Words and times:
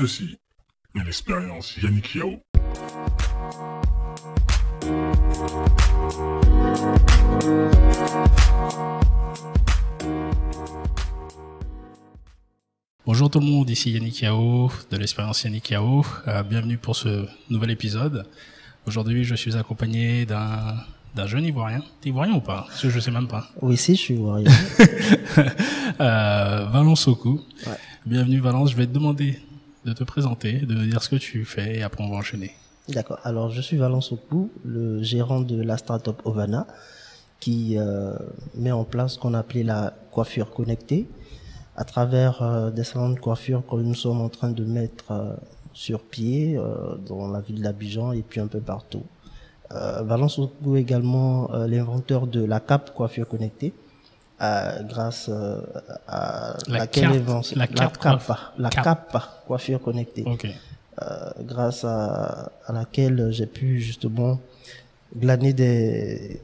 Ceci 0.00 0.38
est 0.98 1.04
l'expérience 1.04 1.76
Yannick 1.76 2.14
Yao. 2.14 2.40
Bonjour 13.04 13.28
tout 13.28 13.40
le 13.40 13.44
monde, 13.44 13.68
ici 13.68 13.90
Yannick 13.90 14.22
Yao 14.22 14.72
de 14.90 14.96
l'expérience 14.96 15.44
Yannick 15.44 15.68
Yao. 15.68 16.06
Euh, 16.26 16.42
bienvenue 16.44 16.78
pour 16.78 16.96
ce 16.96 17.26
nouvel 17.50 17.70
épisode. 17.70 18.26
Aujourd'hui, 18.86 19.24
je 19.24 19.34
suis 19.34 19.54
accompagné 19.54 20.24
d'un 20.24 20.78
d'un 21.14 21.26
jeune 21.26 21.44
Ivoirien. 21.44 21.82
T'es 22.00 22.08
Ivoirien 22.08 22.36
ou 22.36 22.40
pas? 22.40 22.64
Parce 22.68 22.80
que 22.80 22.88
je 22.88 23.00
sais 23.00 23.10
même 23.10 23.28
pas. 23.28 23.50
Oui, 23.60 23.76
si, 23.76 23.96
je 23.96 24.00
suis 24.00 24.14
Ivoirien. 24.14 24.50
euh, 26.00 26.64
Valence 26.72 27.06
Oku. 27.06 27.42
Ouais. 27.66 27.72
Bienvenue 28.06 28.40
Valence. 28.40 28.70
Je 28.70 28.76
vais 28.76 28.86
te 28.86 28.92
demander 28.92 29.38
de 29.84 29.92
te 29.92 30.04
présenter, 30.04 30.60
de 30.60 30.74
dire 30.84 31.02
ce 31.02 31.08
que 31.08 31.16
tu 31.16 31.44
fais 31.44 31.78
et 31.78 31.82
après 31.82 32.04
on 32.04 32.10
va 32.10 32.16
enchaîner. 32.16 32.52
D'accord. 32.88 33.20
Alors, 33.22 33.50
je 33.50 33.60
suis 33.60 33.76
Valence 33.76 34.10
Oku, 34.12 34.50
le 34.64 35.02
gérant 35.02 35.40
de 35.40 35.62
la 35.62 35.76
startup 35.76 36.20
Ovana, 36.24 36.66
qui 37.38 37.78
euh, 37.78 38.14
met 38.54 38.72
en 38.72 38.84
place 38.84 39.14
ce 39.14 39.18
qu'on 39.18 39.34
appelait 39.34 39.62
la 39.62 39.94
coiffure 40.10 40.50
connectée 40.50 41.08
à 41.76 41.84
travers 41.84 42.42
euh, 42.42 42.70
des 42.70 42.84
salons 42.84 43.10
de 43.10 43.18
coiffure 43.20 43.62
que 43.66 43.76
nous 43.76 43.94
sommes 43.94 44.20
en 44.20 44.28
train 44.28 44.50
de 44.50 44.64
mettre 44.64 45.12
euh, 45.12 45.34
sur 45.72 46.02
pied 46.02 46.56
euh, 46.56 46.96
dans 47.06 47.28
la 47.28 47.40
ville 47.40 47.62
d'Abidjan 47.62 48.12
et 48.12 48.22
puis 48.22 48.40
un 48.40 48.48
peu 48.48 48.60
partout. 48.60 49.04
Euh, 49.72 50.02
Valence 50.02 50.38
Oku 50.38 50.76
est 50.76 50.80
également 50.80 51.48
l'inventeur 51.66 52.26
de 52.26 52.44
la 52.44 52.60
cape 52.60 52.92
coiffure 52.92 53.28
connectée. 53.28 53.72
Euh, 54.42 54.82
grâce 54.84 55.28
euh, 55.28 55.60
à 56.08 56.54
La 56.68 56.78
laquelle 56.78 57.12
évance- 57.14 57.54
la 57.54 57.66
coiffe- 57.66 58.52
la 58.58 58.68
cap- 58.70 58.84
cape 58.84 59.22
coiffure 59.46 59.80
connectée 59.82 60.24
Ok. 60.26 60.46
euh, 60.46 61.30
grâce 61.40 61.84
à, 61.84 62.50
à 62.66 62.72
laquelle 62.72 63.28
j'ai 63.30 63.46
pu 63.46 63.80
justement 63.80 64.40
glaner 65.16 65.52
des, 65.52 66.40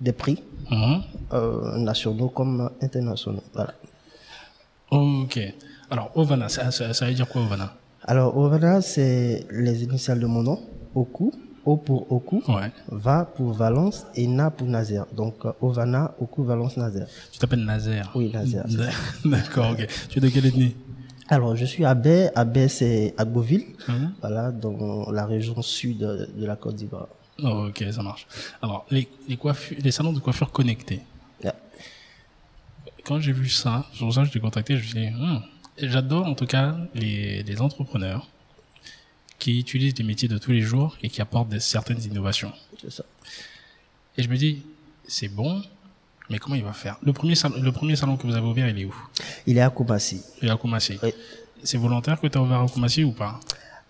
des 0.00 0.12
prix 0.12 0.42
Mhm. 0.70 1.02
euh, 1.32 1.76
nationaux 1.78 2.28
comme 2.28 2.70
internationaux. 2.80 3.42
Voilà. 3.54 3.74
Ok. 4.90 5.38
Alors, 5.90 6.10
Ovana, 6.14 6.48
ça, 6.48 6.70
ça, 6.70 6.94
ça 6.94 7.06
veut 7.06 7.14
dire 7.14 7.28
quoi 7.28 7.42
Ovana? 7.42 7.74
Alors, 8.04 8.36
Ovana, 8.36 8.80
c'est 8.80 9.46
les 9.50 9.82
initiales 9.82 10.20
de 10.20 10.26
mon 10.26 10.42
nom. 10.42 10.60
Oku, 10.94 11.32
O 11.70 11.76
pour 11.76 12.10
Oku, 12.10 12.42
Ouais. 12.48 12.70
Va 12.90 13.24
pour 13.24 13.52
Valence 13.52 14.06
et 14.14 14.26
Na 14.26 14.50
pour 14.50 14.66
Nazaire. 14.66 15.06
Donc, 15.14 15.36
euh, 15.44 15.52
Ovana, 15.60 16.14
Oku, 16.20 16.42
Valence, 16.44 16.76
Nazaire. 16.76 17.06
Tu 17.32 17.38
t'appelles 17.38 17.64
Nazaire 17.64 18.10
Oui, 18.14 18.32
ça. 18.32 18.64
D'accord, 19.24 19.70
ok. 19.72 19.86
Tu 20.08 20.18
es 20.18 20.20
de 20.20 20.28
quelle 20.28 20.46
ethnie? 20.46 20.74
Alors, 21.28 21.54
je 21.54 21.64
suis 21.64 21.84
à 21.84 21.94
Baie. 21.94 22.30
À 22.34 22.44
Baie, 22.44 22.68
c'est 22.68 23.14
à 23.16 23.24
Beauville. 23.24 23.66
Mhm. 23.88 24.12
Voilà, 24.20 24.50
dans 24.50 25.10
la 25.12 25.26
région 25.26 25.62
sud 25.62 25.98
de, 25.98 26.28
la 26.44 26.56
Côte 26.56 26.74
d'Ivoire. 26.74 27.06
Oh, 27.42 27.66
ok, 27.68 27.84
ça 27.92 28.02
marche. 28.02 28.26
Alors, 28.62 28.84
les, 28.90 29.08
les, 29.28 29.36
coiffu- 29.36 29.80
les 29.80 29.90
salons 29.92 30.12
de 30.12 30.18
coiffure 30.20 30.50
connectés. 30.50 31.00
Yeah. 31.44 31.54
Quand 33.04 33.20
j'ai 33.20 33.32
vu 33.32 33.48
ça, 33.48 33.86
pour 33.98 34.12
ça 34.12 34.24
je 34.24 34.30
t'ai 34.32 34.40
contacté, 34.40 34.76
je 34.76 34.82
me 34.82 34.86
suis 34.86 35.00
dit, 35.00 35.10
Hmm. 35.10 35.38
j'adore 35.78 36.26
en 36.26 36.34
tout 36.34 36.46
cas 36.46 36.76
les, 36.94 37.42
les 37.44 37.60
entrepreneurs 37.62 38.26
qui 39.40 39.58
utilisent 39.58 39.98
les 39.98 40.04
métiers 40.04 40.28
de 40.28 40.38
tous 40.38 40.52
les 40.52 40.60
jours 40.62 40.96
et 41.02 41.08
qui 41.08 41.20
apportent 41.20 41.48
des, 41.48 41.58
certaines 41.58 42.02
innovations. 42.04 42.52
C'est 42.80 42.92
ça. 42.92 43.04
Et 44.16 44.22
je 44.22 44.28
me 44.28 44.36
dis, 44.36 44.62
c'est 45.08 45.28
bon, 45.28 45.60
mais 46.28 46.38
comment 46.38 46.54
il 46.54 46.62
va 46.62 46.72
faire? 46.72 46.96
Le 47.02 47.12
premier, 47.12 47.34
salon, 47.34 47.56
le 47.60 47.72
premier 47.72 47.96
salon 47.96 48.16
que 48.16 48.26
vous 48.28 48.36
avez 48.36 48.46
ouvert, 48.46 48.68
il 48.68 48.78
est 48.78 48.84
où? 48.84 48.94
Il 49.46 49.58
est 49.58 49.62
à 49.62 49.70
Koumassi. 49.70 50.20
Il 50.40 50.48
est 50.48 50.52
à 50.52 50.56
Koumassi. 50.56 50.98
Oui. 51.02 51.12
C'est 51.64 51.78
volontaire 51.78 52.20
que 52.20 52.28
tu 52.28 52.38
as 52.38 52.42
ouvert 52.42 52.60
à 52.60 52.68
Koumassi 52.68 53.02
ou 53.02 53.12
pas? 53.12 53.40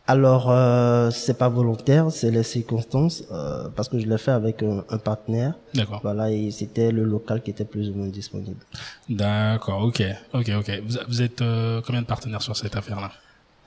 Alors, 0.06 0.50
euh, 0.50 1.10
c'est 1.10 1.38
pas 1.38 1.48
volontaire, 1.48 2.10
c'est 2.10 2.32
les 2.32 2.42
circonstances, 2.42 3.22
euh, 3.30 3.68
parce 3.76 3.88
que 3.88 3.98
je 4.00 4.06
l'ai 4.06 4.18
fait 4.18 4.32
avec 4.32 4.60
un, 4.62 4.84
un 4.88 4.98
partenaire. 4.98 5.54
D'accord. 5.72 6.00
Voilà, 6.02 6.32
et 6.32 6.50
c'était 6.50 6.90
le 6.90 7.04
local 7.04 7.42
qui 7.42 7.50
était 7.50 7.64
plus 7.64 7.90
ou 7.90 7.94
moins 7.94 8.08
disponible. 8.08 8.60
D'accord, 9.08 9.82
ok, 9.82 10.02
ok, 10.32 10.50
ok. 10.58 10.70
Vous, 10.84 10.98
vous 11.06 11.22
êtes 11.22 11.42
euh, 11.42 11.80
combien 11.86 12.02
de 12.02 12.06
partenaires 12.06 12.42
sur 12.42 12.56
cette 12.56 12.74
affaire-là? 12.74 13.12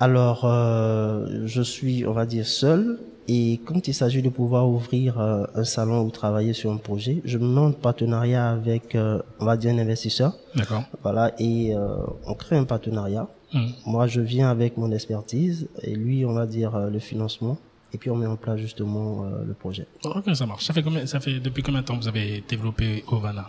Alors, 0.03 0.41
euh, 0.44 1.44
je 1.46 1.62
suis, 1.62 2.06
on 2.06 2.12
va 2.12 2.25
dire, 2.25 2.46
seul. 2.46 3.00
Et 3.30 3.62
quand 3.64 3.88
il 3.88 3.94
s'agit 3.94 4.22
de 4.22 4.28
pouvoir 4.28 4.68
ouvrir 4.68 5.18
euh, 5.18 5.46
un 5.56 5.64
salon 5.64 6.02
ou 6.03 6.09
travailler 6.12 6.52
sur 6.52 6.74
un 6.74 6.75
projet, 6.75 7.22
je 7.24 7.38
me 7.38 7.47
mets 7.47 7.62
en 7.62 7.72
partenariat 7.72 8.50
avec, 8.50 8.96
euh, 8.96 9.22
on 9.40 9.46
va 9.46 9.56
dire, 9.56 9.74
un 9.74 9.78
investisseur. 9.78 10.34
D'accord. 10.56 10.84
Voilà, 11.03 11.31
et 11.40 11.74
euh, 11.74 11.96
on 12.25 12.34
crée 12.34 12.58
un 12.58 12.66
partenariat. 12.66 13.30
Hmm. 13.53 13.69
Moi, 13.86 14.08
je 14.08 14.19
viens 14.19 14.50
avec 14.50 14.75
mon 14.75 14.91
expertise 14.91 15.69
et 15.84 15.96
lui, 15.96 16.25
on 16.25 16.34
va 16.34 16.47
dire, 16.47 16.75
euh, 16.75 16.90
le 16.90 17.00
financement. 17.00 17.58
Et 17.94 17.97
puis, 17.97 18.09
on 18.09 18.18
met 18.18 18.25
en 18.25 18.35
place 18.35 18.59
justement 18.59 19.24
le 19.47 19.53
projet. 19.53 19.88
Ok, 20.03 20.35
ça 20.35 20.46
marche. 20.46 20.66
Ça 20.66 20.74
fait 20.74 20.84
combien, 20.84 21.06
ça 21.06 21.22
fait 21.22 21.40
depuis 21.40 21.64
combien 21.64 21.80
de 21.80 21.85
temps 21.85 21.96
vous 21.96 22.09
avez 22.09 22.44
développé 22.50 23.06
Ovana? 23.08 23.47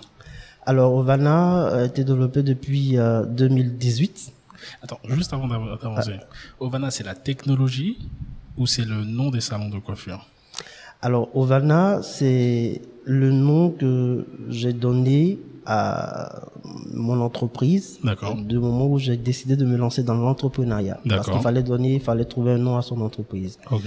Alors, 0.66 0.94
Ovana 0.94 1.66
a 1.66 1.84
été 1.84 2.04
développé 2.04 2.42
depuis 2.42 2.96
euh, 2.96 3.24
2018. 3.26 4.32
Attends, 4.82 4.98
juste 5.10 5.32
avant 5.32 5.48
d'av- 5.48 5.78
d'avancer. 5.80 6.16
Ovana, 6.60 6.90
c'est 6.90 7.04
la 7.04 7.14
technologie 7.14 7.98
ou 8.56 8.66
c'est 8.66 8.84
le 8.84 9.04
nom 9.04 9.30
des 9.30 9.40
salons 9.40 9.68
de 9.68 9.78
coiffure? 9.78 10.26
Alors, 11.02 11.28
Ovana, 11.36 12.00
c'est 12.02 12.80
le 13.04 13.30
nom 13.30 13.70
que 13.70 14.26
j'ai 14.48 14.72
donné 14.72 15.38
à 15.66 16.42
mon 16.92 17.20
entreprise. 17.20 17.98
Du 18.36 18.58
moment 18.58 18.86
où 18.86 18.98
j'ai 18.98 19.16
décidé 19.16 19.56
de 19.56 19.64
me 19.64 19.76
lancer 19.76 20.02
dans 20.02 20.14
l'entrepreneuriat. 20.14 21.00
Parce 21.16 21.26
qu'il 21.28 21.42
fallait 21.42 21.62
donner, 21.62 21.94
il 21.94 22.00
fallait 22.00 22.24
trouver 22.24 22.52
un 22.52 22.58
nom 22.58 22.76
à 22.76 22.82
son 22.82 23.00
entreprise. 23.00 23.58
Ok. 23.70 23.82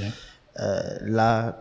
Euh, 0.59 0.81
la 1.03 1.55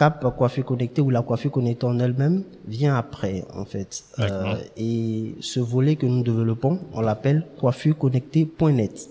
cape 0.00 0.24
coiffure 0.38 0.64
connectée 0.64 1.02
ou 1.02 1.10
la 1.10 1.22
coiffure 1.22 1.50
connectée 1.50 1.86
en 1.86 1.98
elle-même 1.98 2.42
vient 2.66 2.96
après, 2.96 3.44
en 3.54 3.66
fait. 3.66 4.02
Euh, 4.18 4.54
et 4.76 5.34
ce 5.40 5.60
volet 5.60 5.96
que 5.96 6.06
nous 6.06 6.22
développons, 6.22 6.80
on 6.94 7.02
l'appelle 7.02 7.46
coiffureconnectée.net. 7.60 9.10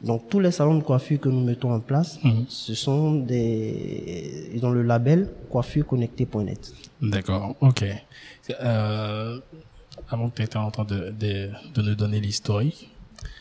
Donc, 0.00 0.28
tous 0.30 0.40
les 0.40 0.50
salons 0.52 0.76
de 0.78 0.82
coiffure 0.82 1.18
que 1.20 1.28
nous 1.28 1.44
mettons 1.44 1.72
en 1.72 1.80
place, 1.80 2.18
Mhm. 2.22 2.44
ce 2.48 2.74
sont 2.74 3.14
des, 3.30 4.50
ils 4.54 4.64
ont 4.64 4.70
le 4.70 4.82
label 4.82 5.28
coiffureconnectée.net. 5.50 6.72
D'accord, 7.00 7.54
ok. 7.60 7.84
Euh, 8.60 9.38
avant 10.08 10.28
que 10.30 10.36
tu 10.36 10.42
étais 10.42 10.56
en 10.56 10.70
train 10.70 10.84
de, 10.84 11.00
de, 11.22 11.50
de 11.74 11.82
nous 11.82 11.94
donner 11.96 12.20
l'historique, 12.20 12.90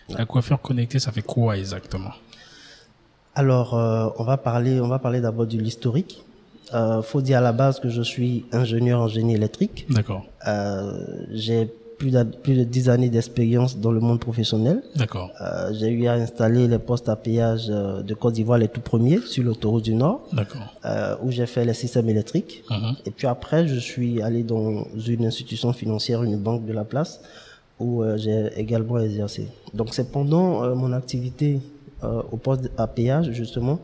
la 0.09 0.25
coiffure 0.25 0.59
connectée, 0.61 0.99
ça 0.99 1.11
fait 1.11 1.21
quoi 1.33 1.57
exactement? 1.57 2.13
Alors, 3.35 3.69
euh, 3.75 4.09
on 4.17 4.23
va 4.23 4.37
parler, 4.37 4.81
on 4.81 4.87
va 4.87 4.99
parler 4.99 5.21
d'abord 5.21 5.45
de 5.47 5.57
l'historique. 5.57 6.23
Euh, 6.73 7.01
faut 7.01 7.21
dire 7.21 7.39
à 7.39 7.41
la 7.41 7.51
base 7.51 7.79
que 7.79 7.89
je 7.89 8.01
suis 8.01 8.45
ingénieur 8.51 9.01
en 9.01 9.07
génie 9.07 9.35
électrique. 9.35 9.85
D'accord, 9.89 10.25
Euh, 10.47 10.91
j'ai 11.33 11.69
plus, 11.97 12.11
d'a- 12.11 12.25
plus 12.25 12.55
de 12.55 12.63
dix 12.63 12.89
années 12.89 13.09
d'expérience 13.09 13.77
dans 13.77 13.91
le 13.91 13.99
monde 13.99 14.19
professionnel. 14.19 14.81
d'accord, 14.95 15.29
Euh, 15.41 15.71
j'ai 15.77 15.89
eu 15.89 16.07
à 16.07 16.13
installer 16.13 16.67
les 16.67 16.79
postes 16.79 17.09
à 17.09 17.15
péage 17.15 17.67
euh, 17.69 18.01
de 18.01 18.13
Côte 18.15 18.33
d'Ivoire 18.35 18.57
les 18.57 18.69
tout 18.69 18.81
premiers 18.81 19.19
sur 19.19 19.43
l'autoroute 19.43 19.83
du 19.83 19.93
Nord, 19.93 20.21
d'accord. 20.33 20.61
euh, 20.85 21.15
où 21.23 21.29
j'ai 21.29 21.45
fait 21.45 21.63
les 21.65 21.73
systèmes 21.75 22.09
électriques. 22.09 22.63
Mhm. 22.71 22.95
Et 23.05 23.11
puis 23.11 23.27
après, 23.27 23.67
je 23.67 23.75
suis 23.91 24.21
allé 24.21 24.41
dans 24.43 24.85
une 25.07 25.25
institution 25.25 25.73
financière, 25.73 26.23
une 26.23 26.37
banque 26.37 26.65
de 26.65 26.73
la 26.73 26.85
place, 26.85 27.19
où 27.79 28.01
euh, 28.01 28.17
j'ai 28.17 28.47
également 28.57 28.97
exercé. 28.99 29.47
Donc 29.73 29.89
c'est 29.93 30.11
pendant 30.11 30.75
mon 30.75 30.91
activité 30.93 31.59
au 32.31 32.37
poste 32.37 32.71
à 32.77 32.87
péage, 32.87 33.29
justement, 33.31 33.77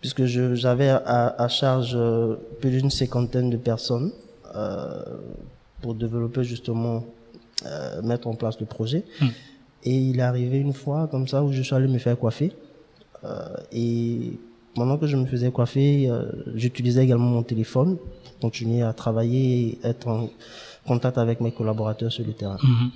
puisque 0.00 0.24
j'avais 0.24 0.88
à, 0.88 1.34
à 1.38 1.48
charge 1.48 1.92
euh, 1.94 2.36
plus 2.60 2.70
d'une 2.70 2.90
cinquantaine 2.90 3.50
de 3.50 3.56
personnes 3.56 4.12
euh, 4.54 5.02
pour 5.82 5.94
développer 5.94 6.44
justement, 6.44 7.04
euh, 7.66 8.02
mettre 8.02 8.26
en 8.28 8.34
place 8.34 8.58
le 8.60 8.66
projet. 8.66 9.04
Hmm. 9.20 9.28
Et 9.84 9.96
il 9.96 10.18
est 10.18 10.22
arrivé 10.22 10.58
une 10.58 10.74
fois 10.74 11.08
comme 11.10 11.26
ça 11.26 11.42
où 11.42 11.52
je 11.52 11.62
suis 11.62 11.74
allé 11.74 11.88
me 11.88 11.98
faire 11.98 12.18
coiffer. 12.18 12.52
Euh, 13.24 13.56
et 13.72 14.32
pendant 14.74 14.96
que 14.98 15.06
je 15.06 15.16
me 15.16 15.26
faisais 15.26 15.50
coiffer, 15.50 16.08
euh, 16.08 16.24
j'utilisais 16.54 17.04
également 17.04 17.28
mon 17.28 17.42
téléphone 17.42 17.96
pour 17.96 18.38
continuer 18.40 18.82
à 18.82 18.92
travailler 18.92 19.60
et 19.68 19.78
être 19.84 20.08
en 20.08 20.28
contact 20.86 21.18
avec 21.18 21.40
mes 21.40 21.52
collaborateurs 21.52 22.12
sur 22.12 22.24
le 22.26 22.32
terrain. 22.32 22.58
Mhm. 22.62 22.90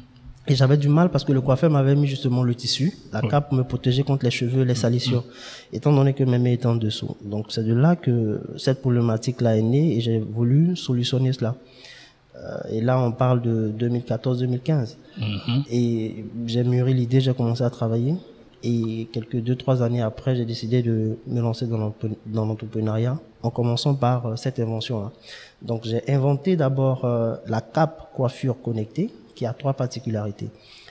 Et 0.46 0.54
j'avais 0.54 0.76
du 0.76 0.88
mal 0.88 1.08
parce 1.10 1.24
que 1.24 1.32
le 1.32 1.40
coiffeur 1.40 1.70
m'avait 1.70 1.94
mis 1.94 2.06
justement 2.06 2.42
le 2.42 2.54
tissu, 2.54 2.92
la 3.12 3.22
cape 3.22 3.48
pour 3.48 3.56
me 3.56 3.64
protéger 3.64 4.02
contre 4.02 4.24
les 4.24 4.30
cheveux, 4.30 4.62
les 4.62 4.74
salissures, 4.74 5.24
étant 5.72 5.92
donné 5.92 6.12
que 6.12 6.22
mes 6.22 6.38
mains 6.38 6.50
étaient 6.50 6.66
en 6.66 6.76
dessous. 6.76 7.16
Donc 7.22 7.46
c'est 7.48 7.64
de 7.64 7.72
là 7.72 7.96
que 7.96 8.40
cette 8.58 8.82
problématique-là 8.82 9.56
est 9.56 9.62
née 9.62 9.96
et 9.96 10.00
j'ai 10.00 10.18
voulu 10.18 10.76
solutionner 10.76 11.32
cela. 11.32 11.56
Euh, 12.36 12.58
et 12.70 12.80
là, 12.80 12.98
on 12.98 13.12
parle 13.12 13.40
de 13.40 13.72
2014-2015. 13.78 14.96
Mhm. 15.18 15.62
Et 15.70 16.24
j'ai 16.46 16.64
mûri 16.64 16.92
l'idée, 16.92 17.20
j'ai 17.20 17.32
commencé 17.32 17.62
à 17.62 17.70
travailler. 17.70 18.16
Et 18.62 19.08
quelques 19.12 19.36
deux, 19.36 19.56
trois 19.56 19.82
années 19.82 20.02
après, 20.02 20.34
j'ai 20.36 20.44
décidé 20.44 20.82
de 20.82 21.16
me 21.26 21.40
lancer 21.40 21.66
dans 21.66 22.44
l'entrepreneuriat 22.46 23.18
en 23.42 23.50
commençant 23.50 23.94
par 23.94 24.26
euh, 24.26 24.36
cette 24.36 24.58
invention-là. 24.58 25.12
Donc, 25.62 25.84
j'ai 25.84 26.02
inventé 26.10 26.56
d'abord 26.56 27.04
euh, 27.04 27.36
la 27.46 27.60
cape 27.60 28.10
coiffure 28.14 28.56
connectée 28.62 29.10
qui 29.34 29.46
a 29.46 29.52
trois 29.52 29.74
particularités. 29.74 30.48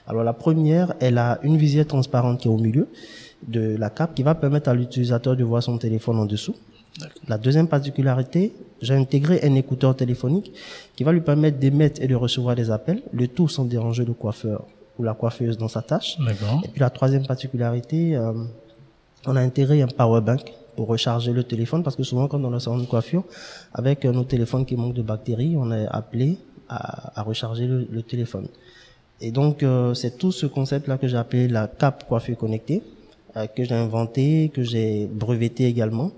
Alors 0.08 0.24
la 0.24 0.34
première, 0.34 0.94
elle 1.00 1.18
a 1.18 1.40
une 1.44 1.58
visière 1.58 1.88
transparente 1.88 2.42
qui 2.42 2.48
est 2.48 2.52
au 2.52 2.58
milieu 2.58 2.88
de 3.48 3.76
la 3.78 3.90
cape 3.90 4.16
qui 4.16 4.24
va 4.24 4.36
permettre 4.36 4.70
à 4.70 4.74
l'utilisateur 4.74 5.36
de 5.36 5.44
voir 5.44 5.64
son 5.64 5.78
téléphone 5.78 6.20
en 6.20 6.26
dessous. 6.26 6.56
La 7.28 7.38
deuxième 7.38 7.68
particularité, 7.68 8.54
j'ai 8.82 8.94
intégré 8.94 9.40
un 9.44 9.56
écouteur 9.56 9.96
téléphonique 9.96 10.54
qui 10.96 11.04
va 11.04 11.12
lui 11.12 11.22
permettre 11.22 11.58
d'émettre 11.58 12.02
et 12.02 12.08
de 12.08 12.16
recevoir 12.16 12.56
des 12.56 12.70
appels, 12.70 13.02
le 13.12 13.28
tout 13.28 13.48
sans 13.48 13.66
déranger 13.66 14.06
le 14.06 14.14
coiffeur 14.14 14.66
ou 15.00 15.04
la 15.04 15.14
coiffeuse 15.14 15.58
dans 15.58 15.68
sa 15.68 15.82
tâche. 15.82 16.18
Et 16.64 16.68
puis 16.68 16.82
la 16.82 16.92
troisième 16.92 17.26
particularité, 17.26 18.16
euh, 18.16 18.34
on 19.26 19.36
a 19.36 19.42
intégré 19.42 19.82
un 19.82 19.88
power 19.88 20.22
bank 20.22 20.54
pour 20.76 20.88
recharger 20.88 21.34
le 21.34 21.44
téléphone 21.44 21.82
parce 21.82 21.96
que 21.96 22.04
souvent 22.04 22.28
quand 22.28 22.44
on 22.44 22.54
a 22.54 22.58
un 22.58 22.60
salon 22.60 22.78
de 22.78 22.86
coiffure, 22.86 23.24
avec 23.74 24.06
euh, 24.06 24.12
nos 24.12 24.24
téléphones 24.24 24.66
qui 24.66 24.76
manquent 24.76 24.94
de 24.94 25.02
batterie, 25.02 25.56
on 25.58 25.72
est 25.72 25.88
appelé 25.90 26.38
à, 26.70 27.20
à 27.20 27.24
recharger 27.24 27.66
le, 27.68 27.88
le 27.90 28.02
téléphone. 28.04 28.48
Et 29.22 29.32
donc 29.32 29.64
euh, 29.64 29.94
c'est 29.94 30.18
tout 30.18 30.32
ce 30.32 30.46
concept-là 30.46 30.98
que 30.98 31.08
j'ai 31.08 31.18
appelé 31.18 31.48
la 31.48 31.68
cape 31.68 32.08
coiffure 32.08 32.38
connectée, 32.38 32.82
euh, 33.38 33.48
que 33.48 33.64
j'ai 33.64 33.76
inventé, 33.76 34.52
que 34.54 34.64
j'ai 34.64 35.06
breveté 35.08 35.66
également. 35.66 36.12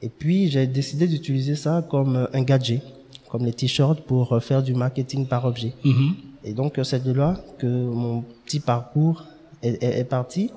Et 0.00 0.08
puis 0.08 0.48
j'ai 0.50 0.66
décidé 0.66 1.06
d'utiliser 1.06 1.54
ça 1.56 1.84
comme 1.88 2.16
euh, 2.16 2.26
un 2.32 2.42
gadget, 2.42 2.82
comme 3.28 3.44
les 3.44 3.52
t-shirts 3.52 4.00
pour 4.02 4.42
faire 4.42 4.62
du 4.62 4.74
marketing 4.74 5.26
par 5.26 5.44
objet. 5.44 5.72
Mhm. 5.84 6.14
Et 6.44 6.52
donc 6.54 6.78
c'est 6.82 7.02
de 7.04 7.12
là 7.12 7.38
que 7.58 7.66
mon 7.66 8.24
petit 8.44 8.60
parcours 8.60 9.24
est, 9.62 9.82
est- 9.82 10.00
est 10.00 10.04
parti. 10.04 10.50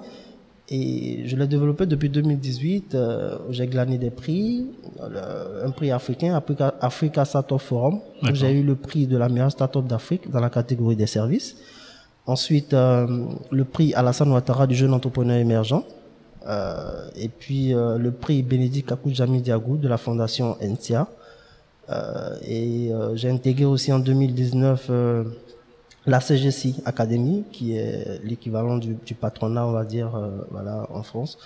Et 0.70 1.28
je 1.28 1.36
l'ai 1.36 1.46
développé 1.48 1.86
depuis 1.86 2.10
2018. 2.10 2.96
euh, 2.96 3.38
j'ai 3.52 3.68
glané 3.68 3.98
des 4.00 4.10
prix, 4.10 4.66
le- 5.00 5.66
un 5.66 5.70
prix 5.72 5.92
africain, 5.92 6.36
Africa, 6.36 6.74
Africa 6.82 7.24
Startup 7.24 7.60
Forum, 7.60 8.00
j'ai 8.34 8.52
eu 8.52 8.64
le 8.64 8.76
prix 8.76 9.06
de 9.06 9.16
la 9.18 9.30
meilleure 9.30 9.52
startup 9.52 9.86
d'Afrique 9.86 10.30
dans 10.32 10.40
la 10.40 10.50
catégorie 10.50 10.96
des 10.96 11.06
services. 11.06 11.56
Ensuite, 12.26 12.74
euh, 12.74 13.06
le 13.52 13.64
prix 13.66 13.94
Alassane 13.94 14.32
Ouattara 14.32 14.66
du 14.66 14.74
jeune 14.76 14.94
entrepreneur 14.94 15.38
émergent. 15.38 15.84
Euh, 16.48 17.08
et 17.16 17.28
puis 17.30 17.74
euh, 17.74 17.98
le 17.98 18.12
prix 18.12 18.42
Bénédicte 18.44 18.90
Kakoudjami 18.90 19.42
Diagou 19.42 19.78
de 19.78 19.88
la 19.88 19.98
fondation 19.98 20.58
NCA. 20.62 21.08
Euh, 21.90 22.36
et 22.48 22.92
euh, 22.92 23.16
j'ai 23.16 23.30
intégré 23.30 23.66
aussi 23.66 23.92
en 23.94 24.00
2019 24.00 24.88
euh, 24.90 25.24
la 26.06 26.20
CGC 26.20 26.76
Academy, 26.86 27.44
qui 27.52 27.76
est 27.76 28.22
l'équivalent 28.24 28.78
du, 28.78 28.96
du 29.06 29.16
patronat, 29.16 29.66
on 29.66 29.72
va 29.72 29.86
dire, 29.86 30.16
euh, 30.16 30.30
voilà, 30.52 30.88
en 30.92 31.04
France. 31.04 31.38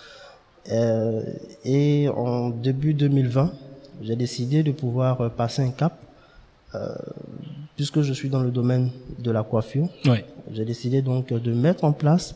Euh, 0.71 1.21
et 1.63 2.09
en 2.09 2.49
début 2.49 2.93
2020, 2.93 3.51
j'ai 4.01 4.15
décidé 4.15 4.63
de 4.63 4.71
pouvoir 4.71 5.21
euh, 5.21 5.29
passer 5.29 5.61
un 5.61 5.71
cap, 5.71 5.97
euh, 6.75 6.93
puisque 7.75 8.01
je 8.01 8.13
suis 8.13 8.29
dans 8.29 8.41
le 8.41 8.51
domaine 8.51 8.89
de 9.17 9.31
la 9.31 9.43
coiffure. 9.43 9.87
Ouais. 10.05 10.25
J'ai 10.51 10.65
décidé 10.65 11.01
donc 11.01 11.31
de 11.33 11.53
mettre 11.53 11.83
en 11.85 11.93
place 11.93 12.35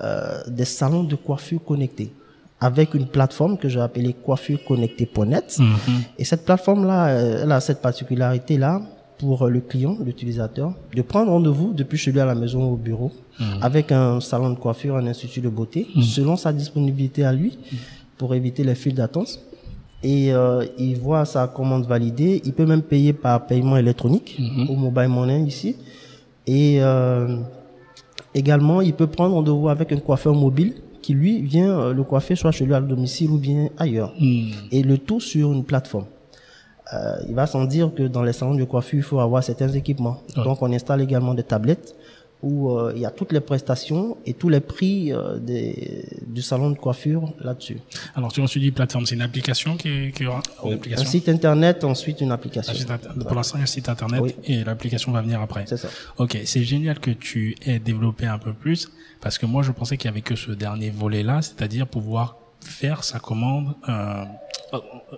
euh, 0.00 0.42
des 0.46 0.64
salons 0.64 1.04
de 1.04 1.16
coiffure 1.16 1.62
connectés 1.64 2.12
avec 2.60 2.94
une 2.94 3.06
plateforme 3.06 3.58
que 3.58 3.68
j'ai 3.68 3.80
appelée 3.80 4.14
coiffureconnectée.net. 4.14 5.58
Mhm. 5.58 5.76
Et 6.18 6.24
cette 6.24 6.44
plateforme-là, 6.44 7.08
euh, 7.08 7.42
elle 7.42 7.52
a 7.52 7.60
cette 7.60 7.82
particularité-là 7.82 8.80
pour 9.18 9.46
le 9.48 9.60
client, 9.60 9.96
l'utilisateur, 10.04 10.74
de 10.94 11.02
prendre 11.02 11.30
rendez-vous 11.30 11.72
depuis 11.72 11.98
chez 11.98 12.12
lui 12.12 12.20
à 12.20 12.24
la 12.24 12.34
maison 12.34 12.64
ou 12.64 12.74
au 12.74 12.76
bureau 12.76 13.12
avec 13.60 13.92
un 13.92 14.20
salon 14.20 14.50
de 14.50 14.58
coiffure, 14.58 14.96
un 14.96 15.06
institut 15.06 15.40
de 15.40 15.48
beauté, 15.48 15.86
selon 16.02 16.36
sa 16.36 16.52
disponibilité 16.52 17.24
à 17.24 17.32
lui, 17.32 17.58
pour 18.16 18.34
éviter 18.34 18.64
les 18.64 18.74
files 18.74 18.94
d'attente. 18.94 19.40
Et 20.02 20.34
euh, 20.34 20.66
il 20.78 20.96
voit 20.96 21.24
sa 21.24 21.46
commande 21.48 21.86
validée. 21.86 22.42
Il 22.44 22.52
peut 22.52 22.66
même 22.66 22.82
payer 22.82 23.14
par 23.14 23.46
paiement 23.46 23.76
électronique 23.76 24.38
au 24.68 24.74
mobile 24.74 25.08
money 25.08 25.42
ici. 25.42 25.76
Et 26.46 26.76
euh, 26.80 27.38
également, 28.34 28.82
il 28.82 28.92
peut 28.92 29.06
prendre 29.06 29.34
rendez-vous 29.34 29.68
avec 29.68 29.92
un 29.92 29.96
coiffeur 29.98 30.34
mobile 30.34 30.74
qui 31.00 31.14
lui 31.14 31.40
vient 31.40 31.78
euh, 31.78 31.94
le 31.94 32.02
coiffer 32.02 32.36
soit 32.36 32.50
chez 32.50 32.66
lui 32.66 32.74
à 32.74 32.80
domicile 32.80 33.30
ou 33.30 33.38
bien 33.38 33.68
ailleurs. 33.78 34.12
Et 34.70 34.82
le 34.82 34.98
tout 34.98 35.20
sur 35.20 35.52
une 35.52 35.64
plateforme. 35.64 36.04
Euh, 36.92 37.16
il 37.28 37.34
va 37.34 37.46
sans 37.46 37.64
dire 37.64 37.90
que 37.94 38.02
dans 38.02 38.22
les 38.22 38.32
salons 38.34 38.54
de 38.54 38.64
coiffure, 38.64 38.98
il 38.98 39.02
faut 39.02 39.20
avoir 39.20 39.42
certains 39.42 39.70
équipements. 39.70 40.22
Ouais. 40.36 40.44
Donc, 40.44 40.60
on 40.60 40.70
installe 40.72 41.00
également 41.00 41.32
des 41.34 41.42
tablettes 41.42 41.94
où 42.42 42.72
euh, 42.72 42.92
il 42.94 43.00
y 43.00 43.06
a 43.06 43.10
toutes 43.10 43.32
les 43.32 43.40
prestations 43.40 44.18
et 44.26 44.34
tous 44.34 44.50
les 44.50 44.60
prix 44.60 45.10
euh, 45.14 45.38
des, 45.38 46.04
du 46.26 46.42
salon 46.42 46.68
de 46.70 46.76
coiffure 46.76 47.32
là-dessus. 47.40 47.78
Alors, 48.14 48.30
tu, 48.30 48.44
tu 48.44 48.60
dis 48.60 48.70
plateforme, 48.70 49.06
c'est 49.06 49.14
une 49.14 49.22
application 49.22 49.78
qui, 49.78 49.88
est- 49.88 50.10
qui 50.14 50.26
aura 50.26 50.42
une 50.62 50.72
Un 50.72 50.74
application. 50.74 51.06
site 51.10 51.28
internet, 51.30 51.84
ensuite 51.84 52.20
une 52.20 52.32
Un 52.32 52.34
application. 52.34 52.74
site 52.74 52.86
Pour 53.26 53.34
l'instant, 53.34 53.56
il 53.56 53.60
y 53.60 53.62
a 53.62 53.64
un 53.64 53.66
site 53.66 53.88
internet 53.88 54.20
Oui. 54.20 54.34
et 54.44 54.62
l'application 54.62 55.10
va 55.10 55.22
venir 55.22 55.40
après. 55.40 55.64
C'est 55.66 55.78
ça. 55.78 55.88
Ok, 56.18 56.38
c'est 56.44 56.64
génial 56.64 56.98
que 57.00 57.12
tu 57.12 57.56
aies 57.64 57.78
développé 57.78 58.26
un 58.26 58.38
peu 58.38 58.52
plus 58.52 58.90
parce 59.22 59.38
que 59.38 59.46
moi 59.46 59.62
je 59.62 59.72
pensais 59.72 59.96
qu'il 59.96 60.08
y 60.08 60.12
avait 60.12 60.20
que 60.20 60.36
ce 60.36 60.50
dernier 60.50 60.90
volet-là, 60.90 61.40
c'est-à-dire 61.40 61.86
pouvoir 61.86 62.36
faire 62.64 63.04
sa 63.04 63.18
commande, 63.18 63.74
euh, 63.88 64.24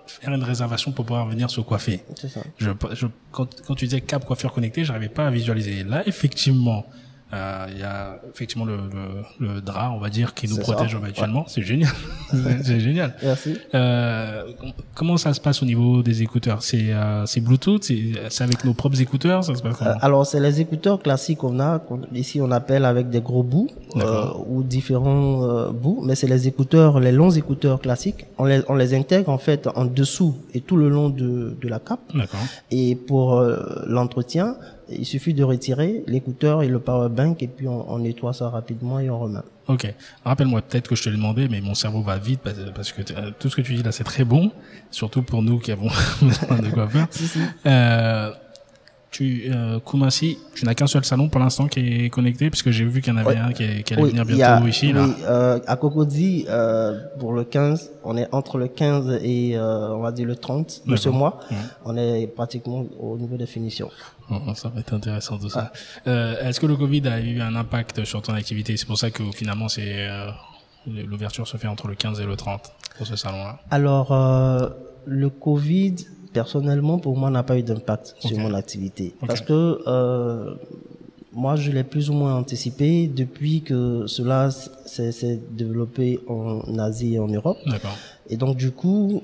faire 0.05 0.33
une 0.33 0.43
réservation 0.43 0.91
pour 0.91 1.05
pouvoir 1.05 1.25
venir 1.27 1.49
se 1.49 1.61
coiffer. 1.61 2.03
C'est 2.15 2.29
ça. 2.29 2.41
Je, 2.57 2.69
je, 2.93 3.07
quand, 3.31 3.61
quand 3.65 3.75
tu 3.75 3.85
disais 3.85 4.01
cap 4.01 4.25
coiffure 4.25 4.51
connectée, 4.53 4.83
j'arrivais 4.83 5.09
pas 5.09 5.27
à 5.27 5.31
visualiser. 5.31 5.83
Là, 5.83 6.03
effectivement, 6.07 6.85
euh, 7.33 7.65
il 7.71 7.79
y 7.79 7.83
a 7.83 8.19
effectivement 8.33 8.63
le, 8.65 8.77
le, 9.39 9.47
le 9.55 9.61
drap, 9.61 9.91
on 9.93 9.99
va 9.99 10.09
dire, 10.09 10.33
qui 10.33 10.47
nous 10.47 10.57
protège 10.57 10.91
ça. 10.97 11.05
actuellement. 11.05 11.43
C'est 11.47 11.61
génial. 11.61 11.89
C'est- 12.63 12.79
génial. 12.79 13.15
Merci. 13.21 13.57
Euh, 13.73 14.43
comment 14.95 15.17
ça 15.17 15.33
se 15.33 15.41
passe 15.41 15.61
au 15.61 15.65
niveau 15.65 16.03
des 16.03 16.21
écouteurs? 16.21 16.63
C'est 16.63 16.93
euh, 16.93 17.25
c'est 17.25 17.41
Bluetooth? 17.41 17.83
C'est 18.29 18.43
avec 18.43 18.63
nos 18.63 18.73
propres 18.73 19.01
écouteurs? 19.01 19.43
Ça 19.43 19.55
se 19.55 19.61
passe 19.61 19.81
Euh, 19.81 19.93
alors, 20.01 20.25
c'est 20.25 20.39
les 20.39 20.61
écouteurs 20.61 20.99
classiques 21.01 21.39
qu'on 21.39 21.59
a. 21.59 21.79
qu'on- 21.79 22.01
Ici, 22.13 22.39
on 22.41 22.51
appelle 22.51 22.85
avec 22.85 23.09
des 23.09 23.21
gros 23.21 23.43
bouts 23.43 23.69
euh, 23.97 24.25
ou 24.47 24.63
différents 24.63 25.43
euh, 25.43 25.71
bouts. 25.71 26.01
Mais 26.05 26.15
c'est 26.15 26.27
les 26.27 26.47
écouteurs, 26.47 26.99
les 26.99 27.11
longs 27.11 27.31
écouteurs 27.31 27.79
classiques. 27.81 28.25
On 28.37 28.45
les, 28.45 28.61
on 28.69 28.75
les 28.75 28.93
intègre 28.93 29.29
en 29.29 29.37
fait 29.37 29.67
en 29.75 29.85
dessous 29.85 30.35
et 30.53 30.61
tout 30.61 30.77
le 30.77 30.87
long 30.89 31.09
de, 31.09 31.57
de 31.61 31.67
la 31.67 31.79
cape. 31.79 31.99
Et 32.71 32.95
pour 32.95 33.41
l'entretien, 33.85 34.55
il 34.89 35.05
suffit 35.05 35.33
de 35.33 35.43
retirer 35.43 36.03
l'écouteur 36.07 36.63
et 36.63 36.67
le 36.67 36.79
power 36.79 37.09
bank 37.09 37.41
et 37.43 37.47
puis 37.47 37.67
on, 37.67 37.91
on 37.91 37.99
nettoie 37.99 38.33
ça 38.33 38.49
rapidement 38.49 38.99
et 38.99 39.09
on 39.09 39.19
remet. 39.19 39.39
Ok. 39.67 39.93
Rappelle-moi, 40.23 40.61
peut-être 40.61 40.87
que 40.87 40.95
je 40.95 41.03
te 41.03 41.09
l'ai 41.09 41.17
demandé, 41.17 41.47
mais 41.49 41.59
mon 41.61 41.75
cerveau 41.75 42.01
va 42.01 42.17
vite 42.17 42.39
parce, 42.41 42.57
parce 42.73 42.91
que 42.93 43.01
euh, 43.13 43.31
tout 43.37 43.49
ce 43.49 43.55
que 43.55 43.61
tu 43.61 43.73
dis 43.75 43.83
là, 43.83 43.91
c'est 43.91 44.05
très 44.05 44.23
bon, 44.23 44.51
surtout 44.91 45.23
pour 45.23 45.43
nous 45.43 45.59
qui 45.59 45.71
avons 45.71 45.89
besoin 46.21 46.59
de 46.59 46.69
quoi 46.69 46.87
faire. 46.87 47.07
Euh, 47.65 48.31
tu, 49.17 49.49
euh, 49.51 49.79
Koumassi, 49.79 50.37
tu 50.53 50.63
n'as 50.65 50.75
qu'un 50.75 50.85
seul 50.85 51.03
salon 51.03 51.27
pour 51.27 51.39
l'instant 51.39 51.67
qui 51.67 51.79
est 52.05 52.09
connecté, 52.11 52.51
puisque 52.51 52.69
j'ai 52.69 52.85
vu 52.85 53.01
qu'il 53.01 53.11
y 53.11 53.15
en 53.15 53.19
avait 53.19 53.37
un 53.37 53.51
qui, 53.51 53.63
est- 53.63 53.81
qui 53.83 53.93
allait 53.95 54.03
Oui, 54.03 54.09
venir 54.11 54.25
bientôt 54.25 54.65
a- 54.65 54.69
ici. 54.69 54.93
Là. 54.93 55.05
oui, 55.05 55.13
euh, 55.27 55.59
à 55.65 55.75
Cocody, 55.75 56.45
euh, 56.47 56.99
pour 57.19 57.33
le 57.33 57.43
15, 57.43 57.89
on 58.03 58.15
est 58.15 58.27
entre 58.31 58.59
le 58.59 58.67
15 58.67 59.19
et 59.23 59.57
euh, 59.57 59.89
on 59.95 60.01
va 60.01 60.11
dire 60.11 60.27
le 60.27 60.35
30 60.35 60.83
de 60.85 60.95
ce 60.95 61.09
mois. 61.09 61.39
On 61.83 61.97
est 61.97 62.27
pratiquement 62.27 62.85
au 62.99 63.17
niveau 63.17 63.37
des 63.37 63.47
finitions. 63.47 63.89
Oh, 64.29 64.35
ça 64.55 64.69
va 64.69 64.81
être 64.81 64.93
intéressant 64.93 65.37
tout 65.39 65.49
ça. 65.49 65.71
Ah. 65.73 66.09
Euh, 66.09 66.47
Est-ce 66.47 66.59
que 66.59 66.67
le 66.67 66.75
Covid 66.75 67.07
a 67.07 67.19
eu 67.19 67.41
un 67.41 67.55
impact 67.55 68.03
sur 68.05 68.21
ton 68.21 68.33
activité? 68.33 68.77
C'est 68.77 68.85
pour 68.85 68.99
ça 68.99 69.09
que 69.09 69.23
finalement, 69.33 69.67
c'est 69.67 69.81
euh, 70.07 70.29
l'ouverture 70.85 71.47
se 71.47 71.57
fait 71.57 71.67
entre 71.67 71.87
le 71.87 71.95
15 71.95 72.19
et 72.19 72.25
le 72.25 72.35
30 72.35 72.71
pour 72.97 73.07
ce 73.07 73.15
salon-là. 73.15 73.59
Alors, 73.71 74.11
euh, 74.11 74.69
le 75.05 75.29
Covid, 75.29 75.95
personnellement, 76.37 76.99
pour 76.99 77.17
moi, 77.17 77.29
n'a 77.31 77.41
pas 77.41 77.57
eu 77.57 77.63
d'impact 77.63 78.15
sur 78.19 78.37
mon 78.37 78.53
activité. 78.53 79.05
Parce 79.27 79.41
que 79.41 79.79
euh, 79.87 80.53
moi, 81.33 81.55
je 81.55 81.71
l'ai 81.71 81.83
plus 81.83 82.11
ou 82.11 82.13
moins 82.13 82.35
anticipé 82.35 83.07
depuis 83.07 83.63
que 83.69 84.05
cela 84.05 84.51
s'est 84.51 85.39
développé 85.63 86.19
en 86.27 86.77
Asie 86.77 87.15
et 87.15 87.19
en 87.19 87.27
Europe. 87.39 87.57
Et 88.29 88.37
donc, 88.37 88.55
du 88.55 88.69
coup, 88.71 89.23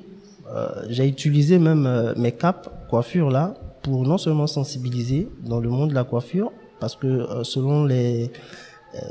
euh, 0.55 0.69
j'ai 0.89 1.07
utilisé 1.07 1.59
même 1.59 1.85
euh, 1.85 2.13
mes 2.17 2.31
capes 2.31 2.67
coiffure 2.89 3.29
là 3.29 3.53
pour 3.83 3.99
non 4.11 4.17
seulement 4.17 4.47
sensibiliser 4.47 5.29
dans 5.51 5.59
le 5.59 5.69
monde 5.69 5.89
de 5.91 5.95
la 5.95 6.05
coiffure, 6.05 6.51
parce 6.79 6.95
que 6.95 7.09
selon 7.43 7.85
les 7.85 8.31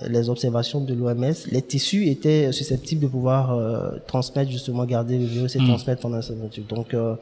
les 0.09 0.29
observations 0.29 0.81
de 0.81 0.95
l'OMS, 0.95 1.35
les 1.51 1.63
tissus 1.63 2.07
étaient 2.09 2.53
susceptibles 2.53 3.03
de 3.03 3.09
pouvoir 3.09 3.53
euh, 3.53 3.91
transmettre 4.07 4.51
justement, 4.51 4.85
garder 4.85 5.19
le 5.19 5.25
virus 5.25 5.57
et 5.57 5.59
transmettre 5.59 6.03
pendant 6.03 6.17
la 6.17 6.23
ceinture. 6.23 6.65
Donc, 6.69 6.95
euh, 6.95 7.15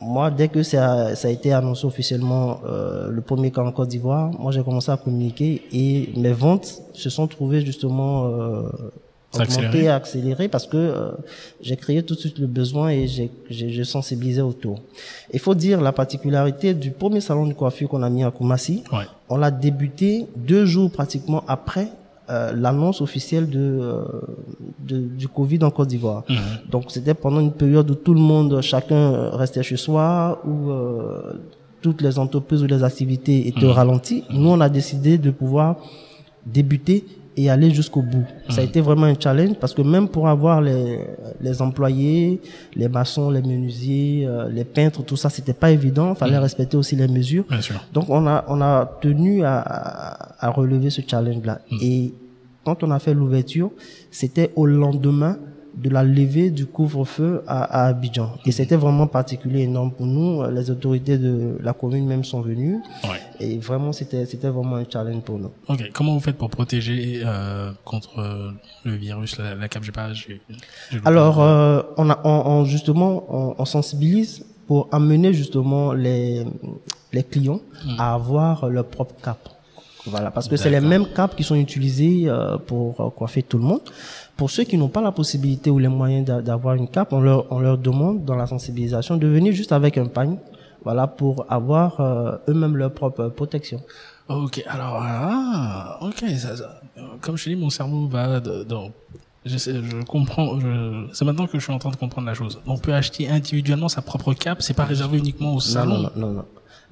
moi, 0.00 0.30
dès 0.30 0.48
que 0.48 0.62
ça, 0.62 0.92
a- 0.92 1.14
ça 1.14 1.28
a 1.28 1.30
été 1.30 1.52
annoncé 1.52 1.84
officiellement 1.86 2.60
euh, 2.66 3.08
le 3.10 3.20
premier 3.20 3.50
cas 3.50 3.62
en 3.62 3.72
Côte 3.72 3.88
d'Ivoire, 3.88 4.30
moi 4.38 4.50
j'ai 4.52 4.62
commencé 4.62 4.90
à 4.90 4.96
communiquer 4.96 5.62
et 5.72 6.10
mes 6.16 6.32
ventes 6.32 6.82
se 6.94 7.10
sont 7.10 7.26
trouvées 7.26 7.64
justement 7.64 8.26
euh, 8.26 8.62
augmentées, 9.34 9.88
accélérées 9.88 10.48
parce 10.48 10.66
que 10.66 10.76
euh, 10.78 11.10
j'ai 11.60 11.76
créé 11.76 12.02
tout 12.02 12.14
de 12.14 12.20
suite 12.20 12.38
le 12.38 12.46
besoin 12.46 12.88
et 12.90 13.06
j'ai 13.50 13.84
sensibilisé 13.84 14.40
autour. 14.40 14.80
Il 15.32 15.40
faut 15.40 15.54
dire 15.54 15.80
la 15.82 15.92
particularité 15.92 16.72
du 16.72 16.90
premier 16.92 17.20
salon 17.20 17.46
de 17.46 17.52
coiffure 17.52 17.88
qu'on 17.90 18.02
a 18.02 18.08
mis 18.10 18.24
à 18.24 18.30
Koumassi, 18.30 18.82
Ouais. 18.92 19.04
on 19.28 19.36
l'a 19.36 19.50
débuté 19.50 20.26
deux 20.36 20.64
jours 20.64 20.90
pratiquement 20.90 21.42
après 21.48 21.88
euh, 22.28 22.52
l'annonce 22.54 23.00
officielle 23.00 23.48
de, 23.48 23.58
euh, 23.60 24.02
de- 24.88 25.06
du 25.20 25.28
Covid 25.28 25.60
en 25.62 25.70
Côte 25.70 25.88
d'Ivoire. 25.88 26.24
Mhm. 26.28 26.36
Donc 26.70 26.84
c'était 26.88 27.14
pendant 27.14 27.40
une 27.40 27.52
période 27.52 27.88
où 27.90 27.94
tout 27.94 28.14
le 28.14 28.20
monde, 28.20 28.60
chacun 28.62 28.96
euh, 29.12 29.30
restait 29.30 29.62
chez 29.62 29.76
soi, 29.76 30.40
où 30.44 30.70
euh, 30.70 31.32
toutes 31.82 32.00
les 32.02 32.18
entreprises 32.18 32.62
ou 32.64 32.66
les 32.66 32.82
activités 32.82 33.46
étaient 33.48 33.70
ralenties, 33.70 34.24
nous, 34.30 34.48
on 34.48 34.60
a 34.60 34.68
décidé 34.68 35.18
de 35.18 35.30
pouvoir 35.30 35.76
débuter 36.44 37.04
et 37.36 37.50
aller 37.50 37.70
jusqu'au 37.70 38.02
bout. 38.02 38.24
Ça 38.48 38.60
a 38.62 38.64
été 38.64 38.80
vraiment 38.80 39.04
un 39.06 39.14
challenge 39.18 39.56
parce 39.60 39.74
que 39.74 39.82
même 39.82 40.08
pour 40.08 40.26
avoir 40.28 40.60
les, 40.62 41.00
les 41.40 41.60
employés, 41.60 42.40
les 42.74 42.88
maçons, 42.88 43.30
les 43.30 43.42
menuisiers, 43.42 44.24
euh, 44.26 44.48
les 44.48 44.64
peintres, 44.64 45.02
tout 45.04 45.16
ça, 45.16 45.28
c'était 45.28 45.52
pas 45.52 45.70
évident. 45.70 46.14
Fallait 46.14 46.38
respecter 46.38 46.76
aussi 46.76 46.96
les 46.96 47.08
mesures. 47.08 47.44
Bien 47.48 47.60
sûr. 47.60 47.84
Donc 47.92 48.06
on 48.08 48.26
a 48.26 48.44
on 48.48 48.60
a 48.60 48.90
tenu 49.00 49.44
à, 49.44 49.58
à, 49.60 50.46
à 50.46 50.50
relever 50.50 50.90
ce 50.90 51.02
challenge-là. 51.06 51.60
Et 51.82 52.14
quand 52.64 52.82
on 52.82 52.90
a 52.90 52.98
fait 52.98 53.14
l'ouverture, 53.14 53.70
c'était 54.10 54.50
au 54.56 54.66
lendemain 54.66 55.36
de 55.76 55.90
la 55.90 56.02
levée 56.02 56.50
du 56.50 56.64
couvre-feu 56.66 57.42
à, 57.46 57.62
à 57.64 57.88
Abidjan. 57.88 58.32
Et 58.46 58.52
c'était 58.52 58.76
vraiment 58.76 59.06
particulier, 59.06 59.60
énorme 59.62 59.90
pour 59.92 60.06
nous. 60.06 60.42
Les 60.50 60.70
autorités 60.70 61.18
de 61.18 61.58
la 61.62 61.74
commune 61.74 62.06
même 62.06 62.24
sont 62.24 62.40
venues. 62.40 62.78
Ouais. 63.04 63.20
Et 63.40 63.58
vraiment, 63.58 63.92
c'était 63.92 64.24
c'était 64.24 64.48
vraiment 64.48 64.76
un 64.76 64.84
challenge 64.90 65.20
pour 65.22 65.38
nous. 65.38 65.50
Ok. 65.68 65.90
Comment 65.92 66.14
vous 66.14 66.20
faites 66.20 66.38
pour 66.38 66.48
protéger 66.50 67.20
euh, 67.24 67.72
contre 67.84 68.18
euh, 68.18 68.50
le 68.84 68.94
virus, 68.94 69.36
la, 69.38 69.54
la 69.54 69.68
loupé. 69.68 70.40
Alors, 71.04 71.40
euh, 71.42 71.82
on, 71.98 72.08
a, 72.08 72.20
on, 72.24 72.30
on- 72.52 72.64
justement, 72.64 73.24
on, 73.28 73.54
on 73.58 73.64
sensibilise 73.66 74.44
pour 74.66 74.88
amener 74.92 75.32
justement 75.34 75.92
les, 75.92 76.44
les 77.12 77.22
clients 77.22 77.60
à 77.98 78.14
avoir 78.14 78.68
leur 78.68 78.86
propre 78.86 79.14
cap. 79.22 79.38
Voilà, 80.08 80.30
parce 80.30 80.46
que 80.48 80.56
c'est 80.56 80.70
les 80.70 80.80
mêmes 80.80 81.06
capes 81.14 81.34
qui 81.36 81.42
sont 81.42 81.56
utilisées 81.56 82.24
euh, 82.28 82.58
pour 82.58 83.00
euh, 83.00 83.10
coiffer 83.10 83.42
tout 83.42 83.58
le 83.58 83.64
monde. 83.64 83.80
Pour 84.36 84.50
ceux 84.50 84.64
qui 84.64 84.76
n'ont 84.76 84.88
pas 84.88 85.00
la 85.00 85.12
possibilité 85.12 85.70
ou 85.70 85.78
les 85.78 85.88
moyens 85.88 86.26
d'a- 86.26 86.42
d'avoir 86.42 86.74
une 86.74 86.88
cape, 86.88 87.12
on 87.12 87.20
leur, 87.20 87.50
on 87.50 87.58
leur 87.60 87.78
demande 87.78 88.24
dans 88.24 88.36
la 88.36 88.46
sensibilisation 88.46 89.16
de 89.16 89.26
venir 89.26 89.52
juste 89.54 89.72
avec 89.72 89.96
un 89.96 90.06
pagne, 90.06 90.36
voilà, 90.84 91.06
pour 91.06 91.46
avoir 91.48 92.00
euh, 92.00 92.36
eux-mêmes 92.48 92.76
leur 92.76 92.92
propre 92.92 93.28
protection. 93.28 93.80
Ok, 94.28 94.62
alors, 94.66 94.98
ah, 95.00 95.98
ok, 96.02 96.24
ça, 96.36 96.56
ça- 96.56 96.80
comme 97.22 97.36
je 97.38 97.44
te 97.44 97.48
dis, 97.50 97.56
mon 97.56 97.70
cerveau 97.70 98.08
va 98.08 98.40
dans, 98.40 98.90
je, 99.46 99.56
sais, 99.56 99.72
je 99.82 100.04
comprends, 100.04 100.60
je- 100.60 101.06
c'est 101.14 101.24
maintenant 101.24 101.46
que 101.46 101.58
je 101.58 101.62
suis 101.64 101.72
en 101.72 101.78
train 101.78 101.90
de 101.90 101.96
comprendre 101.96 102.26
la 102.26 102.34
chose. 102.34 102.58
On 102.66 102.76
peut 102.76 102.92
acheter 102.92 103.28
individuellement 103.30 103.88
sa 103.88 104.02
propre 104.02 104.34
cape, 104.34 104.60
c'est 104.62 104.74
pas 104.74 104.84
réservé 104.84 105.16
uniquement 105.18 105.50
au 105.50 105.54
Non, 105.54 105.60
salon. 105.60 105.98
non, 106.02 106.10
non, 106.16 106.32
non. 106.32 106.44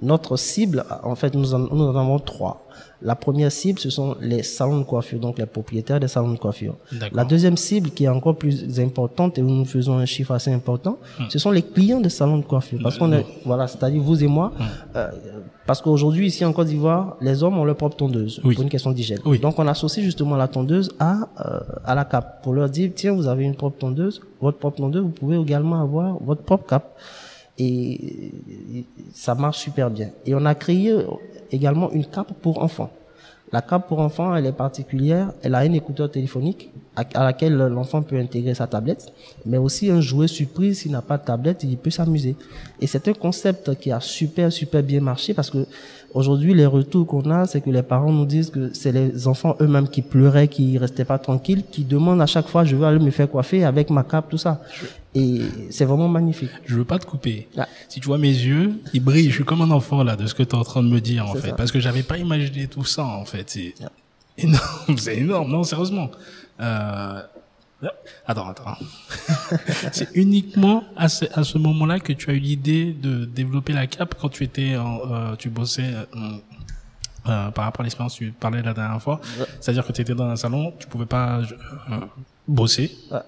Notre 0.02 0.36
cible, 0.36 0.84
en 1.02 1.14
fait, 1.14 1.34
nous 1.34 1.54
en, 1.54 1.58
nous 1.60 1.84
en 1.84 1.96
avons 1.96 2.18
trois. 2.18 2.66
La 3.00 3.14
première 3.14 3.52
cible, 3.52 3.78
ce 3.78 3.90
sont 3.90 4.16
les 4.20 4.42
salons 4.42 4.78
de 4.80 4.84
coiffure, 4.84 5.20
donc 5.20 5.38
les 5.38 5.46
propriétaires 5.46 6.00
des 6.00 6.08
salons 6.08 6.32
de 6.32 6.38
coiffure. 6.38 6.74
La 7.12 7.24
deuxième 7.24 7.56
cible, 7.56 7.90
qui 7.90 8.04
est 8.04 8.08
encore 8.08 8.36
plus 8.36 8.80
importante 8.80 9.38
et 9.38 9.42
où 9.42 9.48
nous 9.50 9.64
faisons 9.66 9.98
un 9.98 10.06
chiffre 10.06 10.32
assez 10.32 10.52
important, 10.52 10.98
ce 11.28 11.38
sont 11.38 11.50
les 11.50 11.62
clients 11.62 12.00
des 12.00 12.08
salons 12.08 12.38
de 12.38 12.44
coiffure. 12.44 12.80
Parce 12.82 12.98
qu'on 12.98 13.12
est, 13.12 13.24
voilà, 13.44 13.66
c'est-à-dire 13.68 14.02
vous 14.02 14.22
et 14.24 14.26
moi, 14.26 14.52
euh, 14.96 15.08
parce 15.66 15.80
qu'aujourd'hui, 15.82 16.26
ici 16.28 16.44
en 16.44 16.52
Côte 16.52 16.66
d'Ivoire, 16.68 17.16
les 17.20 17.42
hommes 17.42 17.58
ont 17.58 17.64
leur 17.64 17.76
propre 17.76 17.96
tondeuse 17.96 18.40
Oui. 18.42 18.54
pour 18.54 18.62
une 18.64 18.70
question 18.70 18.90
d'hygiène. 18.90 19.20
Oui. 19.24 19.38
Donc 19.38 19.58
on 19.58 19.66
associe 19.66 20.04
justement 20.04 20.36
la 20.36 20.48
tondeuse 20.48 20.90
à, 20.98 21.28
euh, 21.44 21.60
à 21.84 21.94
la 21.94 22.04
cape 22.04 22.42
pour 22.42 22.52
leur 22.54 22.68
dire, 22.68 22.90
tiens, 22.94 23.12
vous 23.12 23.26
avez 23.28 23.44
une 23.44 23.54
propre 23.54 23.78
tondeuse, 23.78 24.20
votre 24.40 24.58
propre 24.58 24.78
tondeuse, 24.78 25.02
vous 25.02 25.08
pouvez 25.10 25.36
également 25.38 25.80
avoir 25.80 26.16
votre 26.22 26.42
propre 26.42 26.66
cape 26.66 26.96
et 27.58 28.32
ça 29.12 29.34
marche 29.34 29.58
super 29.58 29.90
bien. 29.90 30.10
Et 30.26 30.34
on 30.34 30.44
a 30.44 30.54
créé 30.54 30.96
également 31.52 31.90
une 31.92 32.06
cape 32.06 32.32
pour 32.42 32.62
enfants. 32.62 32.90
La 33.52 33.62
cape 33.62 33.86
pour 33.86 34.00
enfants, 34.00 34.34
elle 34.34 34.46
est 34.46 34.52
particulière. 34.52 35.32
Elle 35.42 35.54
a 35.54 35.58
un 35.58 35.72
écouteur 35.72 36.10
téléphonique 36.10 36.70
à, 36.96 37.22
laquelle 37.22 37.54
l'enfant 37.54 38.02
peut 38.02 38.18
intégrer 38.18 38.54
sa 38.54 38.66
tablette, 38.66 39.12
mais 39.46 39.58
aussi 39.58 39.90
un 39.90 40.00
jouet 40.00 40.26
surprise. 40.26 40.80
S'il 40.80 40.90
n'a 40.90 41.02
pas 41.02 41.18
de 41.18 41.24
tablette, 41.24 41.62
il 41.62 41.76
peut 41.76 41.90
s'amuser. 41.90 42.34
Et 42.80 42.88
c'est 42.88 43.06
un 43.06 43.12
concept 43.12 43.78
qui 43.78 43.92
a 43.92 44.00
super, 44.00 44.50
super 44.50 44.82
bien 44.82 45.00
marché 45.00 45.34
parce 45.34 45.50
que 45.50 45.66
aujourd'hui, 46.14 46.54
les 46.54 46.66
retours 46.66 47.06
qu'on 47.06 47.28
a, 47.30 47.46
c'est 47.46 47.60
que 47.60 47.70
les 47.70 47.82
parents 47.82 48.12
nous 48.12 48.24
disent 48.24 48.50
que 48.50 48.72
c'est 48.72 48.92
les 48.92 49.28
enfants 49.28 49.56
eux-mêmes 49.60 49.88
qui 49.88 50.00
pleuraient, 50.02 50.48
qui 50.48 50.78
restaient 50.78 51.04
pas 51.04 51.18
tranquilles, 51.18 51.64
qui 51.70 51.84
demandent 51.84 52.22
à 52.22 52.26
chaque 52.26 52.48
fois, 52.48 52.64
je 52.64 52.76
veux 52.76 52.86
aller 52.86 52.98
me 53.04 53.10
faire 53.10 53.28
coiffer 53.30 53.64
avec 53.64 53.90
ma 53.90 54.02
cape, 54.04 54.30
tout 54.30 54.38
ça. 54.38 54.62
Et 55.14 55.42
c'est 55.70 55.84
vraiment 55.84 56.08
magnifique. 56.08 56.50
Je 56.64 56.76
veux 56.76 56.84
pas 56.84 56.98
te 56.98 57.06
couper. 57.06 57.48
Ah. 57.56 57.68
Si 57.88 58.00
tu 58.00 58.06
vois 58.06 58.18
mes 58.18 58.28
yeux, 58.32 58.72
ils 58.92 59.00
brillent. 59.04 59.28
Je 59.30 59.34
suis 59.36 59.44
comme 59.44 59.62
un 59.62 59.70
enfant 59.70 60.02
là 60.02 60.16
de 60.16 60.26
ce 60.26 60.34
que 60.34 60.42
tu 60.42 60.50
es 60.50 60.58
en 60.58 60.64
train 60.64 60.82
de 60.82 60.88
me 60.88 61.00
dire 61.00 61.26
en 61.28 61.34
fait, 61.34 61.50
ça. 61.50 61.54
parce 61.54 61.70
que 61.70 61.78
j'avais 61.80 62.02
pas 62.02 62.18
imaginé 62.18 62.66
tout 62.66 62.84
ça 62.84 63.04
en 63.04 63.24
fait. 63.24 63.44
C'est 63.50 63.74
Yeah. 63.78 63.90
énorme, 64.38 64.96
c'est 64.98 65.16
énorme. 65.18 65.50
Non, 65.52 65.62
sérieusement. 65.62 66.10
Euh... 66.60 67.20
Attends, 68.26 68.48
attends. 68.48 68.76
c'est 69.92 70.08
uniquement 70.14 70.84
à 70.96 71.08
ce, 71.08 71.24
à 71.32 71.44
ce 71.44 71.58
moment-là 71.58 72.00
que 72.00 72.12
tu 72.12 72.30
as 72.30 72.34
eu 72.34 72.38
l'idée 72.38 72.92
de 72.92 73.24
développer 73.24 73.72
la 73.72 73.86
cape 73.86 74.14
quand 74.20 74.28
tu 74.28 74.44
étais, 74.44 74.76
en, 74.76 74.98
euh, 75.10 75.36
tu 75.36 75.50
bossais. 75.50 75.92
euh, 75.94 76.04
euh, 77.26 77.50
par 77.52 77.64
rapport 77.64 77.80
à 77.80 77.84
l'expérience 77.84 78.18
que 78.18 78.24
tu 78.26 78.32
parlais 78.32 78.60
la 78.60 78.74
dernière 78.74 79.00
fois, 79.00 79.18
c'est-à-dire 79.58 79.86
que 79.86 79.92
tu 79.92 80.02
étais 80.02 80.14
dans 80.14 80.26
un 80.28 80.36
salon, 80.36 80.74
tu 80.78 80.86
pouvais 80.86 81.06
pas 81.06 81.38
euh, 81.38 82.00
bosser, 82.46 82.94
Ouais. 83.10 83.20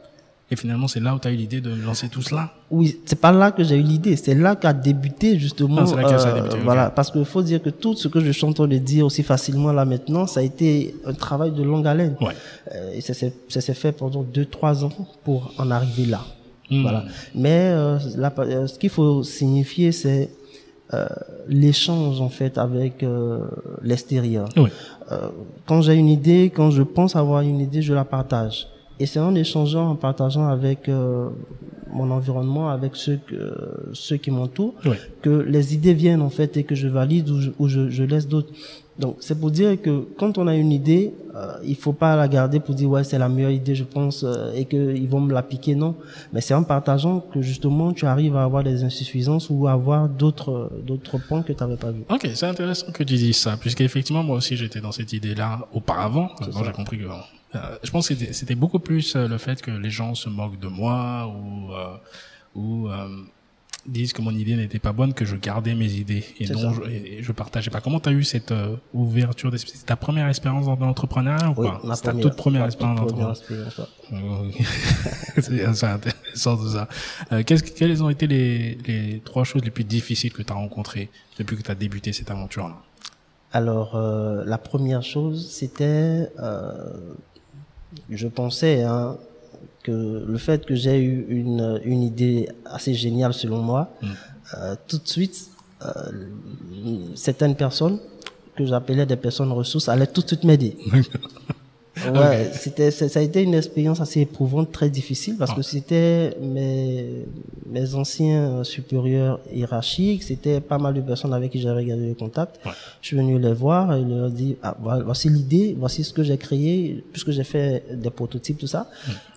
Et 0.51 0.57
finalement 0.57 0.87
c'est 0.89 1.01
là 1.01 1.15
où 1.15 1.19
tu 1.19 1.27
as 1.29 1.33
eu 1.33 1.37
l'idée 1.37 1.61
de 1.61 1.75
lancer 1.75 2.09
tout 2.09 2.23
cela. 2.23 2.53
Oui, 2.71 3.01
c'est 3.05 3.21
pas 3.21 3.33
là 3.33 3.51
que 3.51 3.65
j'ai 3.65 3.77
eu 3.77 3.83
l'idée, 3.83 4.17
c'est 4.17 4.35
là 4.35 4.55
qu'a 4.57 4.73
débuté 4.73 5.39
justement. 5.39 5.81
Ah, 5.81 5.87
c'est 5.87 5.97
là 5.97 6.03
que 6.05 6.19
ça 6.19 6.29
a 6.29 6.35
débuté, 6.35 6.57
ok. 6.57 6.63
Voilà, 6.65 6.91
parce 6.91 7.11
qu'il 7.11 7.25
faut 7.25 7.43
dire 7.43 7.61
que 7.63 7.71
tout 7.71 7.95
ce 7.95 8.09
que 8.09 8.21
je 8.21 8.31
suis 8.31 8.45
en 8.45 8.53
train 8.53 8.69
de 8.69 8.79
dire 8.79 9.07
aussi 9.07 9.23
facilement 9.23 9.73
là 9.73 9.85
maintenant, 9.85 10.27
ça 10.27 10.41
a 10.41 10.43
été 10.43 10.95
un 11.05 11.15
travail 11.15 11.51
de 11.53 11.63
longue 11.63 11.87
haleine. 11.87 12.17
Ouais. 12.21 12.35
Euh, 12.75 12.93
et 12.95 13.01
ça 13.01 13.13
s'est 13.15 13.75
fait 13.75 13.93
pendant 13.93 14.23
deux 14.23 14.45
trois 14.47 14.85
ans 14.85 14.93
pour 15.25 15.53
en 15.59 15.71
arriver 15.71 16.07
là. 16.07 16.21
Hmm. 16.71 16.83
Voilà. 16.83 17.05
Mais 17.35 17.71
euh, 17.71 17.99
là, 18.17 18.33
euh, 18.39 18.67
ce 18.67 18.79
qu'il 18.79 18.91
faut 18.91 19.23
signifier, 19.23 19.93
c'est 19.93 20.31
euh, 20.95 21.07
l'échange 21.49 22.21
en 22.21 22.29
fait 22.29 22.59
avec 22.59 23.03
euh, 23.03 23.41
l'extérieur. 23.83 24.49
Oui. 24.57 24.71
Euh, 25.13 25.29
quand 25.67 25.83
j'ai 25.83 25.95
une 25.95 26.09
idée, 26.09 26.53
quand 26.55 26.71
je 26.71 26.83
pense 26.83 27.15
avoir 27.17 27.43
une 27.43 27.61
idée, 27.61 27.83
je 27.83 27.93
la 27.93 28.05
partage. 28.05 28.69
Et 28.99 29.07
c'est 29.07 29.21
en 29.21 29.35
échangeant, 29.35 29.91
en 29.91 29.95
partageant 29.97 30.49
avec 30.49 30.89
euh, 30.89 31.29
mon 31.93 32.11
environnement, 32.11 32.69
avec 32.71 32.97
ceux 32.97 33.19
que, 33.27 33.55
ceux 33.93 34.17
qui 34.17 34.31
m'entourent, 34.31 34.75
Oui. 34.85 34.97
que 35.23 35.31
les 35.31 35.75
idées 35.75 35.95
viennent 35.95 36.23
en 36.23 36.31
fait 36.31 36.57
et 36.57 36.65
que 36.65 36.75
je 36.75 36.89
valide 36.89 37.29
ou 37.31 37.41
je, 37.41 37.51
ou 37.59 37.69
je, 37.69 37.91
je 37.91 38.03
laisse 38.05 38.27
d'autres. 38.27 38.53
Donc 38.99 39.19
c'est 39.21 39.39
pour 39.39 39.51
dire 39.51 39.79
que 39.83 40.07
quand 40.19 40.39
on 40.39 40.47
a 40.47 40.55
une 40.57 40.73
idée, 40.73 41.13
euh, 41.35 41.53
il 41.67 41.77
faut 41.77 41.93
pas 41.93 42.17
la 42.17 42.27
garder 42.29 42.61
pour 42.61 42.75
dire 42.75 42.89
ouais 42.89 43.05
c'est 43.05 43.19
la 43.19 43.29
meilleure 43.29 43.51
idée 43.51 43.75
je 43.75 43.85
pense 43.85 44.25
euh, 44.25 44.53
et 44.55 44.65
que 44.65 44.97
ils 44.97 45.07
vont 45.07 45.21
me 45.21 45.35
la 45.35 45.43
piquer 45.43 45.75
non. 45.75 45.95
Mais 46.33 46.41
c'est 46.41 46.55
en 46.55 46.63
partageant 46.65 47.21
que 47.21 47.43
justement 47.43 47.93
tu 47.93 48.07
arrives 48.07 48.35
à 48.37 48.45
avoir 48.45 48.65
des 48.65 48.83
insuffisances 48.85 49.51
ou 49.51 49.67
à 49.67 49.73
avoir 49.73 50.09
d'autres 50.09 50.71
d'autres 50.87 51.19
points 51.19 51.43
que 51.43 51.53
tu 51.53 51.63
n'avais 51.63 51.77
pas 51.77 51.91
vu. 51.91 52.05
Ok, 52.09 52.27
c'est 52.35 52.47
intéressant 52.47 52.91
que 52.91 53.03
tu 53.05 53.15
dises 53.17 53.37
ça, 53.37 53.59
puisqu'effectivement, 53.61 54.23
moi 54.23 54.37
aussi, 54.39 54.57
j'étais 54.57 54.81
dans 54.81 54.93
cette 54.93 55.13
idée-là 55.13 55.59
auparavant. 55.75 56.31
Maintenant, 56.41 56.65
j'ai 56.65 56.73
compris 56.73 56.97
que, 56.99 57.05
je 57.83 57.91
pense 57.91 58.09
que 58.09 58.15
c'était- 58.33 58.55
beaucoup 58.55 58.79
plus 58.79 59.15
euh, 59.17 59.29
le 59.29 59.39
fait 59.39 59.61
que 59.63 59.71
les 59.71 59.91
gens 59.91 60.15
se 60.15 60.29
moquent 60.29 60.59
de 60.61 60.69
moi 60.69 61.27
ou, 61.29 61.73
euh, 61.73 61.97
ou 62.55 62.89
euh, 62.89 63.09
disent 63.87 64.13
que 64.13 64.21
mon 64.23 64.33
idée 64.33 64.57
n'était 64.57 64.81
pas 64.81 64.93
bonne, 64.93 65.15
que 65.15 65.25
je 65.25 65.37
gardais 65.37 65.75
mes 65.77 65.93
idées 65.93 66.25
et 66.41 66.49
non, 66.49 66.73
je, 66.73 66.83
et 66.91 67.23
je 67.23 67.31
partageais 67.33 67.71
pas. 67.71 67.81
Comment 67.81 68.01
tu 68.01 68.09
as 68.09 68.13
eu 68.13 68.25
cette 68.25 68.51
euh, 68.51 68.75
ouverture 68.93 69.51
d'esprit? 69.53 69.75
C'est 69.77 69.87
ta 69.87 69.95
première 69.97 70.27
expérience 70.29 70.67
dans 70.67 70.75
l'entrepreneuriat 70.77 71.51
ou 71.51 71.55
Oui, 71.61 71.69
pas? 71.69 71.95
C'est 71.95 72.03
ta 72.03 72.13
toute 72.15 72.35
première 72.37 72.65
expérience 72.65 72.99
dans 72.99 73.05
l'entrepreneuriat. 73.29 73.87
ouais. 74.13 74.65
c'est 75.41 75.65
intéressant 75.65 76.57
tout 76.57 76.69
ça. 76.71 76.89
Euh, 77.33 77.43
qu'est-ce 77.45 77.63
que- 77.63 77.71
quelles 77.71 78.03
ont 78.03 78.11
été 78.11 78.27
les, 78.27 78.77
les 78.87 79.21
trois 79.25 79.45
choses 79.45 79.63
les 79.65 79.71
plus 79.71 79.85
difficiles 79.85 80.33
que 80.33 80.43
tu 80.43 80.53
as 80.53 80.57
rencontrées 80.57 81.09
depuis 81.39 81.57
que 81.57 81.63
tu 81.63 81.71
as 81.71 81.75
débuté 81.77 82.13
cette 82.13 82.31
aventure-là? 82.31 82.77
Alors, 83.53 83.95
euh, 83.95 84.43
la 84.45 84.59
première 84.59 85.03
chose, 85.05 85.49
c'était, 85.51 86.29
euh, 86.41 87.15
je 88.11 88.29
pensais 88.29 88.83
hein, 88.83 89.17
que 89.83 90.25
le 90.27 90.39
fait 90.39 90.65
que 90.67 90.75
j'ai 90.75 90.99
eu 90.99 91.27
une, 91.29 91.81
une 91.85 92.03
idée 92.03 92.49
assez 92.65 92.95
géniale 92.95 93.33
selon 93.35 93.59
moi, 93.63 93.91
Mm. 94.03 94.07
euh, 94.59 94.75
tout 94.89 94.99
de 94.99 95.09
suite, 95.09 95.49
euh, 95.83 95.89
certaines 97.15 97.55
personnes 97.57 97.99
que 98.57 98.65
j'appelais 98.65 99.05
des 99.07 99.17
personnes 99.17 99.53
ressources 99.53 99.89
allaient 99.89 100.07
tout 100.07 100.23
de 100.23 100.27
suite 100.29 100.45
m'aider. 100.45 100.77
Ouais, 102.15 102.51
c'était, 102.53 102.91
ça 102.91 103.09
ça 103.09 103.21
a 103.21 103.23
été 103.23 103.43
une 103.43 103.55
expérience 103.55 104.01
assez 104.01 104.21
éprouvante, 104.21 104.73
très 104.73 104.91
difficile, 104.91 105.37
parce 105.39 105.55
que 105.55 105.63
c'était 105.63 106.37
mes, 106.41 107.27
mes 107.67 107.95
anciens 107.95 108.65
supérieurs 108.65 109.41
hiérarchiques, 109.53 110.23
c'était 110.23 110.61
pas 110.61 110.79
mal 110.79 110.95
de 110.95 111.01
personnes 111.01 111.33
avec 111.33 111.53
qui 111.53 111.61
j'avais 111.61 111.85
gardé 111.85 112.09
le 112.09 112.15
contact. 112.15 112.61
Ouais. 112.65 112.73
Je 113.01 113.09
suis 113.09 113.17
venu 113.17 113.39
les 113.39 113.53
voir 113.53 113.95
et 113.95 114.03
leur 114.03 114.31
dire, 114.31 114.57
ah, 114.63 114.77
voici 115.05 115.29
l'idée, 115.29 115.77
voici 115.79 116.05
ce 116.05 116.13
que 116.13 116.23
j'ai 116.23 116.37
créé, 116.39 117.05
puisque 117.13 117.31
j'ai 117.31 117.45
fait 117.45 117.85
des 117.93 118.11
prototypes, 118.11 118.59
tout 118.59 118.67
ça. 118.67 118.89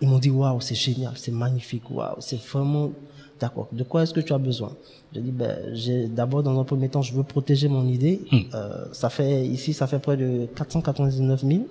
Ils 0.02 0.08
m'ont 0.08 0.20
dit, 0.20 0.30
waouh, 0.30 0.62
c'est 0.62 0.76
génial, 0.76 1.14
c'est 1.16 1.32
magnifique, 1.32 1.90
waouh, 1.90 2.16
c'est 2.20 2.40
vraiment, 2.42 2.92
d'accord. 3.40 3.68
De 3.72 3.84
quoi 3.84 4.04
est-ce 4.04 4.14
que 4.14 4.20
tu 4.22 4.34
as 4.34 4.38
besoin? 4.38 4.72
J'ai 5.14 5.22
dit, 5.22 5.32
ben, 5.32 5.58
j'ai, 5.74 6.08
d'abord, 6.08 6.44
dans 6.44 6.60
un 6.60 6.64
premier 6.64 6.88
temps, 6.90 7.02
je 7.02 7.14
veux 7.14 7.24
protéger 7.24 7.68
mon 7.68 7.88
idée. 7.88 8.22
Euh, 8.54 8.86
ça 8.92 9.10
fait, 9.10 9.46
ici, 9.46 9.74
ça 9.74 9.88
fait 9.88 10.00
près 10.00 10.18
de 10.18 10.48
499 10.56 11.42
000. 11.46 11.62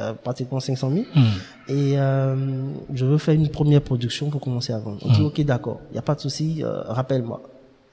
Euh, 0.00 0.14
pratiquement 0.14 0.58
500 0.58 0.90
000 0.90 1.04
et 1.68 1.98
euh, 1.98 2.34
je 2.94 3.04
veux 3.04 3.18
faire 3.18 3.34
une 3.34 3.50
première 3.50 3.82
production 3.82 4.30
pour 4.30 4.40
commencer 4.40 4.72
à 4.72 4.78
vendre. 4.78 4.98
On 5.04 5.12
dit 5.12 5.20
ok 5.20 5.42
d'accord, 5.42 5.80
il 5.90 5.96
y 5.96 5.98
a 5.98 6.02
pas 6.02 6.14
de 6.14 6.20
souci, 6.20 6.64
euh, 6.64 6.80
rappelle-moi. 6.84 7.42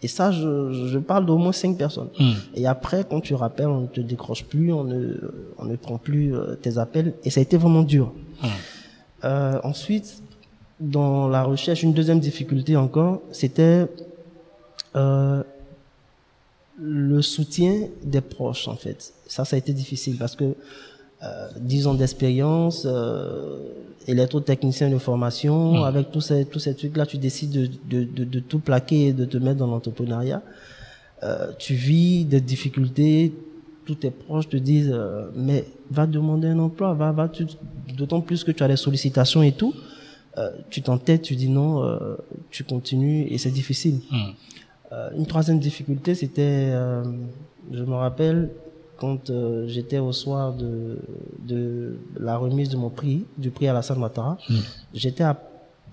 Et 0.02 0.08
ça, 0.08 0.32
je, 0.32 0.88
je 0.88 0.98
parle 0.98 1.26
d'au 1.26 1.38
moins 1.38 1.52
cinq 1.52 1.78
personnes. 1.78 2.10
Hmm. 2.18 2.32
Et 2.56 2.66
après, 2.68 3.06
quand 3.10 3.20
tu 3.20 3.34
rappelles, 3.34 3.68
on 3.68 3.82
ne 3.82 3.88
te 3.88 4.00
décroche 4.00 4.46
plus, 4.46 4.72
on 4.72 4.86
ne, 4.86 5.16
on 5.58 5.66
ne 5.66 5.76
prend 5.76 5.98
plus 5.98 6.34
euh, 6.34 6.56
tes 6.56 6.78
appels. 6.78 7.14
Et 7.26 7.30
ça 7.30 7.42
a 7.42 7.44
été 7.44 7.58
vraiment 7.58 7.84
dur. 7.84 8.14
Hmm. 8.42 8.48
Euh, 9.26 9.60
ensuite, 9.64 10.22
dans 10.80 11.28
la 11.28 11.44
recherche, 11.44 11.84
une 11.84 11.94
deuxième 11.94 12.22
difficulté 12.22 12.78
encore, 12.78 13.22
c'était 13.34 13.88
euh, 14.96 15.44
le 16.80 17.22
soutien 17.22 17.88
des 18.02 18.22
proches, 18.22 18.70
en 18.70 18.76
fait. 18.76 19.14
Ça, 19.28 19.44
ça 19.44 19.58
a 19.58 19.60
été 19.60 19.74
difficile 19.74 20.18
parce 20.18 20.38
que 20.38 20.56
10 21.60 21.88
ans 21.88 21.94
d'expérience, 21.96 22.84
euh, 22.90 23.58
électrotechnicien 24.08 24.90
de 24.90 24.98
formation, 24.98 25.74
Hmm. 25.74 25.84
avec 25.84 26.12
tous 26.12 26.22
ces, 26.22 26.46
tous 26.46 26.60
ces 26.60 26.76
trucs-là, 26.76 27.06
tu 27.06 27.18
décides 27.18 27.52
de, 27.52 27.70
de, 27.90 28.04
de, 28.06 28.24
de 28.24 28.40
tout 28.40 28.60
plaquer 28.60 29.08
et 29.08 29.14
de 29.14 29.26
te 29.26 29.38
mettre 29.38 29.58
dans 29.58 29.68
l'entrepreneuriat. 29.68 30.42
Euh, 31.24 31.52
tu 31.60 31.74
vis 31.74 32.24
des 32.26 32.40
difficultés, 32.42 33.34
tous 33.86 33.96
tes 33.96 34.10
proches 34.12 34.48
te 34.48 34.56
disent, 34.58 34.92
euh, 34.94 35.30
mais 35.36 35.66
va 35.92 36.08
demander 36.08 36.48
un 36.48 36.60
emploi, 36.60 36.94
va, 36.94 37.12
va, 37.12 37.30
d'autant 37.98 38.22
plus 38.22 38.44
que 38.44 38.52
tu 38.52 38.64
as 38.64 38.68
des 38.70 38.78
sollicitations 38.78 39.44
et 39.44 39.52
tout. 39.52 39.74
Euh, 40.38 40.50
tu 40.70 40.82
t'entêtes, 40.82 41.24
tu 41.24 41.36
dis 41.36 41.50
non, 41.50 41.84
euh, 41.84 42.16
tu 42.52 42.64
continues 42.64 43.28
et 43.30 43.38
c'est 43.38 43.52
difficile. 43.52 44.00
Hmm. 44.10 44.16
Euh, 44.92 45.10
une 45.18 45.26
troisième 45.26 45.60
difficulté, 45.60 46.16
c'était, 46.16 46.70
euh, 46.72 47.04
je 47.72 47.84
me 47.84 47.94
rappelle, 47.96 48.50
quand 49.00 49.30
euh, 49.30 49.68
j'étais 49.68 50.00
au 50.00 50.12
soir 50.12 50.54
de, 50.54 51.00
de 51.48 51.98
la 52.20 52.38
remise 52.38 52.70
de 52.70 52.78
mon 52.78 52.90
prix, 52.90 53.26
du 53.38 53.50
prix 53.50 53.68
à 53.68 53.74
la 53.74 53.82
Sainte 53.82 53.98
Ouattara, 53.98 54.38
Hmm. 54.50 54.56
j'étais 54.94 55.24
à 55.24 55.40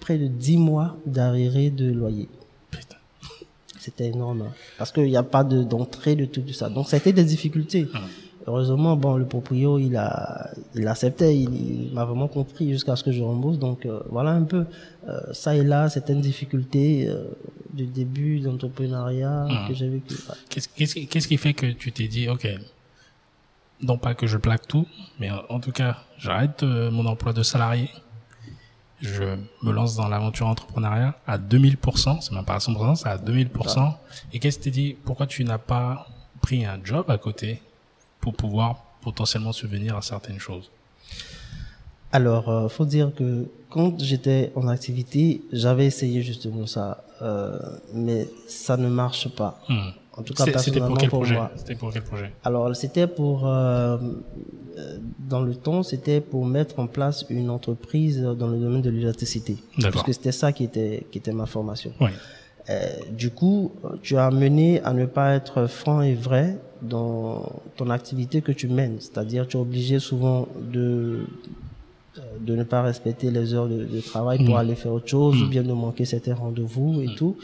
près 0.01 0.19
de 0.19 0.27
10 0.27 0.57
mois 0.59 0.97
d'arriéré 1.07 1.71
de 1.71 1.91
loyer. 1.91 2.29
Putain. 2.71 2.97
C'était 3.79 4.07
énorme. 4.09 4.43
hein. 4.43 4.53
Parce 4.79 4.93
qu'il 4.93 5.05
n'y 5.05 5.17
a 5.17 5.23
pas 5.23 5.45
de- 5.45 5.63
d'entrée 5.63 6.17
de 6.17 6.25
tout 6.27 6.43
ça. 6.53 6.69
Donc, 6.69 6.89
ça 6.89 6.97
a 6.97 6.99
été 6.99 7.13
des 7.13 7.25
difficultés. 7.25 7.85
Hmm. 7.85 7.99
Heureusement, 8.49 8.95
bon, 8.97 9.17
le 9.17 9.25
proprio, 9.25 9.79
il 9.79 9.97
a, 9.97 10.51
il 10.77 10.87
acceptait, 10.87 11.37
il, 11.37 11.87
il 11.89 11.93
m'a 11.93 12.05
vraiment 12.05 12.29
compris 12.29 12.71
jusqu'à 12.71 12.95
ce 12.95 13.03
que 13.03 13.11
je 13.11 13.21
rembourse. 13.23 13.59
Donc, 13.59 13.85
euh, 13.87 14.01
voilà 14.09 14.31
un 14.33 14.45
peu. 14.45 14.65
Euh, 15.09 15.19
ça 15.33 15.57
et 15.57 15.65
là, 15.65 15.89
certaines 15.89 16.21
difficultés 16.21 17.09
euh, 17.09 17.25
du 17.75 17.87
début 17.87 18.39
d'entrepreneuriat 18.41 19.47
Hmm. 19.49 19.69
que 19.69 19.75
j'ai 19.75 19.89
vécu. 19.89 20.15
Ouais. 20.15 20.63
Qu'est-ce 21.09 21.27
qui 21.29 21.37
fait 21.39 21.55
que 21.55 21.67
tu 21.73 21.91
t'es 21.93 22.07
dit, 22.07 22.29
ok, 22.29 22.47
non 23.81 23.99
pas 23.99 24.15
que 24.15 24.27
je 24.27 24.37
plaque 24.37 24.67
tout, 24.67 24.87
mais 25.19 25.31
en, 25.31 25.43
en 25.49 25.61
tout 25.61 25.73
cas, 25.73 25.99
j'arrête 26.19 26.63
euh, 26.63 26.91
mon 26.91 27.07
emploi 27.07 27.33
de 27.33 27.43
salarié, 27.43 27.91
je 29.01 29.37
me 29.63 29.73
lance 29.73 29.97
dans 29.97 30.09
l'aventure 30.09 30.47
entrepreneuriat 30.47 31.15
à 31.27 31.39
2000%, 31.39 32.21
c'est 32.23 32.33
même 32.33 32.45
pas 32.45 32.55
à 32.55 32.59
100%, 32.59 32.97
c'est 32.97 33.09
à 33.09 33.19
2000%. 33.19 33.95
Et 34.33 34.39
qu'est-ce 34.39 34.59
que 34.59 34.65
tu 34.65 34.71
t'es 34.71 34.75
dit, 34.75 34.97
pourquoi 35.05 35.27
tu 35.27 35.45
n'as 35.45 35.59
pas 35.59 36.07
pris 36.41 36.65
un 36.65 36.79
job 36.83 37.11
à 37.11 37.19
côté 37.19 37.61
pour 38.21 38.35
pouvoir 38.35 38.85
potentiellement 39.03 39.53
subvenir 39.53 39.97
à 39.97 40.03
certaines 40.03 40.39
choses? 40.39 40.71
Alors, 42.13 42.49
euh, 42.49 42.69
faut 42.69 42.87
dire 42.87 43.13
que 43.15 43.47
quand 43.69 44.01
j'étais 44.01 44.53
en 44.55 44.69
activité, 44.69 45.43
j'avais 45.53 45.87
essayé 45.87 46.23
justement 46.23 46.67
ça, 46.67 47.05
euh, 47.21 47.59
mais 47.93 48.29
ça 48.49 48.77
ne 48.77 48.89
marche 48.89 49.29
pas. 49.29 49.61
Hmm. 49.69 49.91
En 50.17 50.23
tout 50.23 50.33
cas, 50.35 50.45
C'était 50.45 50.53
personnellement 50.53 50.89
pour 50.89 50.99
quel 50.99 51.11
pour 51.11 51.19
projet 51.21 51.35
moi. 51.35 51.51
C'était 51.57 51.75
pour 51.75 51.93
quel 51.93 52.03
projet 52.03 52.33
Alors, 52.45 52.75
c'était 52.75 53.07
pour, 53.07 53.47
euh, 53.47 53.99
euh, 54.79 54.99
dans 55.29 55.41
le 55.43 55.55
temps, 55.55 55.83
c'était 55.83 56.21
pour 56.21 56.47
mettre 56.47 56.79
en 56.79 56.87
place 56.87 57.25
une 57.29 57.51
entreprise 57.51 58.21
dans 58.23 58.49
le 58.49 58.59
domaine 58.59 58.83
de 58.83 58.91
l'électricité. 58.91 59.57
D'accord. 59.79 59.93
Parce 59.93 60.07
que 60.07 60.13
c'était 60.13 60.33
ça 60.33 60.53
qui 60.53 60.65
était, 60.65 61.07
qui 61.11 61.19
était 61.19 61.33
ma 61.33 61.47
formation. 61.47 61.93
Oui. 62.01 62.11
Euh, 62.69 62.89
du 63.13 63.31
coup, 63.31 63.73
tu 64.03 64.17
as 64.17 64.27
amené 64.27 64.81
à 64.83 64.93
ne 64.93 65.07
pas 65.07 65.35
être 65.35 65.67
franc 65.67 66.01
et 66.03 66.15
vrai 66.15 66.57
dans 66.83 67.53
ton 67.77 67.91
activité 67.91 68.41
que 68.43 68.53
tu 68.53 68.69
mènes. 68.69 68.97
C'est-à-dire, 68.99 69.47
tu 69.47 69.57
es 69.57 69.61
obligé 69.61 69.99
souvent 70.01 70.49
de 70.73 71.27
euh, 72.19 72.21
de 72.41 72.57
ne 72.57 72.65
pas 72.65 72.81
respecter 72.83 73.31
les 73.31 73.53
heures 73.55 73.69
de, 73.69 73.85
de 73.85 74.01
travail 74.01 74.39
pour 74.45 74.55
Mm. 74.55 74.59
aller 74.59 74.75
faire 74.75 74.93
autre 74.93 75.07
chose 75.07 75.41
ou 75.43 75.49
bien 75.49 75.63
de 75.63 75.73
manquer 75.73 76.07
certains 76.07 76.35
rendez-vous 76.35 77.03
et 77.03 77.15
tout. 77.15 77.37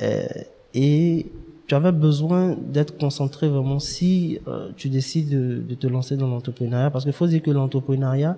Euh, 0.00 0.26
et 0.74 1.26
tu 1.70 1.76
avais 1.76 1.92
besoin 2.08 2.42
d'être 2.74 2.94
concentré 3.04 3.46
vraiment 3.48 3.78
si 3.78 4.12
euh, 4.48 4.70
tu 4.80 4.88
décides 4.88 5.28
de, 5.38 5.62
de 5.70 5.74
te 5.82 5.86
lancer 5.86 6.16
dans 6.16 6.26
l'entrepreneuriat 6.34 6.90
parce 6.90 7.04
qu'il 7.04 7.12
faut 7.20 7.28
dire 7.28 7.42
que 7.46 7.52
l'entrepreneuriat 7.58 8.34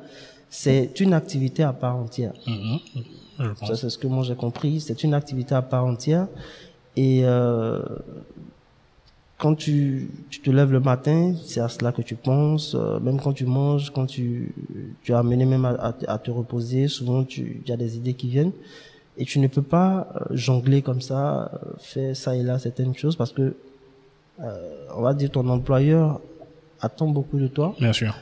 c'est 0.51 1.01
une 1.05 1.14
activité 1.23 1.62
à 1.62 1.73
part 1.73 1.97
entière. 2.05 2.35
Mhm. 2.47 2.79
Je 3.38 3.66
Ça, 3.66 3.75
c'est 3.81 3.88
ce 3.95 3.97
que 4.03 4.07
moi 4.07 4.23
j'ai 4.23 4.35
compris. 4.47 4.73
C'est 4.87 5.03
une 5.07 5.14
activité 5.14 5.55
à 5.55 5.62
part 5.62 5.87
entière. 5.87 6.27
Et 6.95 7.21
euh, 7.25 7.81
quand 9.38 9.55
tu, 9.55 10.11
tu 10.31 10.40
te 10.42 10.51
lèves 10.51 10.71
le 10.73 10.81
matin, 10.81 11.35
c'est 11.45 11.61
à 11.61 11.68
cela 11.68 11.90
que 11.90 12.03
tu 12.03 12.14
penses. 12.14 12.75
Euh, 12.75 13.01
même 13.01 13.18
quand 13.18 13.33
tu 13.33 13.47
manges, 13.47 13.90
quand 13.90 14.07
tu, 14.07 14.55
tu 15.03 15.14
as 15.14 15.18
amené 15.21 15.45
même 15.47 15.64
à, 15.64 15.71
à, 15.71 15.92
te- 15.92 16.07
à 16.09 16.18
te 16.18 16.31
reposer, 16.31 16.87
souvent 16.87 17.25
tu 17.25 17.62
il 17.64 17.68
y 17.68 17.73
a 17.73 17.77
des 17.79 17.97
idées 17.97 18.14
qui 18.14 18.29
viennent. 18.29 18.53
Et 19.16 19.25
tu 19.25 19.38
ne 19.38 19.46
peux 19.46 19.62
pas 19.62 20.09
euh, 20.14 20.25
jongler 20.31 20.83
comme 20.83 21.01
ça, 21.01 21.51
euh, 21.53 21.59
faire 21.79 22.16
ça 22.16 22.35
et 22.35 22.42
là 22.42 22.59
certaines 22.59 22.94
choses 22.94 23.16
parce 23.16 23.33
que, 23.33 23.55
euh, 24.40 24.87
on 24.96 25.03
va 25.03 25.12
dire, 25.14 25.31
ton 25.31 25.46
employeur 25.48 26.20
attend 26.81 27.09
beaucoup 27.09 27.38
de 27.38 27.48
toi. 27.48 27.75
Bien 27.79 27.92
sûr. 27.92 28.14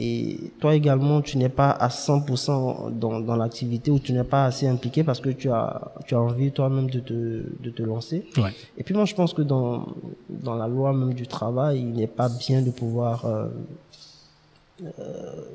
Et 0.00 0.52
toi 0.60 0.76
également, 0.76 1.20
tu 1.22 1.38
n'es 1.38 1.48
pas 1.48 1.70
à 1.70 1.88
100% 1.88 2.96
dans, 2.96 3.18
dans 3.18 3.34
l'activité 3.34 3.90
ou 3.90 3.98
tu 3.98 4.12
n'es 4.12 4.22
pas 4.22 4.44
assez 4.44 4.68
impliqué 4.68 5.02
parce 5.02 5.18
que 5.18 5.30
tu 5.30 5.50
as, 5.50 5.90
tu 6.06 6.14
as 6.14 6.20
envie 6.20 6.52
toi-même 6.52 6.88
de 6.88 7.00
te, 7.00 7.42
de 7.60 7.70
te 7.70 7.82
lancer. 7.82 8.24
Ouais. 8.36 8.54
Et 8.76 8.84
puis 8.84 8.94
moi, 8.94 9.06
je 9.06 9.14
pense 9.16 9.34
que 9.34 9.42
dans, 9.42 9.88
dans 10.30 10.54
la 10.54 10.68
loi 10.68 10.92
même 10.92 11.14
du 11.14 11.26
travail, 11.26 11.80
il 11.80 11.92
n'est 11.94 12.06
pas 12.06 12.28
bien 12.28 12.62
de 12.62 12.70
pouvoir 12.70 13.24
euh, 13.26 13.46
euh, 13.46 13.48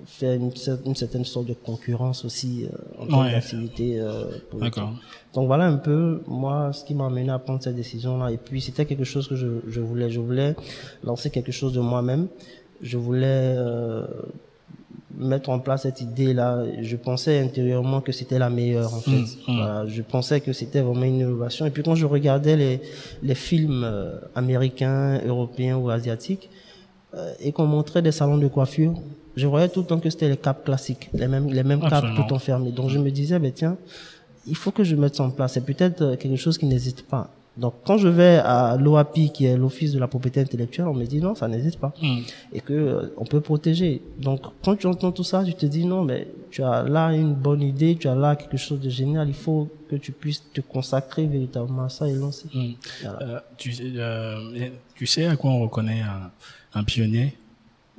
faire 0.05 0.33
une, 0.33 0.49
cer- 0.49 0.79
une 0.85 0.95
certaine 0.95 1.23
sorte 1.25 1.47
de 1.47 1.53
concurrence 1.53 2.25
aussi 2.25 2.65
euh, 2.65 3.01
en 3.01 3.07
termes 3.07 3.21
Ouais. 3.25 3.31
d'activité. 3.31 3.99
euh, 3.99 4.25
politique. 4.51 4.75
D'accord. 4.75 4.93
Donc 5.33 5.47
voilà 5.47 5.65
un 5.65 5.77
peu 5.77 6.21
moi 6.27 6.71
ce 6.73 6.83
qui 6.83 6.93
m'a 6.93 7.05
amené 7.07 7.29
à 7.31 7.39
prendre 7.39 7.63
cette 7.63 7.75
décision 7.75 8.17
là 8.17 8.31
et 8.31 8.37
puis 8.37 8.59
c'était 8.61 8.85
quelque 8.85 9.03
chose 9.05 9.27
que 9.27 9.35
je, 9.35 9.47
je 9.67 9.81
voulais 9.81 10.09
je 10.11 10.19
voulais 10.19 10.55
lancer 11.03 11.29
quelque 11.29 11.51
chose 11.51 11.73
de 11.73 11.79
moi-même 11.79 12.27
je 12.81 12.97
voulais 12.97 13.25
euh, 13.57 14.05
mettre 15.15 15.49
en 15.49 15.59
place 15.59 15.83
cette 15.83 16.01
idée 16.01 16.33
là 16.33 16.63
je 16.81 16.95
pensais 16.97 17.39
intérieurement 17.39 18.01
que 18.01 18.11
c'était 18.11 18.39
la 18.39 18.49
meilleure 18.49 18.93
en 18.93 18.99
fait 18.99 19.11
Mm, 19.11 19.51
mm. 19.51 19.55
Voilà, 19.57 19.85
je 19.87 20.01
pensais 20.01 20.41
que 20.41 20.53
c'était 20.53 20.81
vraiment 20.81 21.03
une 21.03 21.15
innovation 21.19 21.65
et 21.65 21.69
puis 21.71 21.81
quand 21.83 21.95
je 21.95 22.05
regardais 22.05 22.55
les 22.57 22.81
les 23.21 23.35
films 23.35 23.83
euh, 23.83 24.15
américains 24.35 25.19
européens 25.25 25.77
ou 25.77 25.89
asiatiques 25.89 26.49
euh, 26.51 26.52
et 27.39 27.51
qu'on 27.51 27.65
montrait 27.65 28.01
des 28.01 28.11
salons 28.11 28.37
de 28.37 28.47
coiffure 28.47 28.93
je 29.35 29.47
voyais 29.47 29.69
tout 29.69 29.81
le 29.81 29.85
temps 29.85 29.99
que 29.99 30.09
c'était 30.09 30.29
les 30.29 30.37
capes 30.37 30.63
classiques 30.63 31.09
les 31.13 31.27
mêmes 31.27 31.47
les 31.49 31.63
mêmes 31.63 31.81
capes 31.81 32.05
tout 32.15 32.21
le 32.21 32.27
temps 32.27 32.39
fermées 32.39 32.71
donc 32.71 32.89
je 32.89 32.99
me 32.99 33.11
disais 33.11 33.39
ben 33.39 33.51
tiens 33.51 33.77
il 34.47 34.55
faut 34.55 34.71
que 34.71 34.83
je 34.83 34.95
mette 34.95 35.15
ça 35.15 35.23
en 35.23 35.29
place. 35.29 35.53
C'est 35.53 35.65
peut-être 35.65 36.01
euh, 36.01 36.15
quelque 36.15 36.37
chose 36.37 36.57
qui 36.57 36.65
n'existe 36.65 37.03
pas. 37.03 37.29
Donc, 37.55 37.75
quand 37.85 37.99
je 37.99 38.07
vais 38.07 38.37
à 38.43 38.77
l'OAPI, 38.77 39.31
qui 39.31 39.45
est 39.45 39.55
l'Office 39.55 39.91
de 39.91 39.99
la 39.99 40.07
propriété 40.07 40.41
intellectuelle, 40.41 40.87
on 40.87 40.95
me 40.95 41.05
dit 41.05 41.21
non, 41.21 41.35
ça 41.35 41.47
n'existe 41.47 41.79
pas. 41.79 41.93
Hmm. 42.01 42.21
Et 42.51 42.61
que 42.61 42.73
euh, 42.73 43.13
on 43.17 43.25
peut 43.25 43.41
protéger. 43.41 44.01
Donc, 44.19 44.41
quand 44.63 44.75
tu 44.75 44.87
entends 44.87 45.11
tout 45.11 45.23
ça, 45.23 45.43
tu 45.43 45.53
te 45.53 45.67
dis 45.67 45.85
non, 45.85 46.03
mais 46.03 46.27
tu 46.49 46.63
as 46.63 46.81
là 46.81 47.13
une 47.13 47.35
bonne 47.35 47.61
idée, 47.61 47.95
tu 47.95 48.07
as 48.07 48.15
là 48.15 48.35
quelque 48.35 48.57
chose 48.57 48.79
de 48.79 48.89
génial. 48.89 49.27
Il 49.27 49.35
faut 49.35 49.69
que 49.87 49.95
tu 49.95 50.11
puisses 50.11 50.43
te 50.51 50.61
consacrer 50.61 51.27
véritablement 51.27 51.83
à 51.83 51.89
ça 51.89 52.09
et 52.09 52.15
lancer. 52.15 52.47
Hmm. 52.51 52.71
Voilà. 53.03 53.21
Euh, 53.21 53.39
tu, 53.57 53.71
euh, 53.97 54.69
tu 54.95 55.05
sais 55.05 55.27
à 55.27 55.35
quoi 55.35 55.51
on 55.51 55.61
reconnaît 55.61 56.01
un, 56.75 56.83
pionnier 56.83 57.37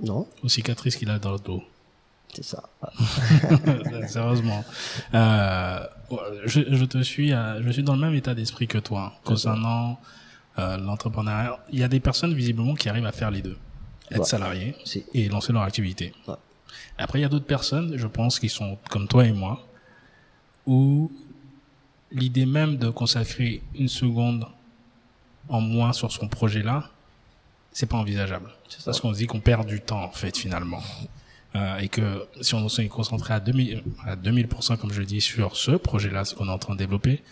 Non, 0.02 0.26
aux 0.42 0.48
cicatrices 0.48 0.96
qu'il 0.96 1.10
a 1.10 1.18
dans 1.18 1.32
le 1.32 1.38
dos 1.38 1.62
c'est 2.36 2.42
ça. 2.42 2.64
Sérieusement. 4.08 4.64
Euh, 5.14 5.86
je, 6.46 6.62
je 6.74 6.84
te 6.84 7.00
suis, 7.02 7.32
à- 7.32 7.62
je 7.62 7.70
suis 7.70 7.84
dans 7.84 7.94
le 7.94 8.00
même 8.00 8.14
état 8.14 8.34
d'esprit 8.34 8.66
que 8.66 8.78
toi 8.78 9.12
concernant 9.22 10.00
euh, 10.58 10.76
l'entrepreneuriat. 10.78 11.58
Il 11.70 11.78
y 11.78 11.84
a 11.84 11.88
des 11.88 12.00
personnes 12.00 12.34
visiblement 12.34 12.74
qui 12.74 12.88
arrivent 12.88 13.06
à 13.06 13.12
faire 13.12 13.30
les 13.30 13.40
deux, 13.40 13.56
être 14.10 14.18
Ouais. 14.20 14.24
salarié 14.24 14.74
Si. 14.84 15.04
et 15.14 15.28
lancer 15.28 15.52
leur 15.52 15.62
activité. 15.62 16.12
Ouais. 16.26 16.34
Après, 16.98 17.20
il 17.20 17.22
y 17.22 17.24
a 17.24 17.28
d'autres 17.28 17.46
personnes, 17.46 17.96
je 17.96 18.06
pense, 18.08 18.40
qui 18.40 18.48
sont 18.48 18.78
comme 18.90 19.06
toi 19.06 19.24
et 19.24 19.32
moi, 19.32 19.64
où 20.66 21.12
l'idée 22.10 22.46
même 22.46 22.76
de 22.78 22.88
consacrer 22.90 23.62
une 23.76 23.88
seconde 23.88 24.46
en 25.48 25.60
moins 25.60 25.92
sur 25.92 26.10
son 26.10 26.26
projet-là, 26.26 26.90
c'est 27.74 27.86
pas 27.86 27.98
envisageable. 27.98 28.50
C'est 28.68 28.78
ça. 28.78 28.86
Parce 28.86 29.00
qu'on 29.00 29.12
se 29.12 29.18
dit 29.18 29.26
qu'on 29.26 29.40
perd 29.40 29.66
du 29.66 29.80
temps, 29.82 30.02
en 30.02 30.12
fait, 30.12 30.36
finalement. 30.38 30.82
Euh, 31.56 31.78
et 31.78 31.88
que 31.88 32.26
si 32.40 32.54
on 32.54 32.68
s'est 32.68 32.88
concentré 32.88 33.34
à 33.34 33.40
2000, 33.40 33.82
à 34.06 34.16
2000%, 34.16 34.78
comme 34.78 34.92
je 34.92 35.00
le 35.00 35.06
dis, 35.06 35.20
sur 35.20 35.56
ce 35.56 35.72
projet-là, 35.72 36.24
ce 36.24 36.34
qu'on 36.34 36.46
est 36.46 36.52
en 36.52 36.58
train 36.58 36.74
de 36.74 36.78
développer, 36.78 37.22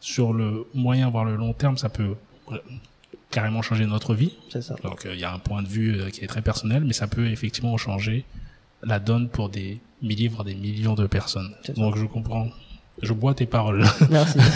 sur 0.00 0.32
le 0.32 0.66
moyen, 0.74 1.08
voire 1.08 1.24
le 1.24 1.36
long 1.36 1.52
terme, 1.52 1.78
ça 1.78 1.88
peut 1.88 2.16
euh, 2.50 2.58
carrément 3.30 3.62
changer 3.62 3.86
notre 3.86 4.14
vie. 4.14 4.32
C'est 4.50 4.62
ça. 4.62 4.74
Donc, 4.82 5.06
euh, 5.06 5.14
il 5.14 5.20
y 5.20 5.24
a 5.24 5.32
un 5.32 5.38
point 5.38 5.62
de 5.62 5.68
vue 5.68 6.00
euh, 6.00 6.10
qui 6.10 6.24
est 6.24 6.26
très 6.26 6.42
personnel, 6.42 6.84
mais 6.84 6.92
ça 6.92 7.06
peut 7.06 7.26
effectivement 7.28 7.76
changer 7.76 8.24
la 8.82 8.98
donne 8.98 9.28
pour 9.28 9.48
des 9.48 9.80
milliers, 10.02 10.28
voire 10.28 10.44
des 10.44 10.54
millions 10.54 10.94
de 10.94 11.06
personnes. 11.06 11.54
Ça. 11.64 11.72
Donc, 11.74 11.96
je 11.96 12.04
comprends. 12.04 12.48
Je 13.02 13.12
bois 13.12 13.34
tes 13.34 13.46
paroles. 13.46 13.84
Merci. 14.10 14.38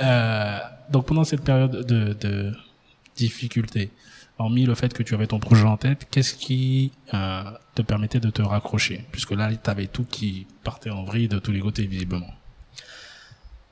Euh, 0.00 0.58
donc 0.90 1.06
pendant 1.06 1.22
cette 1.22 1.44
période 1.44 1.86
de, 1.86 2.12
de 2.14 2.52
difficulté, 3.16 3.90
hormis 4.38 4.64
le 4.64 4.74
fait 4.74 4.92
que 4.92 5.02
tu 5.02 5.14
avais 5.14 5.26
ton 5.26 5.38
projet 5.38 5.64
en 5.64 5.76
tête, 5.76 6.06
qu'est-ce 6.10 6.34
qui 6.34 6.92
euh, 7.14 7.42
te 7.74 7.82
permettait 7.82 8.20
de 8.20 8.30
te 8.30 8.42
raccrocher? 8.42 9.04
Puisque 9.12 9.32
là, 9.32 9.50
tu 9.54 9.70
avais 9.70 9.86
tout 9.86 10.04
qui 10.04 10.46
partait 10.64 10.90
en 10.90 11.04
vrille 11.04 11.28
de 11.28 11.38
tous 11.38 11.52
les 11.52 11.60
côtés, 11.60 11.86
visiblement. 11.86 12.30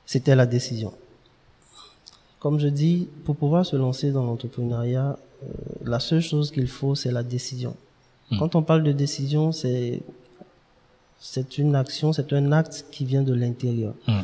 C'était 0.05 0.35
la 0.35 0.45
décision. 0.45 0.93
Comme 2.39 2.59
je 2.59 2.67
dis, 2.67 3.07
pour 3.23 3.35
pouvoir 3.35 3.65
se 3.65 3.75
lancer 3.75 4.11
dans 4.11 4.25
l'entrepreneuriat, 4.25 5.17
euh, 5.43 5.47
la 5.85 5.99
seule 5.99 6.21
chose 6.21 6.51
qu'il 6.51 6.67
faut, 6.67 6.95
c'est 6.95 7.11
la 7.11 7.23
décision. 7.23 7.75
Hmm. 8.29 8.39
Quand 8.39 8.55
on 8.55 8.63
parle 8.63 8.83
de 8.83 8.91
décision, 8.91 9.51
c'est 9.51 10.01
c'est 11.19 11.59
une 11.59 11.75
action, 11.75 12.13
c'est 12.13 12.33
un 12.33 12.51
acte 12.51 12.85
qui 12.91 13.05
vient 13.05 13.21
de 13.21 13.33
l'intérieur. 13.33 13.93
Hmm. 14.07 14.21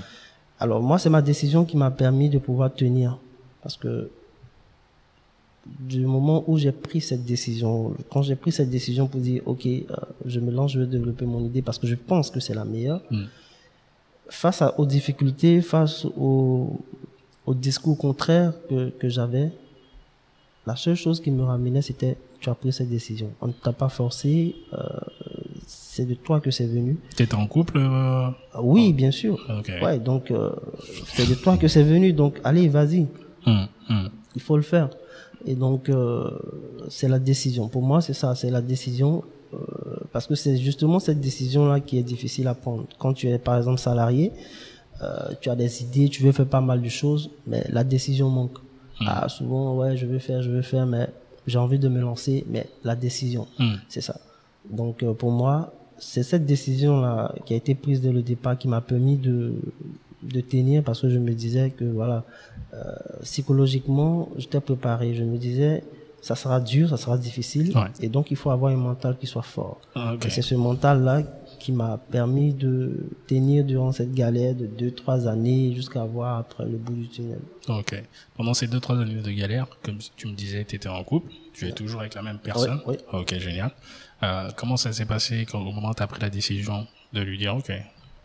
Alors 0.60 0.82
moi, 0.82 0.98
c'est 0.98 1.12
ma 1.12 1.22
décision 1.22 1.64
qui 1.64 1.78
m'a 1.78 1.92
permis 1.92 2.30
de 2.30 2.40
pouvoir 2.40 2.74
tenir. 2.74 3.20
Parce 3.62 3.78
que 3.78 4.10
du 5.80 6.06
moment 6.06 6.44
où 6.48 6.58
j'ai 6.58 6.72
pris 6.72 7.02
cette 7.02 7.24
décision, 7.26 7.94
quand 8.10 8.22
j'ai 8.22 8.36
pris 8.36 8.52
cette 8.52 8.70
décision 8.70 9.08
pour 9.08 9.22
dire, 9.22 9.42
OK, 9.46 9.66
euh, 9.66 9.82
je 10.26 10.40
me 10.40 10.52
lance, 10.52 10.72
je 10.74 10.80
vais 10.80 10.88
développer 10.88 11.26
mon 11.26 11.44
idée 11.46 11.62
parce 11.62 11.78
que 11.78 11.88
je 11.88 11.96
pense 11.96 12.30
que 12.30 12.40
c'est 12.40 12.54
la 12.56 12.66
meilleure, 12.66 13.02
Hmm. 13.12 13.26
face 14.30 14.62
à, 14.62 14.78
aux 14.80 14.86
difficultés, 14.86 15.62
face 15.62 16.06
au, 16.18 16.80
au 17.46 17.54
discours 17.54 17.98
contraire 17.98 18.54
que, 18.70 18.90
que 18.90 19.08
j'avais, 19.10 19.52
la 20.66 20.76
seule 20.76 20.96
chose 20.96 21.22
qui 21.22 21.32
me 21.32 21.44
ramenait, 21.44 21.82
c'était, 21.82 22.18
tu 22.42 22.50
as 22.50 22.56
pris 22.56 22.74
cette 22.74 22.90
décision. 22.90 23.30
On 23.42 23.48
ne 23.48 23.54
t'a 23.54 23.72
pas 23.72 23.88
forcé, 23.90 24.56
euh, 24.74 24.78
c'est 25.66 26.06
de 26.06 26.14
toi 26.14 26.40
que 26.42 26.52
c'est 26.52 26.68
venu. 26.68 26.98
T'étais 27.16 27.36
en 27.36 27.48
couple 27.48 27.78
euh, 27.78 28.28
Ah 28.54 28.62
Oui, 28.62 28.92
bien 28.94 29.12
sûr. 29.12 29.40
Ok. 29.60 29.72
Ouais, 29.82 29.98
donc 30.00 30.32
c'est 31.06 31.28
de 31.30 31.36
toi 31.36 31.58
que 31.58 31.68
c'est 31.68 31.84
venu. 31.84 32.12
Donc 32.14 32.40
allez, 32.44 32.68
vas-y, 32.68 33.08
Hmm, 33.46 33.64
hmm. 33.90 34.08
il 34.36 34.42
faut 34.42 34.58
le 34.58 34.62
faire. 34.64 34.90
Et 35.46 35.56
donc 35.56 35.90
euh, 35.90 36.30
c'est 36.90 37.08
la 37.08 37.20
décision. 37.20 37.68
Pour 37.68 37.82
moi, 37.82 38.02
c'est 38.02 38.14
ça, 38.14 38.36
c'est 38.36 38.50
la 38.52 38.62
décision. 38.62 39.24
euh, 39.54 39.58
parce 40.12 40.28
que 40.28 40.36
c'est 40.36 40.58
justement 40.58 41.00
cette 41.00 41.22
décision-là 41.22 41.80
qui 41.80 41.98
est 41.98 42.04
difficile 42.04 42.48
à 42.48 42.54
prendre. 42.56 42.86
Quand 43.00 43.14
tu 43.14 43.28
es 43.30 43.38
par 43.38 43.56
exemple 43.58 43.80
salarié, 43.80 44.32
euh, 45.02 45.30
tu 45.40 45.50
as 45.50 45.56
des 45.56 45.84
idées, 45.84 46.10
tu 46.10 46.24
veux 46.24 46.32
faire 46.34 46.48
pas 46.48 46.60
mal 46.62 46.82
de 46.82 46.90
choses, 46.90 47.30
mais 47.46 47.64
la 47.70 47.84
décision 47.84 48.30
manque. 48.30 48.58
Ah, 49.06 49.30
souvent, 49.30 49.76
ouais, 49.78 49.96
je 49.96 50.06
veux 50.08 50.20
faire, 50.20 50.42
je 50.42 50.50
veux 50.50 50.64
faire, 50.64 50.86
mais 50.88 51.08
j'ai 51.46 51.60
envie 51.60 51.78
de 51.80 51.88
me 51.88 52.02
lancer, 52.02 52.44
mais 52.50 52.68
la 52.84 52.96
décision, 52.96 53.48
Hmm. 53.60 53.76
c'est 53.90 54.02
ça. 54.02 54.20
Donc 54.70 55.04
euh, 55.04 55.14
pour 55.14 55.32
moi, 55.32 55.72
c'est 56.00 56.24
cette 56.24 56.46
décision-là 56.46 57.34
qui 57.46 57.54
a 57.54 57.58
été 57.58 57.74
prise 57.76 58.02
dès 58.02 58.12
le 58.12 58.22
départ 58.24 58.58
qui 58.58 58.68
m'a 58.68 58.82
permis 58.82 59.18
de, 59.18 59.54
de 60.24 60.42
tenir 60.42 60.84
parce 60.84 61.02
que 61.02 61.10
je 61.10 61.18
me 61.20 61.34
disais 61.34 61.70
que 61.72 61.86
voilà, 61.86 62.24
euh, 62.74 62.78
psychologiquement, 63.24 64.30
j'étais 64.38 64.60
préparé. 64.60 65.14
Je 65.14 65.24
me 65.24 65.38
disais, 65.38 65.84
ça 66.22 66.36
sera 66.36 66.60
dur, 66.60 66.90
ça 66.90 66.98
sera 66.98 67.18
difficile, 67.18 67.76
Ouais. 67.78 67.88
et 68.02 68.10
donc 68.10 68.32
il 68.32 68.38
faut 68.38 68.50
avoir 68.50 68.74
un 68.74 68.78
mental 68.78 69.18
qui 69.20 69.28
soit 69.28 69.44
fort. 69.44 69.80
Ah, 69.96 70.14
ok. 70.16 70.26
Et 70.26 70.30
c'est 70.30 70.42
ce 70.42 70.56
mental-là 70.56 71.22
qui 71.60 71.72
m'a 71.72 71.98
permis 72.12 72.54
de 72.54 73.06
tenir 73.28 73.64
durant 73.64 73.92
cette 73.92 74.14
galère 74.14 74.54
de 74.56 74.66
deux, 74.66 74.92
trois 74.92 75.28
années 75.28 75.74
jusqu'à 75.74 76.04
voir 76.04 76.40
après 76.40 76.66
le 76.66 76.78
bout 76.78 76.94
du 76.94 77.08
tunnel. 77.08 77.40
Ok. 77.68 78.04
Pendant 78.36 78.54
ces 78.54 78.68
deux, 78.68 78.80
trois 78.80 78.98
années 78.98 79.22
de 79.22 79.32
galère, 79.32 79.68
comme 79.84 79.98
tu 80.16 80.28
me 80.28 80.34
disais, 80.34 80.66
tu 80.66 80.76
étais 80.76 80.90
en 80.90 81.04
couple, 81.04 81.32
tu 81.54 81.68
es 81.68 81.72
toujours 81.72 82.02
avec 82.02 82.16
la 82.16 82.22
même 82.24 82.40
personne. 82.40 82.80
oui. 82.88 82.96
Ok, 83.14 83.38
génial. 83.40 83.72
Euh, 84.24 84.50
comment 84.56 84.78
ça 84.78 84.92
s'est 84.94 85.06
passé 85.06 85.46
quand, 85.50 85.60
au 85.62 85.72
moment 85.72 85.90
où 85.92 85.94
tu 85.94 86.02
as 86.04 86.08
pris 86.08 86.22
la 86.22 86.30
décision 86.32 86.88
de 87.14 87.22
lui 87.22 87.38
dire, 87.38 87.56
ok, 87.56 87.72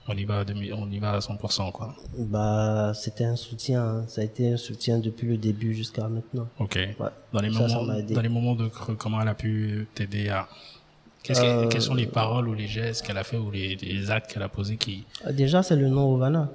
on 0.09 0.17
y 0.17 0.25
va, 0.25 0.41
à 0.41 0.45
demi- 0.45 0.73
on 0.73 0.91
y 0.91 0.99
va 0.99 1.13
à 1.13 1.19
100%, 1.21 1.71
quoi. 1.73 1.95
Bah, 2.19 2.93
c'était 2.95 3.25
un 3.25 3.37
soutien, 3.37 3.83
hein. 3.83 4.05
ça 4.09 4.21
a 4.21 4.25
été 4.25 4.53
un 4.53 4.57
soutien 4.57 4.99
depuis 4.99 5.29
le 5.29 5.37
début 5.37 5.75
jusqu'à 5.75 6.09
maintenant. 6.09 6.49
Ok. 6.59 6.75
Ouais. 6.77 7.09
Dans 7.33 7.41
les 7.41 7.53
Ça, 7.53 7.69
ça 7.69 7.77
moments, 7.79 7.95
aidé. 7.95 8.15
dans 8.15 8.21
les 8.21 8.29
moments 8.29 8.55
de 8.55 8.67
creux, 8.69 8.95
comment 8.97 9.21
elle 9.21 9.29
a 9.29 9.35
pu 9.35 9.87
t'aider 9.95 10.29
à, 10.29 10.49
que- 11.25 11.33
Euh, 11.39 11.69
quelles 11.69 11.83
sont 11.83 11.95
les 11.95 12.07
paroles 12.07 12.49
ou 12.49 12.55
les 12.55 12.67
gestes 12.67 13.07
qu'elle 13.07 13.19
a 13.19 13.25
fait 13.25 13.37
ou 13.39 13.51
les, 13.51 13.77
les 13.77 14.11
actes 14.11 14.33
qu'elle 14.33 14.43
a 14.43 14.49
posés 14.49 14.77
qui, 14.77 15.05
Euh, 15.27 15.33
Déjà, 15.33 15.63
c'est 15.63 15.77
le 15.77 15.89
nom 15.89 16.13
Ovana. 16.15 16.51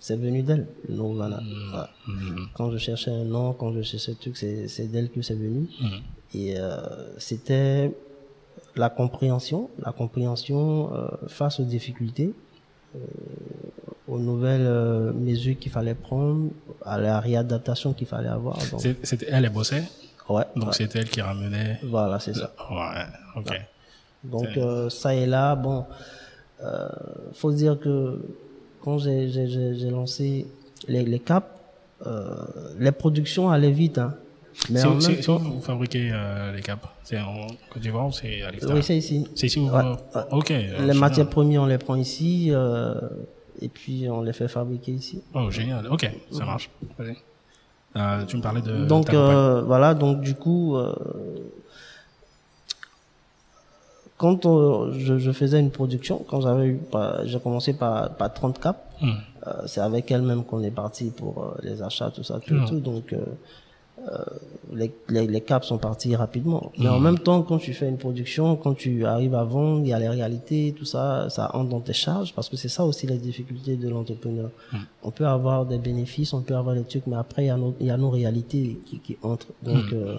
C'est 0.00 0.16
venu 0.16 0.42
d'elle, 0.42 0.66
le 0.88 0.94
nom 0.96 1.12
Ovana. 1.12 1.40
Hmm. 1.40 1.74
Ouais. 1.74 2.14
Mhm. 2.14 2.48
Quand 2.54 2.70
je 2.70 2.76
cherchais 2.78 3.10
un 3.10 3.24
nom, 3.24 3.52
quand 3.54 3.72
je 3.72 3.82
cherchais 3.82 4.12
un 4.12 4.14
truc, 4.16 4.36
c'est 4.36 4.90
d'elle 4.90 5.10
que 5.10 5.22
c'est 5.22 5.34
venu. 5.34 5.68
Mhm. 5.80 6.00
Et 6.34 6.54
euh, 6.58 6.76
c'était 7.18 7.90
la 8.76 8.90
compréhension, 8.90 9.70
la 9.78 9.92
compréhension 9.92 10.92
euh, 10.94 11.06
face 11.28 11.60
aux 11.60 11.64
difficultés, 11.64 12.32
aux 14.06 14.18
nouvelles 14.18 14.66
euh, 14.66 15.12
mesures 15.12 15.58
qu'il 15.58 15.72
fallait 15.72 15.94
prendre, 15.94 16.50
à 16.84 16.98
la 16.98 17.20
réadaptation 17.20 17.92
qu'il 17.92 18.06
fallait 18.06 18.28
avoir. 18.28 18.58
C'était 19.02 19.26
elle, 19.28 19.44
elle 19.44 19.50
bossait, 19.50 19.84
ouais, 20.28 20.44
donc 20.56 20.66
ouais. 20.66 20.72
c'était 20.72 21.00
elle 21.00 21.08
qui 21.08 21.20
ramenait. 21.20 21.80
voilà, 21.82 22.18
c'est 22.18 22.34
ça. 22.34 22.52
Ouais, 22.70 23.40
ok. 23.40 23.60
Donc 24.24 24.56
euh, 24.56 24.88
ça 24.88 25.14
et 25.14 25.26
là, 25.26 25.54
bon, 25.54 25.84
euh, 26.62 26.88
faut 27.34 27.52
dire 27.52 27.78
que 27.78 28.20
quand 28.82 28.98
j'ai 28.98 29.90
lancé 29.90 30.46
les, 30.88 31.02
les 31.02 31.18
caps, 31.18 31.46
euh, 32.06 32.34
les 32.78 32.92
productions 32.92 33.50
allaient 33.50 33.70
vite, 33.70 33.98
hein. 33.98 34.14
Mais 34.70 34.80
c'est 34.80 34.86
où 34.86 35.22
temps, 35.22 35.38
vous 35.38 35.60
fabriquez 35.60 36.10
euh, 36.12 36.52
les 36.54 36.62
capes 36.62 36.86
C'est 37.02 37.18
en 37.18 37.46
Côte 37.70 37.82
d'Ivoire 37.82 38.06
ou 38.06 38.12
c'est 38.12 38.42
à 38.42 38.50
l'extérieur? 38.50 38.76
Oui, 38.78 38.82
c'est 38.82 38.96
ici. 38.96 39.26
C'est 39.34 39.46
ici 39.46 39.58
où 39.60 39.68
Ouais, 39.68 39.82
vous... 39.82 40.20
Ok. 40.38 40.50
Les 40.50 40.94
matières 40.94 41.28
premières, 41.28 41.62
on 41.62 41.66
les 41.66 41.78
prend 41.78 41.96
ici, 41.96 42.48
euh, 42.50 42.94
et 43.60 43.68
puis 43.68 44.08
on 44.08 44.22
les 44.22 44.32
fait 44.32 44.48
fabriquer 44.48 44.92
ici. 44.92 45.22
Oh, 45.34 45.50
génial. 45.50 45.86
Ok, 45.88 46.08
ça 46.30 46.44
marche. 46.44 46.70
Vas-y. 46.98 47.16
Euh, 47.96 48.24
tu 48.26 48.36
me 48.36 48.42
parlais 48.42 48.60
de 48.62 48.86
donc 48.86 49.12
voilà, 49.12 49.94
donc 49.94 50.20
du 50.20 50.34
coup, 50.34 50.76
quand 54.16 54.46
on- 54.46 54.92
je, 54.92 55.18
je 55.18 55.32
faisais 55.32 55.58
une 55.60 55.70
production, 55.70 56.24
quand 56.28 56.40
j'avais 56.40 56.66
eu, 56.66 56.80
j'ai 57.24 57.40
commencé 57.40 57.74
par, 57.74 58.10
par 58.14 58.32
30 58.32 58.60
caps, 58.60 58.78
Hmm. 59.00 59.10
C'est 59.66 59.80
avec 59.80 60.10
elle-même 60.10 60.42
qu'on 60.44 60.62
est 60.62 60.70
parti 60.70 61.10
pour 61.10 61.54
les 61.62 61.82
achats, 61.82 62.10
tout 62.10 62.22
ça, 62.22 62.38
tout, 62.40 62.54
Mhm. 62.54 62.66
tout. 62.68 62.80
Donc, 62.80 63.14
les, 64.72 64.92
les, 65.08 65.26
les 65.26 65.40
caps 65.40 65.66
sont 65.66 65.78
partis 65.78 66.14
rapidement. 66.16 66.72
Mais 66.78 66.88
en 66.88 67.00
même 67.00 67.18
temps, 67.18 67.42
quand 67.42 67.58
tu 67.58 67.72
fais 67.72 67.88
une 67.88 67.96
production, 67.96 68.56
quand 68.56 68.74
tu 68.74 69.04
arrives 69.06 69.34
à 69.34 69.44
vendre, 69.44 69.80
il 69.84 69.88
y 69.88 69.92
a 69.92 69.98
les 69.98 70.08
réalités, 70.08 70.74
tout 70.76 70.84
ça, 70.84 71.28
ça 71.30 71.50
entre 71.54 71.70
dans 71.70 71.80
tes 71.80 71.92
charges, 71.92 72.34
parce 72.34 72.48
que 72.48 72.56
c'est 72.56 72.68
ça 72.68 72.84
aussi 72.84 73.06
les 73.06 73.18
difficultés 73.18 73.76
de 73.76 73.88
l'entrepreneur. 73.88 74.50
On 75.02 75.10
peut 75.10 75.26
avoir 75.26 75.64
des 75.66 75.78
bénéfices, 75.78 76.32
on 76.32 76.42
peut 76.42 76.56
avoir 76.56 76.74
des 76.74 76.84
trucs, 76.84 77.06
mais 77.06 77.16
après, 77.16 77.44
il 77.44 77.46
y 77.46 77.50
a 77.50 77.56
nos, 77.56 77.74
il 77.80 77.86
y 77.86 77.90
a 77.90 77.96
nos 77.96 78.10
réalités 78.10 78.78
qui, 78.86 78.98
qui 78.98 79.16
entrent. 79.22 79.52
Donc, 79.62 79.92
euh, 79.92 80.18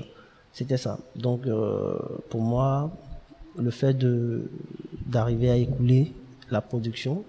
c'était 0.54 0.78
ça. 0.78 0.98
Donc, 1.16 1.46
euh, 1.46 1.98
pour 2.30 2.42
moi, 2.42 2.92
le 3.58 3.72
fait 3.72 3.94
de 3.94 4.50
d'arriver 5.06 5.50
à 5.52 5.58
écouler 5.58 6.14
la 6.50 6.62
production, 6.62 7.24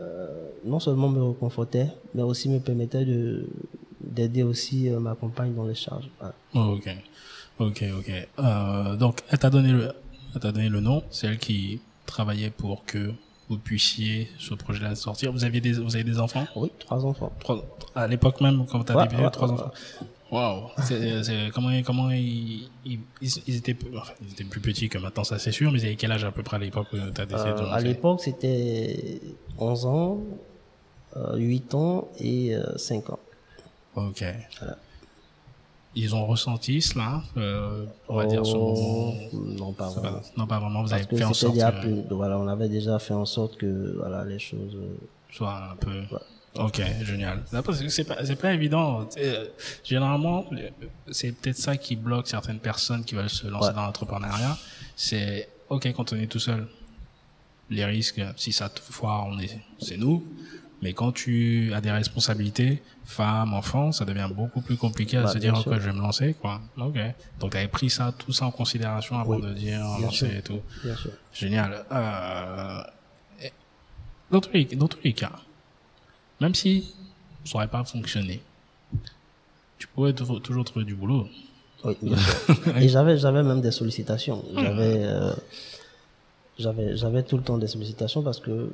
euh, 0.00 0.28
non 0.64 0.80
seulement 0.80 1.08
me 1.08 1.22
réconfortait, 1.22 1.88
mais 2.14 2.22
aussi 2.22 2.48
me 2.48 2.60
permettait 2.60 3.04
de 3.04 3.46
d'aider 4.08 4.42
aussi 4.42 4.88
euh, 4.88 4.98
ma 5.00 5.14
compagne 5.14 5.54
dans 5.54 5.66
les 5.66 5.74
charges. 5.74 6.08
Voilà. 6.18 6.34
Oh, 6.54 6.76
ok. 6.78 6.88
Ok, 7.58 7.84
ok. 7.98 8.10
Euh, 8.38 8.96
donc, 8.96 9.20
elle 9.30 9.38
t'a 9.38 9.50
donné 9.50 9.72
le, 9.72 9.92
elle 10.34 10.40
t'a 10.40 10.52
donné 10.52 10.68
le 10.68 10.80
nom. 10.80 11.02
C'est 11.10 11.26
elle 11.26 11.38
qui 11.38 11.80
travaillait 12.06 12.50
pour 12.50 12.84
que 12.84 13.12
vous 13.48 13.58
puissiez 13.58 14.28
ce 14.38 14.54
projet-là 14.54 14.94
sortir. 14.94 15.32
Vous 15.32 15.44
aviez 15.44 15.60
des, 15.60 15.72
vous 15.72 15.94
avez 15.94 16.04
des 16.04 16.18
enfants? 16.18 16.46
Oui, 16.56 16.70
trois 16.78 17.04
enfants. 17.04 17.32
Trois, 17.40 17.64
à 17.94 18.06
l'époque 18.06 18.40
même, 18.40 18.66
quand 18.66 18.84
tu 18.84 18.92
as 18.92 18.96
Ouais, 18.96 19.04
débuté, 19.04 19.22
ouais, 19.24 19.30
trois 19.30 19.48
ouais, 19.48 19.54
enfants. 19.54 19.70
Waouh. 20.30 20.68
Comment, 21.54 21.70
comment 21.82 22.10
ils, 22.10 22.68
ils, 22.84 23.00
ils 23.22 23.56
étaient, 23.56 23.76
enfin, 23.96 24.12
ils 24.22 24.32
étaient 24.32 24.44
plus 24.44 24.60
petits 24.60 24.90
que 24.90 24.98
maintenant, 24.98 25.24
ça 25.24 25.38
c'est 25.38 25.52
sûr, 25.52 25.72
mais 25.72 25.80
ils 25.80 25.86
avaient 25.86 25.96
quel 25.96 26.12
âge 26.12 26.24
à 26.24 26.30
peu 26.30 26.42
près 26.42 26.56
à 26.56 26.60
l'époque 26.60 26.88
où 26.92 26.96
tu 26.96 27.20
as 27.20 27.24
décidé 27.24 27.50
de 27.52 27.56
Euh, 27.60 27.70
à 27.72 27.80
l'époque, 27.80 28.20
c'était 28.20 29.20
11 29.58 29.86
ans, 29.86 30.18
euh, 31.16 31.36
8 31.38 31.74
ans 31.74 32.08
et 32.20 32.54
euh, 32.54 32.76
5 32.76 33.08
ans. 33.10 33.18
Ok. 34.06 34.24
Voilà. 34.58 34.76
Ils 35.94 36.14
ont 36.14 36.26
ressenti 36.26 36.80
cela, 36.80 37.22
euh, 37.36 37.84
on 38.08 38.16
va 38.16 38.26
dire, 38.26 38.44
ce 38.46 38.52
moment. 38.52 38.74
Oh, 39.32 39.36
non, 39.58 39.72
pas 39.72 39.88
vraiment. 39.88 40.20
Non, 40.36 40.46
pas 40.46 40.58
vraiment, 40.60 40.82
vous 40.82 40.90
Parce 40.90 41.00
avez 41.02 41.10
que 41.10 41.16
fait 41.16 41.24
en 41.24 41.34
sorte 41.34 41.54
déjà 41.54 41.72
que 41.72 41.80
plus, 41.80 42.02
voilà, 42.14 42.38
on 42.38 42.46
avait 42.46 42.68
déjà 42.68 42.98
fait 42.98 43.14
en 43.14 43.24
sorte 43.24 43.56
que 43.56 43.96
voilà, 43.98 44.24
les 44.24 44.38
choses. 44.38 44.74
euh, 44.76 44.96
soit 45.32 45.70
un 45.72 45.76
peu. 45.76 46.02
Ok, 46.56 46.80
génial. 47.02 47.42
Parce 47.50 47.80
que 47.80 47.88
c'est 47.88 48.04
pas, 48.04 48.24
c'est 48.24 48.36
pas 48.36 48.52
évident. 48.52 49.08
Euh, 49.18 49.46
Généralement, 49.84 50.44
le- 50.50 50.70
c'est 51.10 51.32
peut-être 51.32 51.56
ça 51.58 51.76
qui 51.76 51.96
bloque 51.96 52.28
certaines 52.28 52.58
personnes 52.60 53.04
qui 53.04 53.14
veulent 53.14 53.28
se 53.30 53.46
lancer 53.46 53.68
Ouais. 53.68 53.74
dans 53.74 53.82
l'entrepreneuriat. 53.84 54.56
C'est, 54.96 55.48
ok, 55.68 55.92
quand 55.94 56.12
on 56.12 56.16
est 56.16 56.26
tout 56.26 56.38
seul, 56.38 56.66
les 57.70 57.84
risques, 57.84 58.20
si 58.36 58.52
ça 58.52 58.68
te 58.68 58.80
foire, 58.80 59.26
on 59.26 59.38
est, 59.38 59.58
c'est 59.80 59.96
nous. 59.96 60.24
Mais 60.80 60.92
quand 60.92 61.12
tu 61.12 61.72
as 61.74 61.80
des 61.80 61.90
responsabilités, 61.90 62.82
femme, 63.10 63.54
enfant, 63.54 63.90
ça 63.90 64.04
devient 64.04 64.28
beaucoup 64.32 64.60
plus 64.60 64.76
compliqué 64.76 65.16
à 65.16 65.22
Bah, 65.22 65.28
se 65.32 65.38
dire, 65.38 65.56
sûr. 65.56 65.72
ok, 65.72 65.78
je 65.80 65.86
vais 65.86 65.92
me 65.94 66.00
lancer, 66.02 66.34
quoi. 66.34 66.60
Ok. 66.76 66.98
Donc, 67.40 67.52
tu 67.52 67.56
avais 67.56 67.66
pris 67.66 67.88
ça, 67.88 68.12
tout 68.16 68.32
ça 68.32 68.44
en 68.44 68.50
considération 68.50 69.18
avant 69.18 69.36
Oui, 69.36 69.42
de 69.42 69.52
dire 69.54 69.80
lancer 70.00 70.28
et 70.38 70.42
tout. 70.42 70.60
bien 70.84 70.94
sûr. 70.94 71.10
Génial. 71.32 71.84
Euh, 71.90 72.82
dans, 74.30 74.40
tous 74.42 74.50
les, 74.52 74.64
dans 74.66 74.88
tous 74.88 74.98
les 75.02 75.14
cas, 75.14 75.32
même 76.40 76.54
si 76.54 76.94
ça 77.44 77.54
n'aurait 77.54 77.68
pas 77.68 77.82
fonctionné, 77.84 78.42
tu 79.78 79.86
pourrais 79.88 80.12
tou- 80.12 80.38
toujours 80.40 80.64
trouver 80.64 80.84
du 80.84 80.94
boulot. 80.94 81.26
Oui. 81.84 81.96
Et 82.80 82.88
j'avais, 82.88 83.16
j'avais 83.16 83.42
même 83.42 83.62
des 83.62 83.70
sollicitations. 83.70 84.44
J'avais, 84.54 85.02
euh, 85.04 85.32
j'avais, 86.58 86.96
j'avais 86.96 87.22
tout 87.22 87.36
le 87.38 87.42
temps 87.42 87.56
des 87.56 87.68
sollicitations 87.68 88.22
parce 88.22 88.40
que 88.40 88.50
euh, 88.50 88.70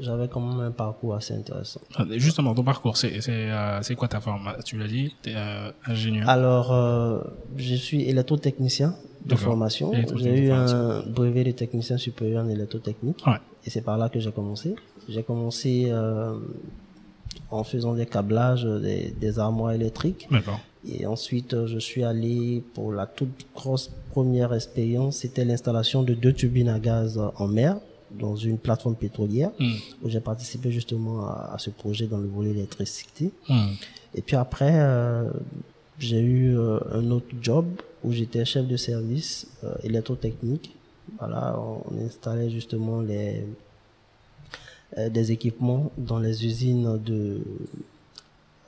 j'avais 0.00 0.28
quand 0.28 0.40
même 0.40 0.60
un 0.60 0.70
parcours 0.70 1.14
assez 1.14 1.34
intéressant. 1.34 1.80
Ah, 1.96 2.04
Justement, 2.16 2.54
ton 2.54 2.62
parcours, 2.64 2.96
c'est 2.96 3.20
c'est 3.20 3.32
euh, 3.50 3.80
c'est 3.82 3.94
quoi 3.94 4.08
ta 4.08 4.20
forme? 4.20 4.52
Tu 4.64 4.76
l'as 4.78 4.86
dit, 4.86 5.14
t'es 5.22 5.34
euh, 5.36 5.70
ingénieur. 5.86 6.28
Alors, 6.28 6.72
euh, 6.72 7.20
je 7.56 7.74
suis 7.74 8.02
électrotechnicien 8.02 8.94
de 9.24 9.34
formation. 9.34 9.92
J'ai 10.16 10.46
eu 10.46 10.50
un 10.50 11.02
brevet 11.02 11.44
de 11.44 11.50
technicien 11.52 11.98
supérieur 11.98 12.44
en 12.44 12.48
électrotechnique. 12.48 13.22
Ouais. 13.26 13.38
Et 13.64 13.70
c'est 13.70 13.82
par 13.82 13.98
là 13.98 14.08
que 14.08 14.20
j'ai 14.20 14.32
commencé. 14.32 14.74
J'ai 15.08 15.22
commencé 15.22 15.88
euh, 15.90 16.38
en 17.50 17.64
faisant 17.64 17.94
des 17.94 18.06
câblages, 18.06 18.64
des, 18.64 19.10
des 19.20 19.38
armoires 19.38 19.72
électriques. 19.72 20.28
Et 20.88 21.06
ensuite, 21.06 21.54
euh, 21.54 21.66
je 21.66 21.78
suis 21.78 22.04
allé 22.04 22.62
pour 22.74 22.92
la 22.92 23.06
toute 23.06 23.46
grosse 23.54 23.90
première 24.12 24.54
expérience, 24.54 25.16
c'était 25.18 25.44
l'installation 25.44 26.02
de 26.04 26.14
deux 26.14 26.32
turbines 26.32 26.68
à 26.68 26.78
gaz 26.78 27.20
en 27.36 27.48
mer 27.48 27.76
dans 28.10 28.36
une 28.36 28.58
plateforme 28.58 28.94
pétrolière 28.96 29.50
Hmm. 29.58 29.74
où 30.02 30.08
j'ai 30.08 30.20
participé 30.20 30.70
justement 30.72 31.26
à, 31.26 31.52
à 31.54 31.58
ce 31.58 31.70
projet 31.70 32.06
dans 32.06 32.18
le 32.18 32.26
volet 32.28 32.50
électricité. 32.50 33.30
Hmm. 33.48 33.72
Et 34.14 34.22
puis 34.22 34.36
après, 34.36 34.72
euh, 34.74 35.30
j'ai 35.98 36.20
eu 36.20 36.56
euh, 36.56 36.78
un 36.92 37.10
autre 37.10 37.26
job 37.40 37.66
où 38.04 38.12
j'étais 38.12 38.44
chef 38.44 38.66
de 38.66 38.76
service 38.76 39.46
euh, 39.64 39.74
électrotechnique. 39.82 40.74
Voilà, 41.18 41.58
on, 41.58 42.04
installait 42.06 42.50
justement 42.50 43.00
les 43.00 43.44
euh, 44.96 45.08
des 45.10 45.32
équipements 45.32 45.90
dans 45.98 46.18
les 46.18 46.46
usines 46.46 46.98
de 47.04 47.40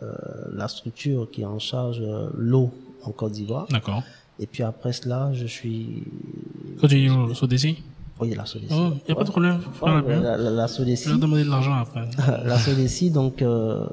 euh, 0.03 0.12
la 0.53 0.68
structure 0.68 1.31
qui 1.31 1.42
est 1.42 1.46
en 1.46 1.59
charge 1.59 2.03
l'eau 2.37 2.70
en 3.03 3.12
Côte 3.12 3.33
d'Ivoire. 3.33 3.66
D'accord. 3.70 4.03
Et 4.38 4.46
puis 4.46 4.62
après 4.62 4.92
cela, 4.92 5.31
je 5.35 5.46
suis 5.46 6.03
Quand 6.81 6.88
tu 6.88 6.96
dis 6.96 7.11
au 7.11 7.35
Sodesi? 7.35 7.83
Oui 8.20 8.35
la 8.35 8.46
Sodeci. 8.46 8.74
Oh, 8.74 8.92
y 9.09 9.12
a 9.12 9.14
pas 9.14 9.24
de 9.24 9.30
problème. 9.30 9.61
la 9.83 10.37
la, 10.37 10.66
Je 10.66 11.11
vais 11.11 11.18
demander 11.18 11.44
de 11.44 11.50
l'argent 11.50 11.74
après. 11.74 12.04
la 12.44 12.59
Sodeci, 12.59 13.11
donc, 13.11 13.42
euh, 13.42 13.87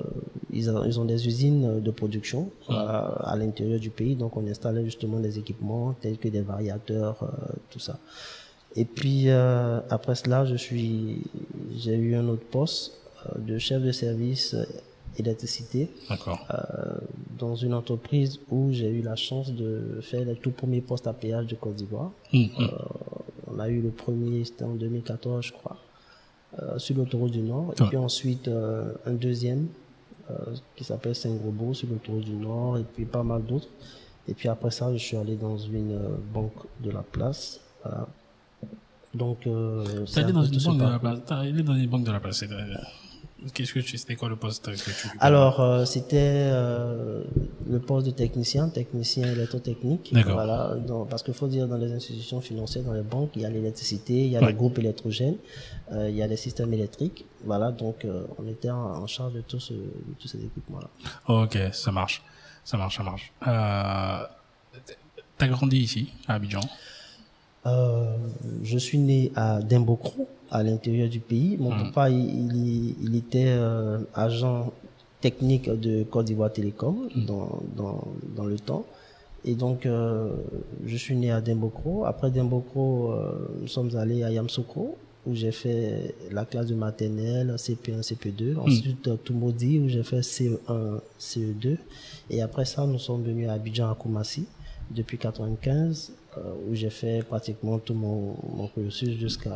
ils, 0.52 0.70
ont, 0.70 0.84
ils 0.84 1.00
ont 1.00 1.06
des 1.06 1.28
usines 1.28 1.82
de 1.82 1.92
production 1.92 2.52
euh, 2.70 2.74
à 2.74 3.36
l'intérieur 3.38 3.80
du 3.80 3.90
pays. 3.90 4.16
Donc, 4.16 4.38
on 4.38 4.46
installait 4.48 4.86
justement 4.86 5.20
des 5.20 5.38
équipements 5.40 5.96
tels 6.02 6.18
que 6.18 6.28
des 6.28 6.42
variateurs, 6.42 7.18
euh, 7.24 7.54
tout 7.70 7.80
ça. 7.80 8.00
Et 8.76 8.86
puis, 8.86 9.30
euh, 9.30 9.80
après 9.90 10.16
cela, 10.16 10.46
je 10.46 10.56
suis, 10.56 11.24
j'ai 11.76 11.96
eu 11.96 12.16
un 12.16 12.28
autre 12.28 12.46
poste 12.52 12.94
de 13.38 13.58
chef 13.58 13.82
de 13.82 13.92
service 13.92 14.56
électricité 15.20 15.90
euh, 16.12 16.16
dans 17.38 17.56
une 17.56 17.74
entreprise 17.74 18.40
où 18.50 18.72
j'ai 18.72 18.90
eu 18.90 19.02
la 19.02 19.16
chance 19.16 19.52
de 19.52 20.00
faire 20.02 20.26
les 20.26 20.36
tout 20.36 20.52
premiers 20.52 20.82
postes 20.82 21.08
à 21.08 21.14
péage 21.14 21.48
de 21.48 21.56
Côte 21.56 21.76
d'Ivoire. 21.76 22.12
Hmm, 22.34 22.46
hmm. 22.58 22.68
On 23.52 23.60
a 23.60 23.70
eu 23.70 23.82
le 23.82 23.90
premier, 23.90 24.44
c'était 24.46 24.64
en 24.64 24.76
2014, 24.76 25.46
je 25.46 25.54
crois, 25.54 25.78
euh, 26.62 26.78
sur 26.78 26.96
l'autoroute 26.98 27.32
du 27.32 27.42
Nord. 27.42 27.74
Et 27.80 27.84
puis 27.84 27.98
ensuite, 27.98 28.48
euh, 28.48 28.94
un 29.06 29.14
deuxième 29.14 29.68
euh, 30.30 30.34
qui 30.76 30.84
s'appelle 30.84 31.16
Saint-Gobo 31.16 31.74
sur 31.74 31.88
l'autoroute 31.90 32.26
du 32.26 32.34
Nord. 32.36 32.78
Et 32.78 32.84
puis 32.84 33.06
pas 33.06 33.24
mal 33.24 33.44
d'autres. 33.44 33.70
Et 34.28 34.34
puis 34.34 34.50
après 34.50 34.72
ça, 34.72 34.92
je 34.92 34.98
suis 34.98 35.16
allé 35.16 35.36
dans 35.36 35.58
une 35.58 35.94
euh, 35.94 36.10
banque 36.34 36.66
de 36.84 36.92
la 36.92 37.02
place. 37.02 37.62
Voilà. 37.84 38.08
Donc, 39.14 39.48
euh, 39.48 40.06
allé 40.16 40.34
dans 40.34 40.44
une 40.44 40.60
banque 40.62 40.78
de 40.78 40.84
la 40.84 41.00
place. 41.00 41.20
Allé 41.30 41.64
dans 41.64 41.76
une 41.76 41.88
banque 41.88 42.04
de 42.04 42.12
la 42.12 42.20
place. 42.20 42.44
Qu'est-ce 43.54 43.72
que 43.74 43.80
tu, 43.80 43.98
c'était 43.98 44.16
quoi 44.16 44.30
le 44.30 44.36
poste 44.36 44.66
que 44.66 44.76
tu 44.76 45.10
Alors, 45.20 45.60
euh, 45.60 45.86
c'était 45.86 46.18
euh, 46.52 47.24
le 47.70 47.80
poste 47.80 48.08
de 48.08 48.12
technicien, 48.12 48.68
technicien 48.70 49.32
électrotechnique. 49.32 50.12
D'accord. 50.12 50.34
Voilà, 50.34 50.76
parce 51.10 51.22
qu'il 51.22 51.36
faut 51.36 51.48
dire, 51.48 51.68
dans 51.68 51.78
les 51.78 51.92
institutions 51.94 52.42
financières, 52.42 52.84
dans 52.84 52.94
les 52.94 53.04
banques, 53.04 53.30
il 53.36 53.44
y 53.44 53.46
a 53.46 53.50
l'électricité, 53.50 54.14
il 54.26 54.32
y 54.32 54.38
a 54.38 54.42
Ouais. 54.42 54.48
les 54.48 54.54
groupes 54.54 54.80
électrogènes, 54.80 55.38
euh, 55.92 56.10
il 56.10 56.16
y 56.16 56.24
a 56.24 56.28
les 56.28 56.36
systèmes 56.38 56.74
électriques. 56.74 57.26
Voilà, 57.46 57.72
donc 57.72 58.06
euh, 58.06 58.26
on 58.40 58.48
était 58.48 58.72
en, 58.72 59.04
en 59.04 59.08
charge 59.08 59.34
de, 59.34 59.42
tout 59.42 59.60
ce, 59.60 59.74
de 59.74 59.84
tous 60.20 60.28
ces 60.28 60.40
équipements-là. 60.44 60.90
Ok, 61.28 61.58
ça 61.74 61.92
marche. 61.92 62.24
Ça 62.64 62.76
marche, 62.78 62.98
ça 62.98 63.04
marche. 63.04 63.32
Euh, 63.48 64.24
T'as 65.38 65.48
grandi 65.48 65.78
ici, 65.78 66.12
à 66.28 66.34
Abidjan? 66.34 66.62
Euh, 67.68 68.18
je 68.64 68.78
suis 68.80 68.98
né 68.98 69.32
à 69.36 69.62
Dimbocro, 69.62 70.28
à 70.52 70.64
l'intérieur 70.64 71.10
du 71.10 71.20
pays. 71.20 71.58
Mon 71.60 71.70
papa, 71.72 72.10
il, 72.10 72.56
il, 72.56 72.96
il 73.04 73.16
était 73.16 73.46
euh, 73.48 74.00
agent 74.14 74.72
technique 75.22 75.70
de 75.70 76.04
Côte 76.04 76.26
d'Ivoire 76.26 76.52
Télécom 76.54 77.10
dans, 77.16 77.60
dans, 77.76 78.04
dans 78.36 78.46
le 78.46 78.58
temps. 78.60 78.86
Et 79.46 79.56
donc, 79.56 79.86
euh, 79.86 80.30
je 80.86 80.98
suis 80.98 81.16
né 81.16 81.32
à 81.32 81.42
Dimbocro. 81.42 82.06
Après 82.06 82.30
Dimbocro, 82.32 83.12
euh, 83.12 83.32
nous 83.62 83.68
sommes 83.68 83.96
allés 83.96 84.24
à 84.24 84.32
Yamsoukro, 84.32 84.98
où 85.26 85.36
j'ai 85.36 85.52
fait 85.52 86.16
la 86.32 86.46
classe 86.46 86.68
de 86.68 86.76
maternelle, 86.76 87.54
CP1, 87.58 88.02
CP2. 88.02 88.58
Ensuite, 88.58 89.08
euh, 89.08 89.16
Tumodi, 89.24 89.80
où 89.80 89.88
j'ai 89.88 90.04
fait 90.04 90.20
CE1, 90.20 91.00
CE2. 91.20 91.78
Et 92.30 92.42
après 92.42 92.66
ça, 92.66 92.86
nous 92.86 93.00
sommes 93.00 93.24
venus 93.24 93.48
à 93.48 93.54
Abidjan, 93.54 93.90
à 93.90 93.96
Koumassi, 93.96 94.46
depuis 94.92 95.18
95, 95.18 96.14
euh, 96.38 96.42
où 96.70 96.76
j'ai 96.76 96.90
fait 96.90 97.24
pratiquement 97.24 97.78
tout 97.80 97.94
mon, 97.94 98.36
mon 98.56 98.68
cursus 98.68 99.18
jusqu'à 99.20 99.50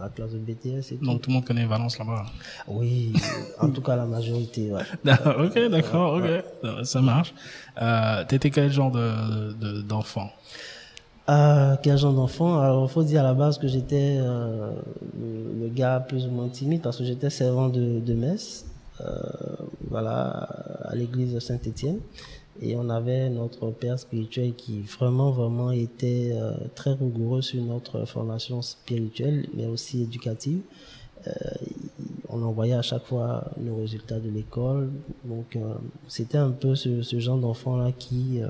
la 0.00 0.08
classe 0.14 0.32
de 0.32 0.38
BTS 0.38 0.92
et 0.92 0.96
tout. 0.96 1.04
Donc 1.04 1.22
tout 1.22 1.30
le 1.30 1.34
monde 1.34 1.44
connaît 1.44 1.66
Valence 1.66 1.98
là-bas. 1.98 2.24
Oui, 2.68 3.12
en 3.60 3.68
tout 3.70 3.82
cas 3.82 3.96
la 3.96 4.06
majorité, 4.06 4.70
ouais. 4.72 4.82
ok, 5.04 5.68
d'accord, 5.70 6.14
ok, 6.22 6.84
ça 6.84 7.00
marche. 7.00 7.34
Euh, 7.82 8.24
T'étais 8.26 8.50
quel 8.50 8.70
genre 8.72 8.90
de 8.90 9.52
de- 9.52 9.82
d'enfant? 9.82 10.30
Euh, 11.28 11.76
quel 11.82 11.96
genre 11.96 12.12
d'enfant? 12.12 12.60
Alors, 12.60 12.90
faut 12.90 13.02
dire 13.02 13.20
à 13.20 13.24
la 13.24 13.34
base 13.34 13.56
que 13.58 13.66
j'étais 13.66 14.18
euh, 14.20 14.70
le, 15.18 15.62
le 15.62 15.68
gars 15.68 16.00
plus 16.06 16.26
ou 16.26 16.30
moins 16.30 16.48
timide 16.48 16.82
parce 16.82 16.98
que 16.98 17.04
j'étais 17.04 17.30
servant 17.30 17.68
de, 17.70 17.98
de 18.00 18.12
messe, 18.14 18.66
euh, 19.00 19.06
voilà, 19.88 20.48
à 20.84 20.94
l'église 20.94 21.32
de 21.34 21.40
Saint-Étienne. 21.40 21.98
Et 22.60 22.76
on 22.76 22.88
avait 22.88 23.28
notre 23.30 23.70
père 23.70 23.98
spirituel 23.98 24.54
qui 24.54 24.80
vraiment, 24.82 25.30
vraiment 25.32 25.72
était 25.72 26.30
euh, 26.32 26.52
très 26.74 26.92
rigoureux 26.92 27.42
sur 27.42 27.62
notre 27.62 28.04
formation 28.04 28.62
spirituelle, 28.62 29.48
mais 29.54 29.66
aussi 29.66 30.02
éducative. 30.02 30.60
Euh, 31.26 31.32
on 32.28 32.42
envoyait 32.42 32.74
à 32.74 32.82
chaque 32.82 33.04
fois 33.04 33.44
nos 33.58 33.76
résultats 33.76 34.20
de 34.20 34.30
l'école. 34.30 34.90
Donc, 35.24 35.56
euh, 35.56 35.74
c'était 36.06 36.38
un 36.38 36.50
peu 36.50 36.74
ce, 36.74 37.02
genre 37.18 37.38
d'enfant-là 37.38 37.92
qui... 37.92 38.40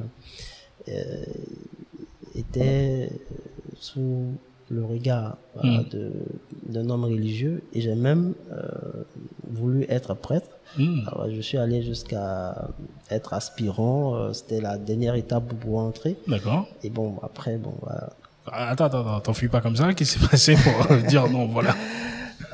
était 2.37 3.11
sous 3.79 4.35
le 4.75 4.85
regard 4.85 5.37
voilà, 5.55 5.81
Mm. 5.81 5.85
de 5.93 6.13
d'un 6.69 6.89
homme 6.91 7.05
religieux 7.05 7.63
et 7.73 7.81
j'ai 7.81 7.95
même 7.95 8.35
euh, 8.53 9.05
voulu 9.53 9.87
être 9.89 10.15
prêtre. 10.15 10.49
Hmm, 10.79 11.01
Alors, 11.07 11.29
je 11.31 11.41
suis 11.41 11.59
allé 11.59 11.83
jusqu'à 11.83 12.69
être 13.11 13.33
aspirant. 13.35 14.15
euh, 14.17 14.33
C'était 14.33 14.61
la 14.61 14.77
dernière 14.79 15.15
étape 15.15 15.53
pour 15.61 15.79
entrer. 15.79 16.17
D'accord. 16.27 16.67
Et 16.83 16.91
bon, 16.91 17.17
après, 17.23 17.57
bon, 17.59 17.75
voilà. 17.83 18.11
Attends, 18.47 18.87
attends, 18.87 19.01
attends, 19.01 19.21
t'enfuis 19.21 19.49
pas 19.49 19.61
comme 19.61 19.77
ça. 19.77 19.93
Qu'est-ce 19.95 20.15
qui 20.17 20.19
s'est 20.21 20.29
passé 20.29 20.55
pour 20.57 20.91
euh, 20.93 21.01
dire 21.09 21.31
non, 21.31 21.47
voilà 21.47 21.75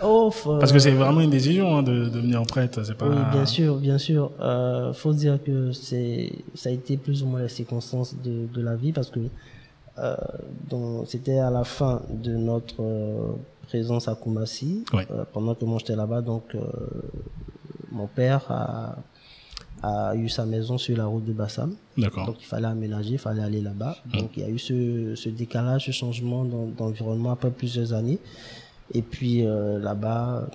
Oh, 0.03 0.31
Parce 0.59 0.73
que 0.73 0.79
c'est 0.79 0.93
vraiment 0.93 1.21
une 1.21 1.31
décision 1.31 1.77
hein, 1.77 1.83
de, 1.83 2.05
de 2.05 2.09
devenir 2.09 2.43
prêtre, 2.45 2.83
c'est 2.85 2.95
pas. 2.97 3.07
Oui, 3.09 3.17
bien 3.33 3.45
sûr, 3.47 3.77
bien 3.77 3.99
sûr. 3.99 4.31
Euh, 4.41 4.93
faut 4.95 5.13
dire 5.13 5.39
que 5.45 5.73
c'est, 5.73 6.33
ça 6.55 6.71
a 6.71 6.73
été 6.73 6.97
plus 6.97 7.23
ou 7.23 7.27
moins 7.27 7.43
les 7.43 7.49
circonstances 7.49 8.15
de, 8.23 8.47
de 8.53 8.63
la 8.63 8.77
vie 8.77 8.93
parce 8.93 9.11
que 9.11 9.21
euh, 10.01 10.17
donc, 10.69 11.07
c'était 11.09 11.39
à 11.39 11.51
la 11.51 11.65
fin 11.65 12.03
de 12.11 12.33
notre 12.37 12.77
euh, 12.83 13.33
présence 13.69 14.09
à 14.09 14.15
Koumassi, 14.15 14.85
Ouais. 14.93 15.07
euh, 15.11 15.25
pendant 15.33 15.55
que 15.55 15.65
moi 15.65 15.79
j'étais 15.79 15.97
là-bas. 15.97 16.21
Donc, 16.23 16.45
euh, 16.55 16.61
mon 17.93 18.07
père 18.07 18.45
a, 18.51 18.97
a 19.83 20.15
eu 20.17 20.29
sa 20.29 20.45
maison 20.47 20.79
sur 20.79 20.97
la 20.97 21.07
route 21.07 21.25
de 21.25 21.33
Bassam. 21.33 21.75
D'accord. 21.99 22.27
Donc 22.27 22.37
il 22.41 22.47
fallait 22.47 22.69
aménager, 22.69 23.13
il 23.13 23.19
fallait 23.19 23.43
aller 23.43 23.61
là-bas. 23.61 23.97
Donc 24.13 24.31
il 24.37 24.43
y 24.43 24.47
a 24.47 24.49
eu 24.49 24.59
ce, 24.59 25.15
ce 25.17 25.29
décalage, 25.29 25.87
ce 25.87 25.91
changement 25.93 26.45
d'en- 26.45 26.67
d'environnement 26.67 27.33
après 27.33 27.51
plusieurs 27.51 27.93
années. 27.93 28.19
Et 28.95 29.03
puis 29.03 29.43
là-bas, 29.45 30.49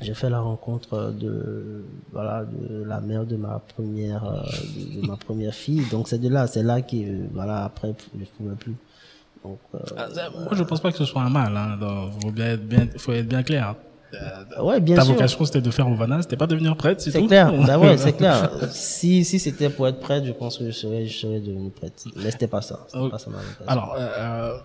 j'ai 0.00 0.14
fait 0.14 0.30
la 0.30 0.40
rencontre 0.40 1.12
de 1.12 1.84
voilà 2.12 2.44
de 2.44 2.84
la 2.84 3.00
mère 3.00 3.26
de 3.26 3.36
ma 3.36 3.58
première 3.58 4.24
euh, 4.24 4.42
de, 4.76 5.00
de 5.00 5.06
ma 5.06 5.16
première 5.16 5.54
fille. 5.54 5.84
Donc 5.90 6.08
c'est 6.08 6.18
de 6.18 6.28
là, 6.28 6.46
c'est 6.46 6.62
là 6.62 6.80
que 6.82 6.96
euh, 6.96 7.26
voilà 7.32 7.64
après 7.64 7.94
je 8.18 8.24
pouvais 8.36 8.54
plus. 8.56 8.74
Donc 9.44 9.58
euh, 9.74 9.78
Ah, 9.96 10.06
Moi, 10.34 10.50
je 10.52 10.62
pense 10.62 10.80
pas 10.80 10.90
que 10.92 10.98
ce 10.98 11.04
soit 11.04 11.22
un 11.22 11.30
mal. 11.30 11.56
Hein. 11.56 11.76
Donc, 11.80 12.12
faut 12.22 12.30
bien 12.30 12.46
être 12.52 12.66
bien, 12.66 12.86
faut 12.96 13.12
être 13.12 13.28
bien 13.28 13.42
clair. 13.42 13.74
Euh, 14.14 14.62
ouais, 14.62 14.80
bien 14.80 14.96
ta 14.96 15.02
sûr. 15.02 15.12
vocation, 15.14 15.44
c'était 15.44 15.60
de 15.60 15.70
faire 15.70 15.86
Ovana, 15.88 16.22
c'était 16.22 16.36
pas 16.36 16.46
devenir 16.46 16.76
prêtre, 16.76 17.00
c'est 17.02 17.10
C'est 17.10 17.20
tout. 17.20 17.26
clair, 17.26 17.52
bah 17.66 17.78
ouais, 17.78 17.96
c'est 17.98 18.14
clair. 18.14 18.50
Si, 18.70 19.24
si 19.24 19.38
c'était 19.38 19.68
pour 19.68 19.86
être 19.86 20.00
prêtre, 20.00 20.24
je 20.26 20.32
pense 20.32 20.56
que 20.58 20.64
je 20.66 20.70
serais, 20.70 21.06
je 21.06 21.18
serais 21.18 21.40
devenu 21.40 21.70
prêtre. 21.70 22.04
Mais 22.16 22.30
c'était 22.30 22.46
pas 22.46 22.62
ça. 22.62 22.86
Pas 23.10 23.18
ça. 23.18 23.30
Alors, 23.66 23.94
euh, 23.98 24.08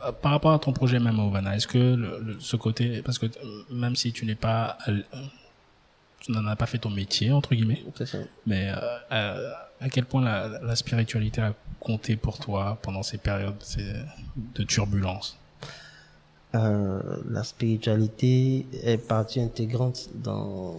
euh, 0.05 0.11
par 0.21 0.31
rapport 0.31 0.53
à 0.53 0.59
ton 0.59 0.71
projet 0.71 0.99
même 0.99 1.19
à 1.19 1.23
Ovana, 1.23 1.55
est-ce 1.55 1.67
que 1.67 1.77
le, 1.77 2.19
le- 2.21 2.37
ce 2.39 2.55
côté, 2.55 3.01
parce 3.03 3.19
que 3.19 3.25
même 3.69 3.95
si 3.97 4.13
tu 4.13 4.25
n'es 4.25 4.35
pas, 4.35 4.77
tu 6.21 6.31
n'en 6.31 6.45
as 6.47 6.55
pas 6.55 6.65
fait 6.65 6.77
ton 6.77 6.89
métier 6.89 7.31
entre 7.31 7.53
guillemets. 7.53 7.83
C'est 7.95 8.05
ça. 8.05 8.17
Mais 8.47 8.69
euh, 8.69 8.75
à, 9.09 9.35
à 9.81 9.89
quel 9.89 10.05
point 10.05 10.21
la, 10.23 10.59
la 10.63 10.75
spiritualité 10.77 11.41
a 11.41 11.53
compté 11.81 12.15
pour 12.15 12.39
toi 12.39 12.77
pendant 12.81 13.03
ces 13.03 13.17
périodes 13.17 13.55
de 14.55 14.63
turbulence? 14.63 15.37
Euh, 16.55 17.01
la 17.31 17.43
spiritualité 17.43 18.67
est 18.83 18.97
partie 18.97 19.39
intégrante 19.41 20.09
dans, 20.23 20.75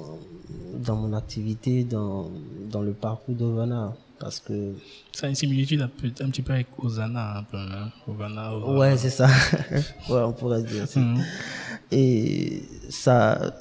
dans 0.78 0.94
mon 0.96 1.12
activité, 1.14 1.82
dans, 1.82 2.30
dans 2.70 2.80
le 2.82 2.92
parcours 2.92 3.34
d'Ovana. 3.34 3.92
Parce 4.20 4.38
que, 4.38 4.74
Ça 5.12 5.26
a 5.26 5.28
une 5.30 5.34
similitude 5.34 5.82
un, 5.82 5.88
peu, 5.88 6.06
un 6.20 6.30
petit 6.30 6.42
peu 6.42 6.52
avec 6.52 6.68
Osana, 6.78 7.38
un 7.38 7.42
peu. 7.42 7.56
Hein 7.56 7.90
Ovana, 8.06 8.54
Ovana. 8.54 8.78
ouais, 8.78 8.96
c'est 8.96 9.10
ça. 9.10 9.26
ouais, 10.08 10.22
on 10.22 10.32
pourrait 10.32 10.62
dire. 10.62 10.86
ça. 10.86 11.00
Mhm. 11.00 11.20
Et 11.90 12.62
ça, 12.88 13.52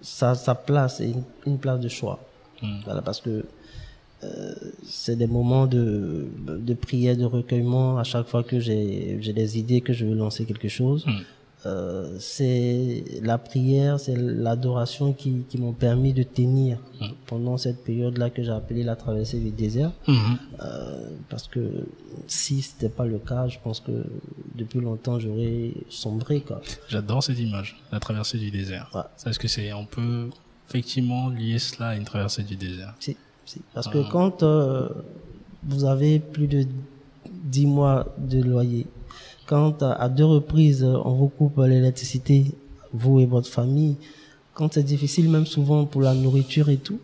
ça, 0.00 0.34
sa 0.36 0.54
place 0.54 1.00
est 1.00 1.10
une, 1.10 1.24
une 1.46 1.58
place 1.58 1.80
de 1.80 1.88
choix. 1.88 2.20
Mhm. 2.62 2.80
Voilà, 2.84 3.02
parce 3.02 3.20
que 3.20 3.44
euh, 4.24 4.54
c'est 4.84 5.16
des 5.16 5.26
moments 5.26 5.66
de, 5.66 6.26
de 6.46 6.74
prière, 6.74 7.16
de 7.16 7.24
recueillement. 7.24 7.98
À 7.98 8.04
chaque 8.04 8.28
fois 8.28 8.44
que 8.44 8.60
j'ai 8.60 9.18
j'ai 9.20 9.32
des 9.32 9.58
idées, 9.58 9.80
que 9.80 9.92
je 9.92 10.06
veux 10.06 10.14
lancer 10.14 10.44
quelque 10.44 10.68
chose, 10.68 11.04
Mhm. 11.04 11.24
Euh, 11.66 12.16
c'est 12.20 13.04
la 13.22 13.36
prière, 13.38 13.98
c'est 13.98 14.14
l'adoration 14.16 15.12
qui, 15.12 15.44
qui 15.48 15.58
m'ont 15.58 15.72
permis 15.72 16.12
de 16.12 16.22
tenir 16.22 16.78
Mhm. 17.00 17.10
pendant 17.26 17.56
cette 17.58 17.84
période-là 17.84 18.30
que 18.30 18.42
j'ai 18.42 18.50
appelée 18.50 18.82
la 18.82 18.96
traversée 18.96 19.38
du 19.38 19.50
désert. 19.50 19.92
Mhm. 20.08 20.16
Euh, 20.62 21.08
parce 21.28 21.46
que 21.48 21.86
si 22.26 22.62
c'était 22.62 22.88
pas 22.88 23.06
le 23.06 23.18
cas, 23.18 23.46
je 23.48 23.58
pense 23.62 23.78
que 23.80 24.04
depuis 24.56 24.80
longtemps 24.80 25.18
j'aurais 25.20 25.72
sombré 25.88 26.40
quoi. 26.40 26.60
J'adore 26.88 27.22
cette 27.22 27.38
image, 27.38 27.76
la 27.92 28.00
traversée 28.00 28.38
du 28.38 28.50
désert. 28.50 28.90
Ouais. 28.94 29.02
Parce 29.24 29.38
que 29.38 29.46
c'est, 29.48 29.72
on 29.72 29.84
peut 29.86 30.28
effectivement 30.68 31.28
lier 31.28 31.58
cela 31.58 31.88
à 31.90 31.96
une 31.96 32.04
traversée 32.04 32.42
du 32.42 32.56
désert? 32.56 32.94
Si, 33.00 33.16
si. 33.46 33.60
Parce 33.74 33.88
que 33.88 34.08
quand 34.10 34.42
euh, 34.42 34.88
vous 35.64 35.84
avez 35.84 36.18
plus 36.18 36.46
de 36.48 36.66
10 37.44 37.66
mois 37.66 38.06
de 38.18 38.42
loyer, 38.42 38.86
quand 39.50 39.82
euh, 39.82 39.94
à 39.98 40.08
deux 40.08 40.24
reprises 40.38 40.84
euh, 40.84 40.96
on 41.08 41.12
vous 41.20 41.28
coupe 41.38 41.58
l'électricité, 41.72 42.36
vous 42.92 43.18
et 43.20 43.26
votre 43.26 43.48
famille, 43.48 43.96
quand 44.54 44.72
c'est 44.74 44.82
difficile 44.94 45.28
même 45.30 45.46
souvent 45.46 45.84
pour 45.86 46.02
la 46.02 46.14
nourriture 46.14 46.68
et 46.68 46.76
tout, 46.78 47.00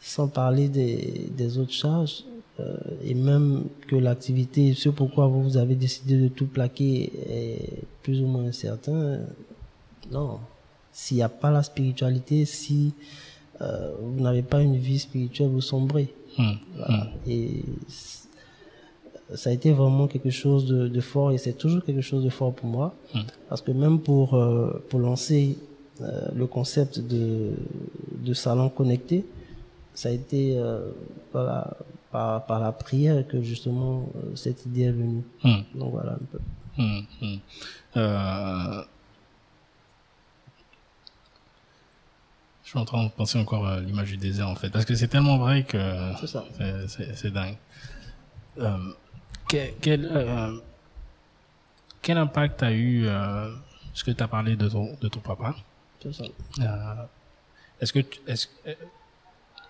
sans 0.00 0.28
parler 0.28 0.68
des, 0.68 1.28
des 1.36 1.58
autres 1.58 1.72
charges, 1.84 2.24
euh, 2.60 2.76
et 3.04 3.14
même 3.14 3.64
que 3.88 3.96
l'activité, 3.96 4.74
ce 4.74 4.88
pourquoi 4.88 5.26
vous 5.28 5.56
avez 5.56 5.74
décidé 5.76 6.14
de 6.24 6.28
tout 6.28 6.46
plaquer 6.46 7.12
est 7.28 7.82
plus 8.02 8.20
ou 8.22 8.26
moins 8.26 8.44
incertain, 8.44 9.20
non. 10.10 10.38
S'il 10.92 11.18
n'y 11.18 11.22
a 11.22 11.28
pas 11.28 11.50
la 11.50 11.62
spiritualité, 11.62 12.44
si 12.44 12.92
euh, 13.60 13.92
vous 14.02 14.20
n'avez 14.22 14.42
pas 14.42 14.60
une 14.62 14.76
vie 14.76 14.98
spirituelle, 14.98 15.48
vous 15.48 15.60
sombrez. 15.60 16.08
Mhm. 16.38 16.56
Voilà. 16.76 17.06
Et 17.28 17.62
c- 17.88 18.27
ça 19.34 19.50
a 19.50 19.52
été 19.52 19.72
vraiment 19.72 20.06
quelque 20.06 20.30
chose 20.30 20.66
de, 20.66 20.88
de 20.88 21.00
fort 21.00 21.32
et 21.32 21.38
c'est 21.38 21.52
toujours 21.52 21.84
quelque 21.84 22.00
chose 22.00 22.24
de 22.24 22.30
fort 22.30 22.54
pour 22.54 22.68
moi. 22.68 22.94
Mm. 23.14 23.20
Parce 23.48 23.60
que 23.62 23.72
même 23.72 24.00
pour, 24.00 24.34
euh, 24.34 24.82
pour 24.88 25.00
lancer 25.00 25.58
euh, 26.00 26.28
le 26.34 26.46
concept 26.46 27.00
de, 27.00 27.50
de 28.24 28.34
salon 28.34 28.68
connecté, 28.68 29.24
ça 29.94 30.08
a 30.08 30.12
été 30.12 30.56
euh, 30.56 30.90
par, 31.32 31.44
la, 31.44 31.76
par, 32.10 32.46
par 32.46 32.60
la 32.60 32.72
prière 32.72 33.26
que 33.26 33.42
justement 33.42 34.08
euh, 34.16 34.36
cette 34.36 34.64
idée 34.66 34.82
est 34.82 34.92
venue. 34.92 35.24
Mhm. 35.44 35.64
Donc 35.74 35.92
voilà 35.92 36.12
un 36.12 36.18
peu. 36.32 36.38
Euh, 37.96 38.82
Je 42.64 42.72
suis 42.72 42.78
en 42.78 42.84
train 42.84 43.02
de 43.04 43.08
penser 43.10 43.38
encore 43.38 43.66
à 43.66 43.80
l'image 43.80 44.10
du 44.10 44.18
désert 44.18 44.46
en 44.46 44.54
fait, 44.54 44.68
parce 44.68 44.84
que 44.84 44.94
c'est 44.94 45.08
tellement 45.08 45.38
vrai 45.38 45.64
que 45.64 45.78
c'est 47.14 47.32
dingue. 47.32 47.56
Euh, 49.54 49.56
quel, 49.56 49.74
quel, 49.80 50.04
euh, 50.14 50.56
quel 52.02 52.18
impact 52.18 52.62
a 52.62 52.72
eu 52.72 53.06
euh, 53.06 53.50
ce 53.94 54.04
que 54.04 54.10
tu 54.10 54.22
as 54.22 54.28
parlé 54.28 54.56
de 54.56 54.68
ton, 54.68 54.96
de 55.00 55.08
ton 55.08 55.20
papa? 55.20 55.54
C'est 56.02 56.12
ça. 56.14 56.24
Euh, 56.60 57.04
Est-ce 57.80 57.92
que 57.92 58.00
tu- 58.00 58.20
est-ce 58.26 58.48
euh, 58.66 58.74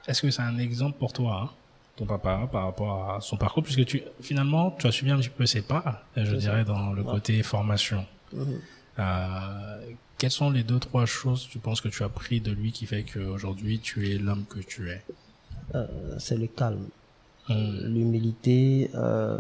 est-ce 0.07 0.23
que 0.23 0.31
c'est 0.31 0.43
un 0.43 0.57
exemple 0.59 0.99
pour 0.99 1.13
toi, 1.13 1.43
hein, 1.45 1.51
ton 1.97 2.07
papa, 2.07 2.49
par 2.51 2.65
rapport 2.65 3.13
à 3.13 3.21
son 3.21 3.37
parcours, 3.37 3.63
puisque 3.63 3.85
tu 3.85 4.03
finalement 4.23 4.71
tu 4.73 4.87
as 4.87 4.93
suivi 4.93 5.11
un 5.13 5.19
petit 5.19 5.29
peu 5.29 5.45
ses 5.47 5.63
pas, 5.63 6.03
je 6.17 6.25
ça. 6.25 6.37
dirais 6.37 6.65
dans 6.65 6.93
le 6.93 7.03
Ouais. 7.03 7.11
côté 7.13 7.43
formation. 7.43 8.07
Mhm. 8.33 8.61
Euh, 8.99 9.81
quelles 10.17 10.31
sont 10.33 10.51
les 10.51 10.65
deux 10.65 10.81
trois 10.81 11.07
choses 11.07 11.47
tu 11.49 11.59
penses 11.59 11.81
que 11.81 11.89
tu 11.89 12.03
as 12.03 12.09
pris 12.09 12.41
de 12.41 12.51
lui 12.51 12.73
qui 12.73 12.87
fait 12.87 13.05
qu'aujourd'hui 13.05 13.79
tu 13.79 14.11
es 14.11 14.19
l'homme 14.19 14.45
que 14.47 14.59
tu 14.61 14.91
es? 14.91 15.05
C'est 16.19 16.37
le 16.37 16.47
calme. 16.49 16.89
Hmm. 17.49 17.87
l'humilité, 17.95 18.91
euh, 18.95 19.39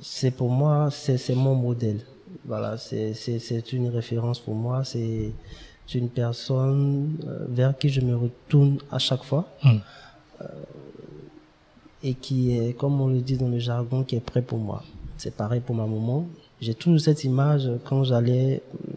c'est 0.00 0.30
pour 0.30 0.48
moi, 0.50 0.88
c'est 0.90 1.34
mon 1.34 1.54
modèle. 1.54 2.00
Voilà, 2.46 2.76
c'est 2.78 3.12
c'est 3.14 3.38
c'est 3.38 3.72
une 3.72 3.88
référence 3.88 4.38
pour 4.40 4.54
moi. 4.54 4.82
C'est 4.84 5.32
une 5.94 6.08
personne 6.08 7.16
euh, 7.26 7.44
vers 7.48 7.76
qui 7.76 7.88
je 7.90 8.00
me 8.00 8.16
retourne 8.16 8.78
à 8.90 8.98
chaque 8.98 9.22
fois 9.24 9.44
Hmm. 9.62 9.78
et 12.02 12.14
qui 12.14 12.56
est, 12.56 12.72
comme 12.76 13.00
on 13.00 13.08
le 13.08 13.20
dit 13.20 13.36
dans 13.36 13.48
le 13.48 13.58
jargon, 13.58 14.02
qui 14.04 14.16
est 14.16 14.20
prêt 14.20 14.42
pour 14.42 14.58
moi. 14.58 14.82
C'est 15.16 15.34
pareil 15.34 15.60
pour 15.60 15.74
ma 15.74 15.86
maman. 15.86 16.26
J'ai 16.60 16.74
toujours 16.74 17.00
cette 17.00 17.24
image 17.24 17.70
quand 17.84 18.04
j'allais 18.04 18.62
euh, 18.74 18.88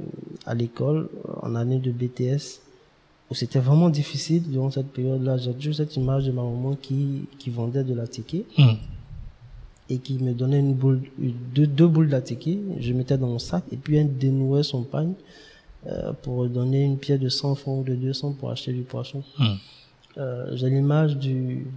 à 0.45 0.53
l'école 0.53 1.09
euh, 1.25 1.31
en 1.41 1.55
année 1.55 1.79
de 1.79 1.91
BTS 1.91 2.61
où 3.29 3.35
c'était 3.35 3.59
vraiment 3.59 3.89
difficile 3.89 4.43
durant 4.49 4.71
cette 4.71 4.87
période-là. 4.91 5.37
J'ai 5.37 5.53
toujours 5.53 5.75
cette 5.75 5.95
image 5.97 6.25
de 6.25 6.31
ma 6.31 6.43
maman 6.43 6.75
qui, 6.81 7.25
qui 7.39 7.49
vendait 7.49 7.83
de 7.83 7.93
la 7.93 8.07
ticket 8.07 8.45
Hmm. 8.57 8.75
et 9.89 9.97
qui 9.99 10.17
me 10.19 10.33
donnait 10.33 10.59
une 10.59 10.73
boule, 10.73 11.01
deux, 11.53 11.67
deux 11.67 11.87
boules 11.87 12.09
d'attiqué. 12.09 12.59
Je 12.79 12.93
mettais 12.93 13.17
dans 13.17 13.27
mon 13.27 13.39
sac 13.39 13.63
et 13.71 13.77
puis 13.77 13.97
elle 13.97 14.17
dénouait 14.17 14.63
son 14.63 14.83
pagne 14.83 15.13
euh, 15.87 16.13
pour 16.21 16.47
donner 16.47 16.83
une 16.83 16.97
pièce 16.97 17.19
de 17.19 17.29
100 17.29 17.55
francs 17.55 17.81
ou 17.81 17.83
de 17.89 17.95
200 17.95 18.33
pour 18.39 18.49
acheter 18.49 18.71
du 18.73 18.81
poisson. 18.83 19.23
Hmm. 19.37 19.55
Euh, 20.17 20.55
J'ai 20.55 20.69
l'image 20.69 21.17
du, 21.17 21.67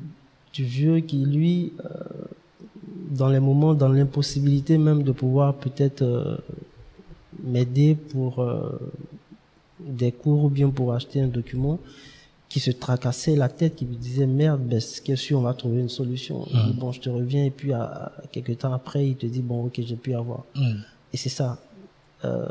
du 0.53 0.65
vieux 0.65 1.01
qui, 1.01 1.25
lui, 1.25 1.73
euh, 1.85 1.89
dans 3.11 3.29
les 3.29 3.41
moments, 3.41 3.75
dans 3.75 3.89
l'impossibilité 3.89 4.79
même 4.79 5.03
de 5.03 5.13
pouvoir 5.13 5.55
peut-être 5.55 6.03
euh, 6.03 6.37
m'aider 7.43 7.97
pour 7.97 8.39
euh, 8.41 8.71
des 9.87 10.13
cours 10.13 10.45
ou 10.45 10.49
bien 10.49 10.69
pour 10.71 10.93
acheter 10.93 11.21
un 11.21 11.29
document, 11.29 11.79
qui 12.49 12.59
se 12.59 12.73
tracassait 12.73 13.37
la 13.37 13.49
tête, 13.49 13.77
qui 13.77 13.85
lui 13.85 13.97
disait 13.97 14.27
merde, 14.27 14.61
ben, 14.61 14.81
qu'est-ce 14.81 15.29
que 15.29 15.35
on 15.35 15.43
va 15.43 15.55
trouver 15.55 15.81
une 15.81 15.89
solution. 15.89 16.47
Il 16.53 16.73
dit, 16.73 16.73
bon, 16.73 16.91
je 16.91 17.01
te 17.01 17.09
reviens 17.09 17.45
et 17.45 17.51
puis 17.51 17.73
à, 17.73 18.13
quelques 18.33 18.59
temps 18.59 18.73
après, 18.73 19.07
il 19.07 19.17
te 19.17 19.27
dit 19.27 19.41
bon, 19.41 19.67
ok, 19.67 19.81
j'ai 19.87 19.97
pu 19.97 20.15
avoir. 20.15 20.45
Et 21.13 21.17
c'est 21.17 21.29
ça. 21.29 21.59
Euh, 22.25 22.47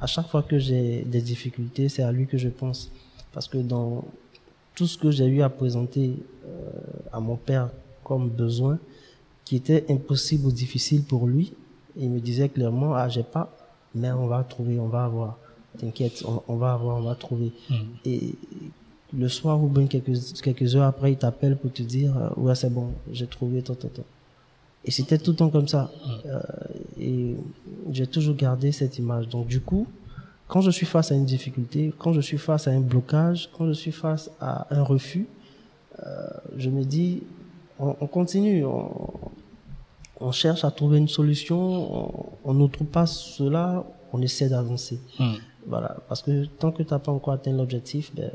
à 0.00 0.06
chaque 0.06 0.26
fois 0.28 0.42
que 0.42 0.58
j'ai 0.58 1.02
des 1.02 1.20
difficultés, 1.20 1.88
c'est 1.88 2.02
à 2.02 2.10
lui 2.10 2.26
que 2.26 2.38
je 2.38 2.48
pense. 2.48 2.90
Parce 3.32 3.46
que 3.46 3.58
dans 3.58 4.04
tout 4.74 4.86
ce 4.86 4.96
que 4.96 5.10
j'ai 5.10 5.26
eu 5.26 5.42
à 5.42 5.50
présenter 5.50 6.16
euh, 6.46 6.70
à 7.12 7.20
mon 7.20 7.36
père 7.36 7.68
comme 8.02 8.30
besoin, 8.30 8.78
qui 9.44 9.56
était 9.56 9.84
impossible 9.90 10.46
ou 10.46 10.52
difficile 10.52 11.04
pour 11.04 11.26
lui, 11.26 11.52
il 11.96 12.08
me 12.08 12.20
disait 12.20 12.48
clairement, 12.48 12.94
ah, 12.94 13.08
j'ai 13.08 13.22
pas, 13.22 13.54
mais 13.94 14.10
on 14.12 14.26
va 14.26 14.42
trouver, 14.44 14.80
on 14.80 14.88
va 14.88 15.04
avoir. 15.04 15.38
T'inquiète, 15.78 16.22
on, 16.26 16.42
on 16.48 16.56
va 16.56 16.72
avoir, 16.74 16.96
on 16.98 17.02
va 17.02 17.14
trouver. 17.14 17.52
Hmm. 17.70 17.74
Et 18.04 18.34
le 19.16 19.28
soir 19.28 19.62
ou 19.62 19.68
bien 19.68 19.86
quelques, 19.86 20.18
quelques 20.42 20.76
heures 20.76 20.84
après, 20.84 21.12
il 21.12 21.16
t'appelle 21.18 21.56
pour 21.56 21.72
te 21.72 21.82
dire, 21.82 22.14
euh, 22.16 22.28
ouais, 22.40 22.54
c'est 22.54 22.70
bon, 22.72 22.90
j'ai 23.12 23.26
trouvé, 23.26 23.62
tant, 23.62 23.74
tant, 23.74 23.88
tant. 23.88 24.04
Et 24.84 24.90
c'était 24.90 25.18
tout 25.18 25.30
le 25.32 25.36
temps 25.36 25.48
comme 25.50 25.68
ça. 25.68 25.90
Euh, 26.26 26.40
et 27.00 27.36
j'ai 27.90 28.06
toujours 28.06 28.34
gardé 28.34 28.72
cette 28.72 28.98
image. 28.98 29.28
Donc, 29.28 29.46
du 29.46 29.60
coup, 29.60 29.86
quand 30.48 30.60
je 30.60 30.70
suis 30.70 30.86
face 30.86 31.12
à 31.12 31.14
une 31.14 31.24
difficulté, 31.24 31.92
quand 31.98 32.12
je 32.12 32.20
suis 32.20 32.36
face 32.38 32.66
à 32.68 32.72
un 32.72 32.80
blocage, 32.80 33.48
quand 33.56 33.66
je 33.68 33.72
suis 33.72 33.92
face 33.92 34.30
à 34.40 34.66
un 34.74 34.82
refus, 34.82 35.26
euh, 36.04 36.26
je 36.56 36.68
me 36.68 36.84
dis, 36.84 37.22
on, 37.78 37.94
on 38.00 38.06
continue, 38.06 38.64
on, 38.64 38.90
on 40.20 40.32
cherche 40.32 40.64
à 40.64 40.70
trouver 40.70 40.98
une 40.98 41.08
solution, 41.08 41.58
on- 41.60 42.24
on 42.44 42.54
ne 42.54 42.66
trouve 42.66 42.88
pas 42.88 43.06
cela, 43.06 43.84
on 44.12 44.20
essaie 44.20 44.48
d'avancer. 44.48 44.98
Hmm. 45.18 45.34
Voilà, 45.66 45.96
parce 46.08 46.22
que 46.22 46.44
tant 46.46 46.72
que 46.72 46.82
tu 46.82 46.90
n'as 46.92 46.98
pas 46.98 47.12
encore 47.12 47.34
atteint 47.34 47.52
l'objectif, 47.52 48.10
ben, 48.14 48.30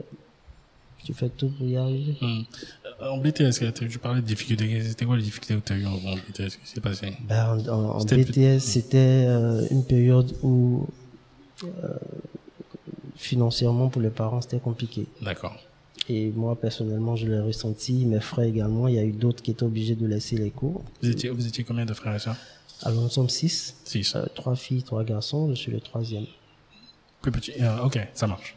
tu 1.03 1.13
fais 1.13 1.29
tout 1.29 1.49
pour 1.49 1.67
y 1.67 1.75
arriver. 1.77 2.15
Hmm. 2.21 2.41
Euh, 3.01 3.09
En 3.09 3.17
BTS, 3.17 3.73
tu 3.73 3.99
parlais 3.99 4.21
de 4.21 4.25
difficultés? 4.25 4.81
C'était 4.83 5.05
quoi 5.05 5.17
les 5.17 5.23
difficultés 5.23 5.55
que 5.55 5.65
tu 5.67 5.73
as 5.73 5.77
eues 5.77 5.85
en 5.85 5.95
BTS 5.97 6.33
Qu'est-ce 6.35 6.57
qui 6.57 6.67
s'est 6.67 6.81
passé? 6.81 7.13
Ben, 7.27 7.57
en, 7.69 7.99
BTS, 8.03 8.59
c'était 8.59 9.25
euh, 9.27 9.67
une 9.71 9.83
période 9.85 10.33
où 10.41 10.87
euh, 11.63 11.67
financièrement 13.15 13.89
pour 13.89 14.01
les 14.01 14.09
parents 14.09 14.41
c'était 14.41 14.59
compliqué. 14.59 15.05
D'accord. 15.21 15.55
Et 16.09 16.29
moi 16.31 16.55
personnellement, 16.55 17.15
je 17.15 17.27
l'ai 17.27 17.39
ressenti, 17.39 18.05
mes 18.05 18.19
frères 18.21 18.45
également. 18.45 18.87
Il 18.87 18.95
y 18.95 18.99
a 18.99 19.03
eu 19.03 19.11
d'autres 19.11 19.41
qui 19.43 19.51
étaient 19.51 19.63
obligés 19.63 19.95
de 19.95 20.05
laisser 20.07 20.37
les 20.37 20.51
cours. 20.51 20.83
Vous 21.01 21.09
étiez, 21.09 21.29
vous 21.29 21.45
étiez 21.45 21.63
combien 21.63 21.85
de 21.85 21.93
frères 21.93 22.15
et 22.15 22.19
sœurs? 22.19 22.37
Alors 22.83 23.01
nous 23.01 23.09
sommes 23.09 23.29
six, 23.29 23.75
Six. 23.83 24.15
euh, 24.15 24.25
trois 24.35 24.55
filles, 24.55 24.83
trois 24.83 25.03
garçons. 25.03 25.49
Je 25.49 25.55
suis 25.55 25.71
le 25.71 25.79
troisième. 25.81 26.25
Plus 27.31 27.41
petit. 27.41 27.61
Euh, 27.61 27.83
ok, 27.83 27.99
ça 28.13 28.25
marche. 28.25 28.55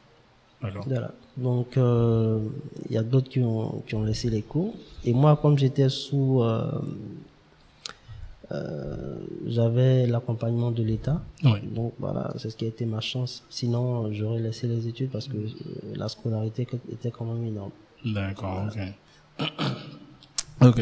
D'accord. 0.63 0.85
Voilà. 0.87 1.11
Donc, 1.37 1.77
euh, 1.77 2.39
il 2.89 2.95
y 2.95 2.99
a 2.99 3.03
d'autres 3.03 3.29
qui 3.29 3.41
ont, 3.41 3.83
qui 3.85 3.97
ont 3.97 4.05
laissé 4.05 4.31
les 4.31 4.43
cours. 4.43 4.75
Et 5.05 5.13
moi, 5.13 5.37
comme 5.37 5.59
j'étais 5.59 5.89
sous... 5.89 6.41
euh, 6.43 6.71
j'avais 9.47 10.07
l'accompagnement 10.07 10.71
de 10.71 10.85
l'État. 10.85 11.21
Donc 11.43 11.95
voilà, 11.99 12.33
c'est 12.37 12.51
ce 12.51 12.57
qui 12.57 12.65
a 12.65 12.69
été 12.69 12.87
ma 12.87 13.01
chance. 13.01 13.45
Sinon, 13.51 14.13
j'aurais 14.13 14.39
laissé 14.39 14.69
les 14.69 14.87
études 14.87 15.11
parce 15.11 15.27
que 15.27 15.37
euh, 15.37 15.51
la 15.97 16.09
scolarité 16.09 16.69
était 16.93 17.11
quand 17.11 17.25
même 17.25 17.45
énorme. 17.45 17.73
D'accord, 18.05 18.69
ok. 18.69 19.49
ok. 20.69 20.81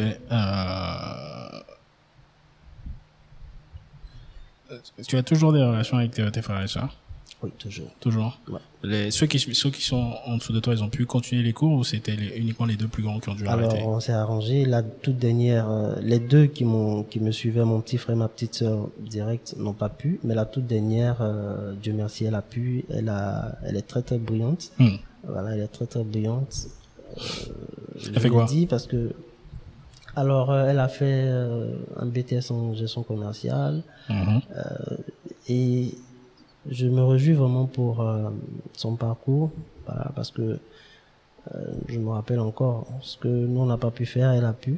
Tu 5.07 5.17
as 5.17 5.23
toujours 5.23 5.53
des 5.53 5.63
relations 5.63 5.97
avec 5.97 6.11
tes, 6.11 6.29
tes 6.31 6.41
frères 6.43 6.61
et 6.61 6.67
sœurs? 6.67 6.95
Oui, 7.41 7.51
toujours. 7.57 7.87
Toujours 8.01 8.37
Ouais. 8.49 8.59
les, 8.83 9.11
ceux, 9.11 9.25
qui, 9.25 9.39
ceux 9.39 9.69
qui 9.69 9.81
sont 9.81 10.13
en 10.25 10.35
dessous 10.37 10.51
de 10.51 10.59
toi, 10.59 10.73
ils 10.73 10.83
ont 10.83 10.89
pu 10.89 11.05
continuer 11.05 11.41
les 11.41 11.53
cours 11.53 11.71
ou 11.71 11.83
c'était 11.85 12.15
les- 12.17 12.35
uniquement 12.37 12.65
les 12.65 12.75
deux 12.75 12.89
plus 12.89 13.01
grands 13.01 13.19
qui 13.21 13.29
ont 13.29 13.33
dû 13.35 13.47
Alors, 13.47 13.69
arrêter 13.69 13.81
on 13.85 14.01
s'est 14.01 14.11
arrangé. 14.11 14.65
La 14.65 14.83
toute 14.83 15.17
dernière, 15.17 15.69
euh, 15.71 15.95
les 16.01 16.19
deux 16.19 16.47
qui 16.47 16.65
m'ont, 16.65 17.03
qui 17.03 17.21
me 17.21 17.31
suivaient, 17.31 17.63
mon 17.63 17.79
petit 17.79 17.97
frère 17.97 18.17
et 18.17 18.19
ma 18.19 18.27
petite 18.27 18.55
sœur 18.55 18.89
direct, 18.99 19.55
n'ont 19.57 19.71
pas 19.73 19.87
pu. 19.87 20.19
Mais 20.25 20.35
la 20.35 20.43
toute 20.45 20.67
dernière, 20.67 21.17
euh, 21.21 21.73
Dieu 21.81 21.93
merci, 21.93 22.25
elle 22.25 22.35
a 22.35 22.41
pu. 22.41 22.83
Elle 22.89 23.07
a, 23.07 23.53
elle 23.65 23.77
est 23.77 23.87
très 23.87 24.01
très 24.01 24.17
brillante. 24.17 24.71
Hmm. 24.77 24.97
Voilà, 25.25 25.51
elle 25.55 25.61
est 25.61 25.67
très 25.67 25.85
très 25.85 26.03
brillante. 26.03 26.67
Euh, 27.17 27.21
je 27.97 28.11
fait 28.19 28.29
quoi 28.29 28.45
dit 28.45 28.65
parce 28.65 28.85
que, 28.85 29.11
alors, 30.15 30.51
euh, 30.51 30.67
elle 30.69 30.79
a 30.79 30.89
fait 30.89 31.05
euh, 31.25 31.71
un 31.97 32.05
BTS 32.05 32.51
en 32.51 32.73
gestion 32.73 33.03
commerciale. 33.03 33.81
Mhm. 34.09 34.41
Et 35.47 35.93
je 36.69 36.87
me 36.87 37.03
réjouis 37.03 37.33
vraiment 37.33 37.65
pour 37.65 38.01
euh, 38.01 38.29
son 38.73 38.95
parcours, 38.95 39.51
parce 40.15 40.31
que 40.31 40.59
euh, 41.55 41.71
je 41.87 41.99
me 41.99 42.09
rappelle 42.09 42.39
encore 42.39 42.87
ce 43.01 43.17
que 43.17 43.27
nous 43.27 43.61
on 43.61 43.65
n'a 43.65 43.77
pas 43.77 43.91
pu 43.91 44.05
faire, 44.05 44.31
elle 44.31 44.45
a 44.45 44.53
pu, 44.53 44.77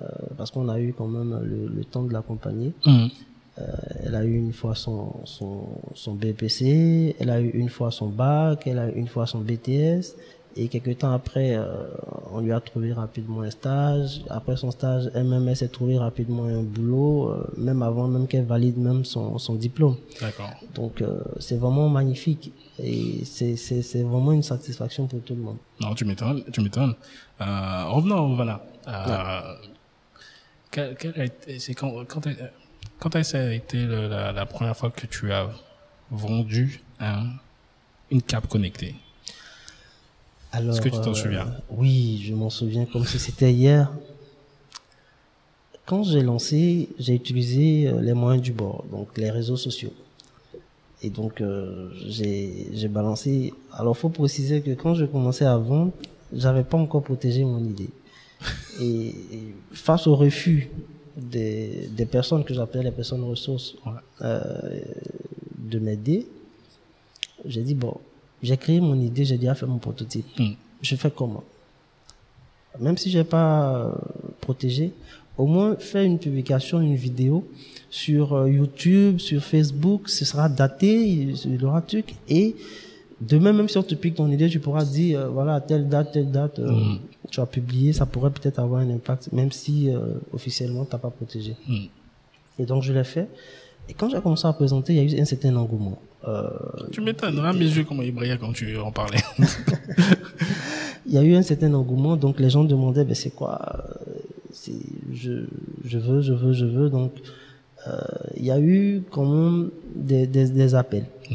euh, 0.00 0.06
parce 0.36 0.50
qu'on 0.50 0.68
a 0.68 0.80
eu 0.80 0.92
quand 0.96 1.06
même 1.06 1.40
le, 1.42 1.68
le 1.68 1.84
temps 1.84 2.02
de 2.02 2.12
l'accompagner. 2.12 2.72
Mhm. 2.86 3.08
Euh, 3.58 3.64
elle 4.04 4.14
a 4.14 4.24
eu 4.24 4.36
une 4.36 4.52
fois 4.52 4.74
son, 4.74 5.12
son, 5.24 5.64
son 5.94 6.14
BPC, 6.14 7.16
elle 7.18 7.30
a 7.30 7.40
eu 7.40 7.50
une 7.50 7.68
fois 7.68 7.90
son 7.90 8.08
bac, 8.08 8.66
elle 8.66 8.78
a 8.78 8.88
eu 8.88 8.94
une 8.94 9.08
fois 9.08 9.26
son 9.26 9.40
BTS, 9.40 10.14
et 10.56 10.68
quelques 10.68 10.98
temps 10.98 11.12
après, 11.12 11.54
euh, 11.56 11.64
on 12.32 12.40
lui 12.40 12.52
a 12.52 12.60
trouvé 12.60 12.92
rapidement 12.92 13.42
un 13.42 13.50
stage. 13.50 14.22
Après 14.28 14.56
son 14.56 14.70
stage, 14.70 15.10
elle-même, 15.14 15.46
elle 15.48 15.56
s'est 15.56 15.68
trouvé 15.68 15.98
rapidement 15.98 16.44
un 16.44 16.62
boulot, 16.62 17.30
euh, 17.30 17.46
même 17.56 17.82
avant 17.82 18.08
même 18.08 18.26
qu'elle 18.26 18.44
valide 18.44 18.76
même 18.78 19.04
son, 19.04 19.38
son 19.38 19.54
diplôme. 19.54 19.96
D'accord. 20.20 20.50
Donc 20.74 21.00
euh, 21.02 21.20
c'est 21.38 21.56
vraiment 21.56 21.88
magnifique 21.88 22.52
et 22.78 23.24
c'est 23.24 23.56
c'est 23.56 23.82
c'est 23.82 24.02
vraiment 24.02 24.32
une 24.32 24.42
satisfaction 24.42 25.06
pour 25.06 25.20
tout 25.22 25.34
le 25.34 25.42
monde. 25.42 25.56
Non, 25.80 25.94
tu 25.94 26.04
m'étonnes, 26.04 26.42
tu 26.52 26.60
m'étonnes. 26.60 26.94
Euh, 27.40 27.84
revenons 27.88 28.32
au 28.32 28.36
Vanna. 28.36 28.60
Euh, 28.88 29.54
été- 31.24 31.58
c'est 31.58 31.74
quand, 31.74 31.92
quand, 32.06 32.26
quand 32.98 33.16
a 33.16 33.52
été 33.52 33.86
la, 33.86 34.32
la 34.32 34.46
première 34.46 34.76
fois 34.76 34.90
que 34.90 35.06
tu 35.06 35.32
as 35.32 35.48
vendu 36.10 36.82
un, 37.00 37.26
une 38.10 38.22
cape 38.22 38.46
connectée? 38.48 38.94
Alors, 40.52 40.74
Est-ce 40.74 40.80
que 40.80 40.88
tu 40.88 41.00
t'en 41.00 41.10
euh, 41.10 41.14
souviens 41.14 41.46
Oui, 41.70 42.22
je 42.26 42.34
m'en 42.34 42.50
souviens 42.50 42.84
comme 42.86 43.04
si 43.04 43.18
c'était 43.18 43.52
hier. 43.52 43.90
Quand 45.86 46.02
j'ai 46.04 46.22
lancé, 46.22 46.88
j'ai 46.98 47.14
utilisé 47.14 47.88
euh, 47.88 48.00
les 48.00 48.12
moyens 48.14 48.42
du 48.42 48.52
bord, 48.52 48.84
donc 48.90 49.16
les 49.16 49.30
réseaux 49.30 49.56
sociaux. 49.56 49.92
Et 51.02 51.10
donc 51.10 51.40
euh, 51.40 51.90
j'ai 52.06 52.68
j'ai 52.74 52.88
balancé. 52.88 53.54
Alors 53.72 53.96
faut 53.96 54.10
préciser 54.10 54.60
que 54.60 54.72
quand 54.72 54.94
je 54.94 55.04
commençais 55.06 55.46
à 55.46 55.56
vendre, 55.56 55.92
j'avais 56.32 56.62
pas 56.64 56.76
encore 56.76 57.02
protégé 57.02 57.44
mon 57.44 57.58
idée. 57.64 57.90
Et, 58.80 59.08
et 59.08 59.54
face 59.72 60.06
au 60.06 60.16
refus 60.16 60.70
des, 61.16 61.88
des 61.90 62.06
personnes 62.06 62.42
que 62.44 62.54
j'appelais 62.54 62.82
les 62.82 62.90
personnes 62.92 63.22
ressources 63.24 63.74
Ouais. 63.84 63.92
euh, 64.22 64.80
de 65.58 65.78
m'aider, 65.78 66.26
j'ai 67.44 67.62
dit 67.62 67.74
bon, 67.74 67.94
j'ai 68.42 68.56
créé 68.56 68.80
mon 68.80 68.98
idée, 69.00 69.24
j'ai 69.24 69.38
déjà 69.38 69.54
fait 69.54 69.66
mon 69.66 69.78
prototype. 69.78 70.26
Hmm. 70.38 70.52
Je 70.82 70.96
fais 70.96 71.10
comment? 71.10 71.44
Même 72.78 72.96
si 72.96 73.10
j'ai 73.10 73.24
pas 73.24 73.74
euh, 73.74 73.92
protégé, 74.40 74.92
au 75.36 75.46
moins 75.46 75.76
faire 75.76 76.02
une 76.02 76.18
publication, 76.18 76.80
une 76.80 76.94
vidéo 76.94 77.46
sur 77.90 78.34
euh, 78.34 78.50
YouTube, 78.50 79.18
sur 79.18 79.42
Facebook, 79.42 80.08
ce 80.08 80.24
sera 80.24 80.48
daté, 80.48 81.02
il 81.08 81.60
y 81.60 81.64
aura 81.64 81.82
truc 81.82 82.14
et 82.28 82.54
demain 83.20 83.52
même 83.52 83.68
si 83.68 83.76
on 83.76 83.82
te 83.82 83.94
pique 83.94 84.14
ton 84.14 84.30
idée, 84.30 84.48
tu 84.48 84.60
pourras 84.60 84.84
dire 84.84 85.20
euh, 85.20 85.28
voilà 85.28 85.54
à 85.56 85.60
telle 85.60 85.88
date, 85.88 86.12
telle 86.12 86.30
date, 86.30 86.58
euh, 86.58 86.70
Mm. 86.70 86.98
tu 87.30 87.40
as 87.40 87.46
publié, 87.46 87.92
ça 87.92 88.06
pourrait 88.06 88.30
peut-être 88.30 88.58
avoir 88.58 88.80
un 88.80 88.90
impact, 88.90 89.32
même 89.32 89.52
si 89.52 89.90
euh, 89.90 90.14
officiellement 90.32 90.84
t'as 90.84 90.98
pas 90.98 91.10
protégé. 91.10 91.56
Hmm. 91.68 91.86
Et 92.58 92.64
donc 92.66 92.82
je 92.82 92.92
l'ai 92.92 93.04
fait. 93.04 93.28
Et 93.90 93.94
quand 93.94 94.08
j'ai 94.08 94.20
commencé 94.20 94.46
à 94.46 94.52
présenter, 94.52 94.94
il 94.94 94.98
y 95.10 95.14
a 95.14 95.18
eu 95.18 95.20
un 95.20 95.24
certain 95.24 95.54
engouement. 95.56 95.98
Euh, 96.28 96.48
Tu 96.92 97.00
m'étonnes, 97.00 97.38
à 97.40 97.52
mes 97.52 97.64
yeux, 97.76 97.84
comment 97.84 98.02
ils 98.02 98.14
brillaient 98.14 98.38
quand 98.38 98.52
tu 98.52 98.76
en 98.78 98.92
parlais. 98.92 99.18
il 101.06 101.12
y 101.14 101.18
a 101.18 101.22
eu 101.22 101.34
un 101.34 101.42
certain 101.42 101.72
engouement, 101.74 102.16
donc 102.16 102.38
les 102.38 102.50
gens 102.50 102.64
demandaient, 102.64 103.04
ben 103.04 103.14
c'est 103.14 103.30
quoi 103.30 103.58
euh, 104.08 104.70
je, 105.12 105.32
je 105.84 105.98
veux, 105.98 106.20
je 106.22 106.32
veux, 106.32 106.52
je 106.52 106.66
veux. 106.66 106.88
Donc, 106.90 107.12
euh, 107.88 107.98
il 108.36 108.44
y 108.44 108.50
a 108.50 108.60
eu 108.60 109.02
quand 109.10 109.24
même 109.26 109.70
des, 109.94 110.26
des, 110.26 110.48
des 110.48 110.74
appels. 110.74 111.06
Mm. 111.30 111.34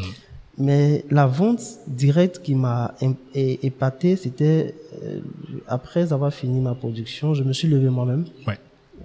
Mais 0.58 1.04
la 1.12 1.26
vente 1.28 1.62
directe 1.88 2.42
qui 2.42 2.56
m'a 2.56 2.96
épaté, 3.34 4.16
c'était 4.16 4.74
euh, 5.04 5.20
après 5.68 6.14
avoir 6.14 6.34
fini 6.34 6.62
ma 6.62 6.74
production, 6.76 7.34
je 7.34 7.44
me 7.44 7.52
suis 7.52 7.68
levé 7.68 7.90
moi-même 7.90 8.24
Ouais. 8.48 8.58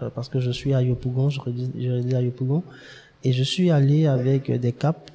euh, 0.03 0.11
parce 0.15 0.29
que 0.29 0.39
je 0.39 0.53
suis 0.53 0.73
à 0.75 0.83
Yopougon, 0.83 1.29
je 1.31 1.41
réside, 1.41 1.73
je 1.77 2.15
à 2.15 2.23
Yopougon, 2.23 2.63
et 3.25 3.33
je 3.33 3.43
suis 3.43 3.71
allé 3.71 4.07
avec 4.07 4.51
des 4.51 4.73
capes 4.73 5.11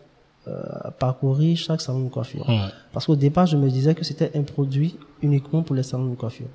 euh, 0.48 0.62
parcourir 1.00 1.58
chaque 1.58 1.82
salon 1.82 2.02
de 2.02 2.10
coiffure. 2.10 2.46
Parce 2.94 3.08
qu'au 3.08 3.16
départ, 3.16 3.48
je 3.48 3.58
me 3.58 3.68
disais 3.68 3.96
que 3.96 4.04
c'était 4.04 4.32
un 4.38 4.44
produit 4.44 4.96
uniquement 5.24 5.64
pour 5.64 5.76
les 5.76 5.82
salons 5.82 6.10
de 6.10 6.16
coiffure. 6.16 6.48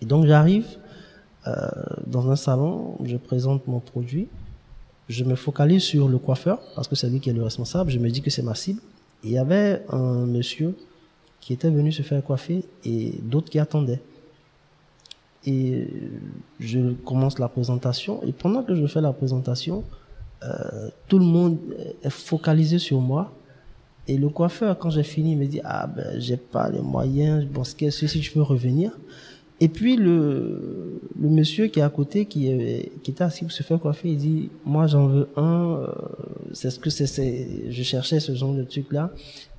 Et 0.00 0.06
donc 0.06 0.26
j'arrive 0.26 0.66
euh, 1.46 1.68
dans 2.06 2.30
un 2.30 2.36
salon, 2.36 2.96
je 3.04 3.16
présente 3.16 3.66
mon 3.66 3.80
produit, 3.80 4.28
je 5.08 5.24
me 5.24 5.34
focalise 5.34 5.82
sur 5.82 6.08
le 6.08 6.18
coiffeur 6.18 6.60
parce 6.74 6.88
que 6.88 6.94
c'est 6.94 7.08
lui 7.10 7.20
qui 7.20 7.30
est 7.30 7.34
le 7.34 7.42
responsable, 7.42 7.90
je 7.90 7.98
me 7.98 8.08
dis 8.10 8.22
que 8.22 8.30
c'est 8.30 8.42
ma 8.42 8.54
cible. 8.54 8.80
Et 9.22 9.28
il 9.28 9.32
y 9.32 9.38
avait 9.38 9.84
un 9.90 10.26
monsieur 10.26 10.76
qui 11.40 11.52
était 11.52 11.70
venu 11.70 11.92
se 11.92 12.02
faire 12.02 12.22
coiffer 12.22 12.64
et 12.84 13.12
d'autres 13.22 13.50
qui 13.50 13.58
attendaient. 13.58 14.00
Et 15.46 15.88
je 16.60 16.92
commence 17.04 17.38
la 17.38 17.48
présentation 17.48 18.22
et 18.22 18.32
pendant 18.32 18.62
que 18.62 18.74
je 18.74 18.86
fais 18.86 19.00
la 19.00 19.12
présentation, 19.12 19.84
euh, 20.44 20.88
tout 21.08 21.18
le 21.18 21.24
monde 21.24 21.58
est 22.02 22.10
focalisé 22.10 22.78
sur 22.78 23.00
moi. 23.00 23.32
Et 24.06 24.18
le 24.18 24.28
coiffeur, 24.28 24.76
quand 24.78 24.90
j'ai 24.90 25.02
fini, 25.02 25.32
il 25.32 25.38
me 25.38 25.46
dit 25.46 25.60
Ah 25.64 25.86
ben, 25.86 26.20
j'ai 26.20 26.36
pas 26.36 26.68
les 26.70 26.80
moyens, 26.80 27.44
bon, 27.46 27.64
ce 27.64 27.74
que 27.74 27.88
si 27.90 28.06
tu 28.20 28.30
peux 28.32 28.42
revenir. 28.42 28.90
Et 29.60 29.68
puis 29.68 29.96
le, 29.96 31.00
le 31.18 31.28
monsieur 31.28 31.68
qui 31.68 31.78
est 31.78 31.82
à 31.82 31.88
côté, 31.88 32.26
qui, 32.26 32.48
est, 32.48 32.90
qui 33.02 33.12
était 33.12 33.22
assis 33.22 33.44
pour 33.44 33.52
se 33.52 33.62
faire 33.62 33.78
coiffer, 33.80 34.10
il 34.10 34.18
dit 34.18 34.50
Moi 34.66 34.86
j'en 34.88 35.06
veux 35.06 35.28
un, 35.36 35.76
euh, 35.78 35.86
c'est 36.52 36.70
ce 36.70 36.78
que 36.80 36.90
c'est, 36.90 37.70
je 37.70 37.82
cherchais 37.82 38.20
ce 38.20 38.34
genre 38.34 38.52
de 38.52 38.64
truc-là. 38.64 39.10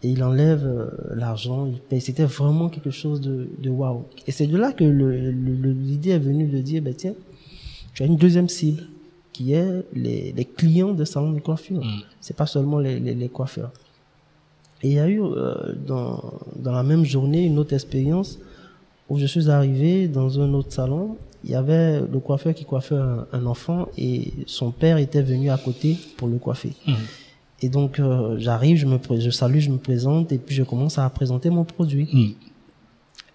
Et 0.03 0.09
il 0.09 0.21
enlève 0.21 0.63
euh, 0.65 0.89
l'argent, 1.15 1.65
il 1.65 1.79
paye. 1.79 2.01
C'était 2.01 2.25
vraiment 2.25 2.69
quelque 2.69 2.91
chose 2.91 3.21
de, 3.21 3.47
de 3.57 3.69
waouh. 3.71 4.03
Et 4.27 4.31
c'est 4.31 4.45
de 4.47 4.57
là 4.57 4.73
que 4.73 4.83
le, 4.83 5.31
le- 5.31 5.55
le- 5.55 5.71
l'idée 5.71 6.11
est 6.11 6.19
venue 6.19 6.45
de 6.47 6.59
dire 6.59 6.83
ben, 6.83 6.93
Tiens, 6.93 7.15
tu 7.93 8.03
as 8.03 8.05
une 8.05 8.17
deuxième 8.17 8.49
cible 8.49 8.83
qui 9.36 9.51
est 9.51 9.83
les, 9.93 10.31
les 10.31 10.45
clients 10.45 10.93
de 10.93 11.03
salon 11.03 11.33
de 11.33 11.41
coiffure. 11.41 11.83
Mm. 11.83 12.03
C'est 12.21 12.38
pas 12.38 12.45
seulement 12.45 12.79
les, 12.79 13.01
les, 13.01 13.13
les 13.13 13.27
coiffeurs. 13.27 13.71
Et 14.81 14.91
il 14.91 14.93
y 14.93 14.99
a 14.99 15.09
eu 15.09 15.21
euh, 15.21 15.73
dans, 15.86 16.23
dans 16.55 16.71
la 16.71 16.83
même 16.83 17.03
journée 17.03 17.43
une 17.43 17.59
autre 17.59 17.73
expérience 17.73 18.39
où 19.09 19.17
je 19.17 19.25
suis 19.25 19.49
arrivé 19.49 20.07
dans 20.07 20.39
un 20.39 20.53
autre 20.53 20.71
salon. 20.71 21.17
Il 21.43 21.51
y 21.51 21.55
avait 21.55 21.99
le 21.99 22.19
coiffeur 22.19 22.53
qui 22.53 22.63
coiffait 22.63 22.95
un, 22.95 23.27
un 23.33 23.45
enfant 23.45 23.89
et 23.97 24.31
son 24.45 24.71
père 24.71 24.97
était 24.97 25.21
venu 25.21 25.49
à 25.49 25.57
côté 25.57 25.97
pour 26.15 26.29
le 26.29 26.38
coiffer. 26.38 26.71
Mm. 26.88 26.93
Et 27.61 27.67
donc 27.67 27.99
euh, 27.99 28.38
j'arrive, 28.39 28.77
je 28.77 28.86
me 28.86 28.97
je 29.19 29.31
salue, 29.31 29.59
je 29.59 29.69
me 29.69 29.77
présente 29.77 30.31
et 30.31 30.38
puis 30.38 30.55
je 30.55 30.63
commence 30.63 30.97
à 30.97 31.09
présenter 31.09 31.49
mon 31.49 31.65
produit. 31.65 32.07
Mm. 32.13 32.55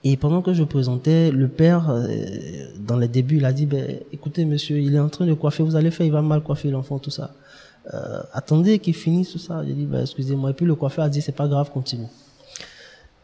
Et 0.03 0.16
pendant 0.16 0.40
que 0.40 0.55
je 0.55 0.64
présentais, 0.64 1.30
le 1.30 1.48
père, 1.48 1.90
euh, 1.90 2.07
dans 2.78 2.96
les 2.96 3.09
débuts, 3.09 3.36
il 3.36 3.44
a 3.44 3.53
dit, 3.53 3.66
ben, 3.66 3.98
écoutez, 4.12 4.46
monsieur, 4.46 4.78
il 4.78 4.94
est 4.94 4.98
en 4.98 5.11
train 5.11 5.26
de 5.26 5.34
coiffer, 5.34 5.62
vous 5.62 5.76
allez 5.76 5.90
faire, 5.90 6.07
il 6.07 6.12
va 6.12 6.22
mal 6.22 6.42
coiffer 6.42 6.70
l'enfant, 6.70 6.98
tout 6.98 7.11
ça. 7.11 7.34
Euh, 7.92 8.22
attendez 8.32 8.78
qu'il 8.78 8.94
finisse 8.94 9.32
tout 9.32 9.38
ça. 9.38 9.62
J'ai 9.66 9.74
dit, 9.74 9.84
ben, 9.84 10.01
excusez-moi. 10.01 10.51
Et 10.51 10.53
puis 10.55 10.64
le 10.64 10.74
coiffeur 10.74 11.05
a 11.05 11.09
dit, 11.11 11.20
c'est 11.20 11.32
pas 11.32 11.48
grave, 11.48 11.70
continue. 11.70 12.07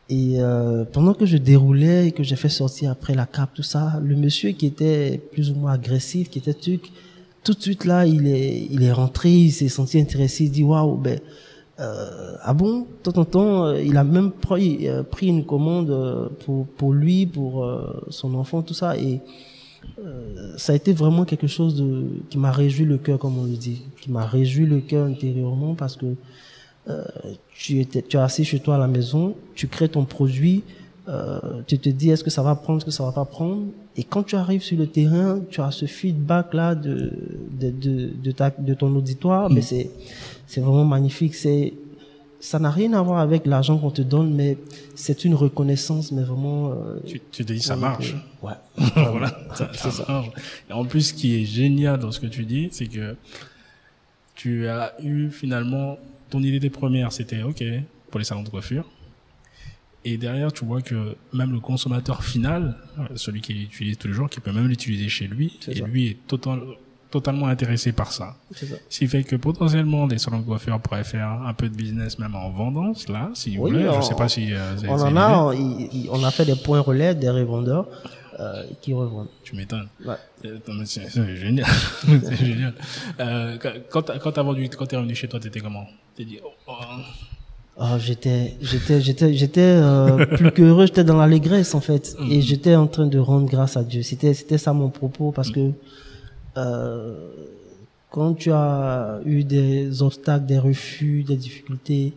Et 0.08 0.34
euh, 0.38 0.84
pendant 0.84 1.14
que 1.14 1.26
je 1.26 1.36
déroulais 1.36 2.08
et 2.08 2.12
que 2.12 2.22
j'ai 2.22 2.36
fait 2.36 2.48
sortir 2.48 2.90
après 2.90 3.14
la 3.14 3.26
cape, 3.26 3.50
tout 3.54 3.62
ça, 3.62 3.98
le 4.04 4.14
monsieur 4.14 4.50
qui 4.52 4.66
était 4.66 5.18
plus 5.32 5.50
ou 5.50 5.54
moins 5.54 5.72
agressif, 5.72 6.30
qui 6.30 6.38
était 6.38 6.54
truc, 6.54 6.92
tout 7.42 7.54
de 7.54 7.60
suite 7.60 7.84
là, 7.84 8.06
il 8.06 8.26
est, 8.26 8.68
il 8.70 8.82
est 8.82 8.92
rentré, 8.92 9.32
il 9.32 9.50
s'est 9.50 9.68
senti 9.68 9.98
intéressé, 9.98 10.44
il 10.44 10.50
dit, 10.50 10.62
waouh, 10.62 10.96
ben, 10.96 11.18
Euh, 11.78 12.36
ah 12.42 12.54
bon, 12.54 12.86
de 13.04 13.10
temps 13.10 13.20
en 13.20 13.24
temps, 13.26 13.66
euh, 13.66 13.82
il 13.82 13.96
a 13.98 14.04
même 14.04 14.30
pris, 14.30 14.88
euh, 14.88 15.02
pris 15.02 15.26
une 15.26 15.44
commande 15.44 15.90
euh, 15.90 16.28
pour, 16.44 16.66
pour 16.66 16.92
lui, 16.92 17.26
pour 17.26 17.64
euh, 17.64 18.02
son 18.08 18.34
enfant, 18.34 18.62
tout 18.62 18.72
ça. 18.72 18.96
Et 18.96 19.20
euh, 19.98 20.54
ça 20.56 20.72
a 20.72 20.76
été 20.76 20.92
vraiment 20.94 21.24
quelque 21.24 21.46
chose 21.46 21.76
de, 21.76 22.04
qui 22.30 22.38
m'a 22.38 22.50
réjoui 22.50 22.86
le 22.86 22.96
cœur, 22.96 23.18
comme 23.18 23.36
on 23.38 23.44
le 23.44 23.56
dit, 23.56 23.82
qui 24.00 24.10
m'a 24.10 24.24
réjoui 24.24 24.64
le 24.64 24.80
cœur 24.80 25.06
intérieurement 25.06 25.74
parce 25.74 25.96
que 25.96 26.06
euh, 26.88 27.04
tu, 27.54 27.80
étais, 27.80 28.00
tu 28.00 28.16
es 28.16 28.20
assis 28.20 28.44
chez 28.44 28.60
toi 28.60 28.76
à 28.76 28.78
la 28.78 28.86
maison, 28.86 29.34
tu 29.54 29.68
crées 29.68 29.88
ton 29.88 30.04
produit, 30.04 30.62
euh, 31.08 31.38
tu 31.66 31.78
te 31.78 31.88
dis 31.88 32.10
est-ce 32.10 32.24
que 32.24 32.30
ça 32.30 32.42
va 32.42 32.54
prendre, 32.54 32.78
est-ce 32.78 32.86
que 32.86 32.90
ça 32.90 33.04
va 33.04 33.12
pas 33.12 33.24
prendre? 33.24 33.64
Et 33.96 34.04
quand 34.04 34.22
tu 34.22 34.34
arrives 34.36 34.62
sur 34.62 34.78
le 34.78 34.86
terrain, 34.86 35.40
tu 35.50 35.60
as 35.60 35.70
ce 35.72 35.86
feedback 35.86 36.54
là 36.54 36.74
de 36.74 37.12
de 37.60 37.70
de, 37.70 38.10
de, 38.22 38.30
ta, 38.30 38.50
de 38.50 38.74
ton 38.74 38.94
auditoire, 38.94 39.50
mais 39.50 39.62
c'est 39.62 39.90
c'est 40.47 40.61
vraiment 40.61 40.84
magnifique. 40.84 41.34
C'est 41.34 41.74
ça 42.38 42.59
n'a 42.59 42.70
rien 42.70 42.92
à 42.92 43.03
voir 43.03 43.18
avec 43.20 43.47
l'argent 43.47 43.78
qu'on 43.78 43.90
te 43.90 44.03
donne, 44.03 44.32
mais 44.34 44.57
c'est 44.94 45.24
une 45.24 45.34
reconnaissance, 45.34 46.12
mais 46.12 46.22
vraiment. 46.22 46.70
euh, 46.72 47.01
Tu, 47.07 47.20
tu 47.32 47.44
te 47.44 47.53
dis 47.53 47.61
ça 47.61 47.74
ouais, 47.76 47.80
marche. 47.80 48.14
Ouais. 48.42 48.53
voilà, 48.94 49.36
ça, 49.55 49.70
C'est 49.72 49.90
ça 49.90 49.90
ça. 49.90 50.05
marche. 50.12 50.28
Et 50.68 50.72
en 50.72 50.84
plus, 50.84 51.09
ce 51.09 51.14
qui 51.14 51.34
est 51.40 51.44
génial 51.44 51.99
dans 51.99 52.12
ce 52.12 52.20
que 52.20 52.26
tu 52.26 52.44
dis, 52.44 52.68
c'est 52.70 52.86
que 52.86 53.16
tu 54.34 54.68
as 54.68 54.92
eu 55.03 55.30
finalement 55.30 55.99
ton 56.30 56.40
idée 56.42 56.61
des 56.61 56.70
premières, 56.70 57.12
c'était 57.12 57.42
ok 57.42 57.64
pour 58.11 58.18
les 58.18 58.24
salons 58.24 58.42
de 58.42 58.49
coiffure. 58.49 58.84
Et 60.05 60.18
derrière, 60.18 60.53
tu 60.53 60.64
vois 60.64 60.82
que 60.82 61.16
même 61.32 61.51
le 61.51 61.59
consommateur 61.59 62.22
final, 62.22 62.76
euh, 62.99 63.03
celui 63.16 63.40
qui 63.40 63.55
l'utilise 63.55 63.99
tous 63.99 64.07
les 64.07 64.14
jours, 64.14 64.30
qui 64.30 64.38
peut 64.40 64.53
même 64.53 64.68
l'utiliser 64.68 65.09
chez 65.09 65.26
lui, 65.26 65.59
et 65.68 65.76
ça. 65.78 65.84
lui 65.86 66.07
est 66.09 66.16
total- 66.28 66.62
totalement 67.18 67.46
intéressé 67.46 67.92
par 67.92 68.10
ça. 68.12 68.36
C'est 68.54 68.66
ça. 68.66 68.76
Ce 68.88 68.98
qui 68.98 69.06
fait 69.06 69.22
que 69.24 69.36
potentiellement, 69.36 70.06
les 70.06 70.18
salons 70.18 70.40
de 70.40 70.46
coiffure 70.46 70.78
pourraient 70.80 71.04
faire 71.04 71.28
un 71.50 71.54
peu 71.54 71.68
de 71.68 71.74
business 71.74 72.18
même 72.18 72.34
en 72.34 72.50
vendant 72.50 72.94
cela, 72.94 73.30
si 73.34 73.56
vous 73.56 73.64
Oui, 73.64 73.70
voulez. 73.72 73.84
Je 73.84 73.88
on- 73.90 74.02
sais 74.02 74.14
pas 74.14 74.28
si 74.28 74.52
euh, 74.52 74.74
On 74.88 75.00
en 75.00 75.16
a, 75.16 75.54
on, 76.16 76.24
a 76.24 76.30
fait 76.30 76.44
des 76.44 76.56
points 76.56 76.80
relais, 76.80 77.14
des 77.14 77.30
revendeurs 77.30 77.86
euh, 78.38 78.64
qui 78.82 78.92
revendent. 78.92 79.28
Tu 79.42 79.56
m'étonnes. 79.56 79.88
Ouais. 80.04 80.14
Euh, 80.44 80.58
C'est 80.84 81.36
génial. 81.36 81.66
c'est 82.06 82.36
génial. 82.36 82.74
Euh, 83.20 83.56
quand- 83.90 84.04
quand 84.22 84.32
t'as 84.32 84.42
vendu, 84.42 84.68
quand 84.68 84.86
t'es 84.86 84.96
revenu 84.96 85.14
chez 85.14 85.28
toi, 85.28 85.40
t'étais 85.40 85.60
comment? 85.60 85.86
T'es 86.16 86.24
dit, 86.24 86.38
oh, 86.44 86.50
oh, 86.68 86.72
Oh, 87.78 87.98
j'étais, 87.98 88.54
j'étais, 88.62 89.02
j'étais, 89.02 89.34
j'étais 89.34 89.60
euh, 89.60 90.24
plus 90.24 90.50
qu'heureux. 90.50 90.86
J'étais 90.86 91.04
dans 91.04 91.18
l'allégresse 91.18 91.74
en 91.74 91.82
fait, 91.82 92.16
et 92.30 92.40
j'étais 92.40 92.74
en 92.74 92.86
train 92.86 93.06
de 93.06 93.18
rendre 93.18 93.46
grâce 93.50 93.76
à 93.76 93.82
Dieu. 93.84 94.02
C'était, 94.02 94.32
c'était 94.32 94.56
ça 94.56 94.72
mon 94.72 94.88
propos 94.88 95.30
parce 95.30 95.50
que 95.50 95.60
euh, 95.60 95.70
quand 98.11 98.34
tu 98.34 98.50
as 98.50 99.20
eu 99.24 99.44
des 99.44 100.02
obstacles, 100.02 100.46
des 100.46 100.59
refus, 100.59 101.22
des 101.22 101.36
difficultés, 101.36 102.14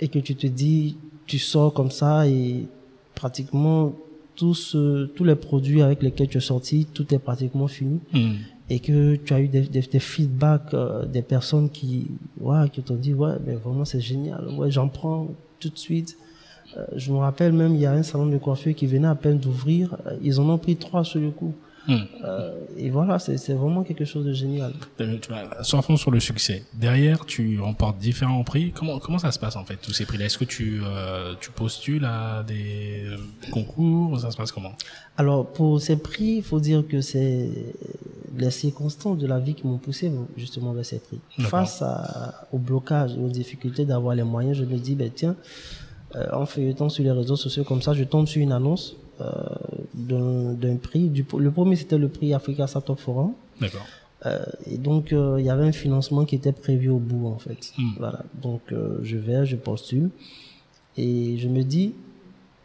et 0.00 0.08
que 0.08 0.18
tu 0.18 0.34
te 0.34 0.46
dis, 0.46 0.96
tu 1.26 1.38
sors 1.38 1.72
comme 1.72 1.90
ça 1.90 2.26
et 2.26 2.66
pratiquement 3.14 3.92
tous, 4.34 4.74
euh, 4.76 5.10
tous 5.14 5.24
les 5.24 5.34
produits 5.34 5.82
avec 5.82 6.02
lesquels 6.02 6.28
tu 6.28 6.38
es 6.38 6.40
sorti, 6.40 6.86
tout 6.92 7.12
est 7.14 7.18
pratiquement 7.18 7.68
fini. 7.68 8.00
Hmm. 8.12 8.34
et 8.68 8.80
que 8.80 9.14
tu 9.16 9.32
as 9.32 9.40
eu 9.40 9.48
des, 9.48 9.62
des, 9.62 9.80
des 9.80 10.00
feedbacks 10.00 10.74
euh, 10.74 11.06
des 11.06 11.22
personnes 11.22 11.70
qui 11.70 12.08
ouais, 12.40 12.68
qui 12.72 12.82
t'ont 12.82 12.96
dit 12.96 13.14
ouais 13.14 13.34
mais 13.46 13.54
vraiment 13.54 13.84
c'est 13.84 14.00
génial. 14.00 14.48
Ouais 14.58 14.70
j'en 14.70 14.88
prends 14.88 15.28
tout 15.60 15.70
de 15.70 15.78
suite. 15.78 16.18
Euh, 16.76 16.84
je 16.96 17.12
me 17.12 17.18
rappelle 17.18 17.52
même 17.52 17.74
il 17.74 17.80
y 17.80 17.86
a 17.86 17.92
un 17.92 18.02
salon 18.02 18.26
de 18.26 18.38
coiffure 18.38 18.74
qui 18.74 18.86
venait 18.86 19.06
à 19.06 19.14
peine 19.14 19.38
d'ouvrir. 19.38 19.96
Euh, 20.06 20.16
ils 20.22 20.40
en 20.40 20.48
ont 20.48 20.58
pris 20.58 20.76
trois 20.76 21.04
sur 21.04 21.20
le 21.20 21.30
coup 21.30 21.54
Hmm. 21.88 21.98
Euh, 22.24 22.52
et 22.76 22.90
voilà 22.90 23.18
c'est 23.18 23.52
vraiment 23.54 23.82
quelque 23.84 24.04
chose 24.04 24.24
de 24.24 24.32
génial. 24.32 24.72
Euh, 25.00 25.18
tu 25.20 25.28
vois, 25.30 25.62
Surfons 25.62 25.96
sur 25.96 26.10
le 26.10 26.18
succès. 26.20 26.64
Derrière, 26.74 27.24
tu 27.26 27.60
remportes 27.60 27.98
différents 27.98 28.42
prix. 28.44 28.72
Comment 28.72 28.98
comment 28.98 29.18
ça 29.18 29.30
se 29.30 29.38
passe 29.38 29.56
en 29.56 29.64
fait 29.64 29.76
tous 29.76 29.92
ces 29.92 30.04
prix-là? 30.04 30.24
Est-ce 30.24 30.38
que 30.38 30.44
tu 30.44 30.80
euh, 30.84 31.34
tu 31.40 31.50
postules 31.50 32.04
à 32.04 32.42
des 32.42 33.04
euh, 33.06 33.16
concours? 33.52 34.18
Ça 34.18 34.30
se 34.30 34.36
passe 34.36 34.50
comment? 34.52 34.72
Alors 35.16 35.46
pour 35.46 35.80
ces 35.80 35.96
prix 35.96 36.36
il 36.38 36.42
faut 36.42 36.60
dire 36.60 36.82
que 36.86 37.00
c'est 37.00 37.50
les 38.36 38.50
circonstances 38.50 39.18
de 39.18 39.26
la 39.26 39.38
vie 39.38 39.54
qui 39.54 39.66
m'ont 39.66 39.78
poussé 39.78 40.10
justement 40.36 40.72
vers 40.72 40.84
ces 40.84 40.98
prix. 40.98 41.20
Face 41.40 41.82
à, 41.82 42.46
au 42.52 42.58
blocage 42.58 43.12
et 43.14 43.18
aux 43.18 43.28
difficultés 43.28 43.84
d'avoir 43.84 44.14
les 44.14 44.24
moyens 44.24 44.56
je 44.58 44.64
me 44.64 44.76
dis 44.76 44.94
ben 44.94 45.10
tiens 45.14 45.36
euh, 46.14 46.26
en 46.32 46.46
feuilletant 46.46 46.88
sur 46.88 47.02
les 47.04 47.10
réseaux 47.10 47.36
sociaux 47.36 47.64
comme 47.64 47.82
ça, 47.82 47.92
je 47.92 48.04
tombe 48.04 48.26
sur 48.26 48.40
une 48.42 48.52
annonce. 48.52 48.94
euh, 48.94 49.05
d'un 49.94 50.52
d'un 50.52 50.76
prix. 50.76 51.08
Du, 51.08 51.24
le 51.38 51.50
premier, 51.50 51.76
c'était 51.76 51.98
le 51.98 52.08
prix 52.08 52.34
Africa 52.34 52.66
Startup 52.66 52.98
Forum. 52.98 53.32
D'accord. 53.60 53.86
Euh, 54.24 54.44
et 54.70 54.78
donc, 54.78 55.12
euh, 55.12 55.36
il 55.38 55.44
y 55.44 55.50
avait 55.50 55.66
un 55.66 55.72
financement 55.72 56.24
qui 56.24 56.34
était 56.34 56.52
prévu 56.52 56.88
au 56.88 56.98
bout, 56.98 57.28
en 57.28 57.38
fait. 57.38 57.72
Hmm. 57.78 57.90
Voilà. 57.98 58.24
Donc, 58.42 58.62
euh, 58.72 58.98
je 59.02 59.16
vais, 59.16 59.44
je 59.46 59.56
postule. 59.56 60.10
Et 60.96 61.36
je 61.36 61.48
me 61.48 61.62
dis, 61.62 61.94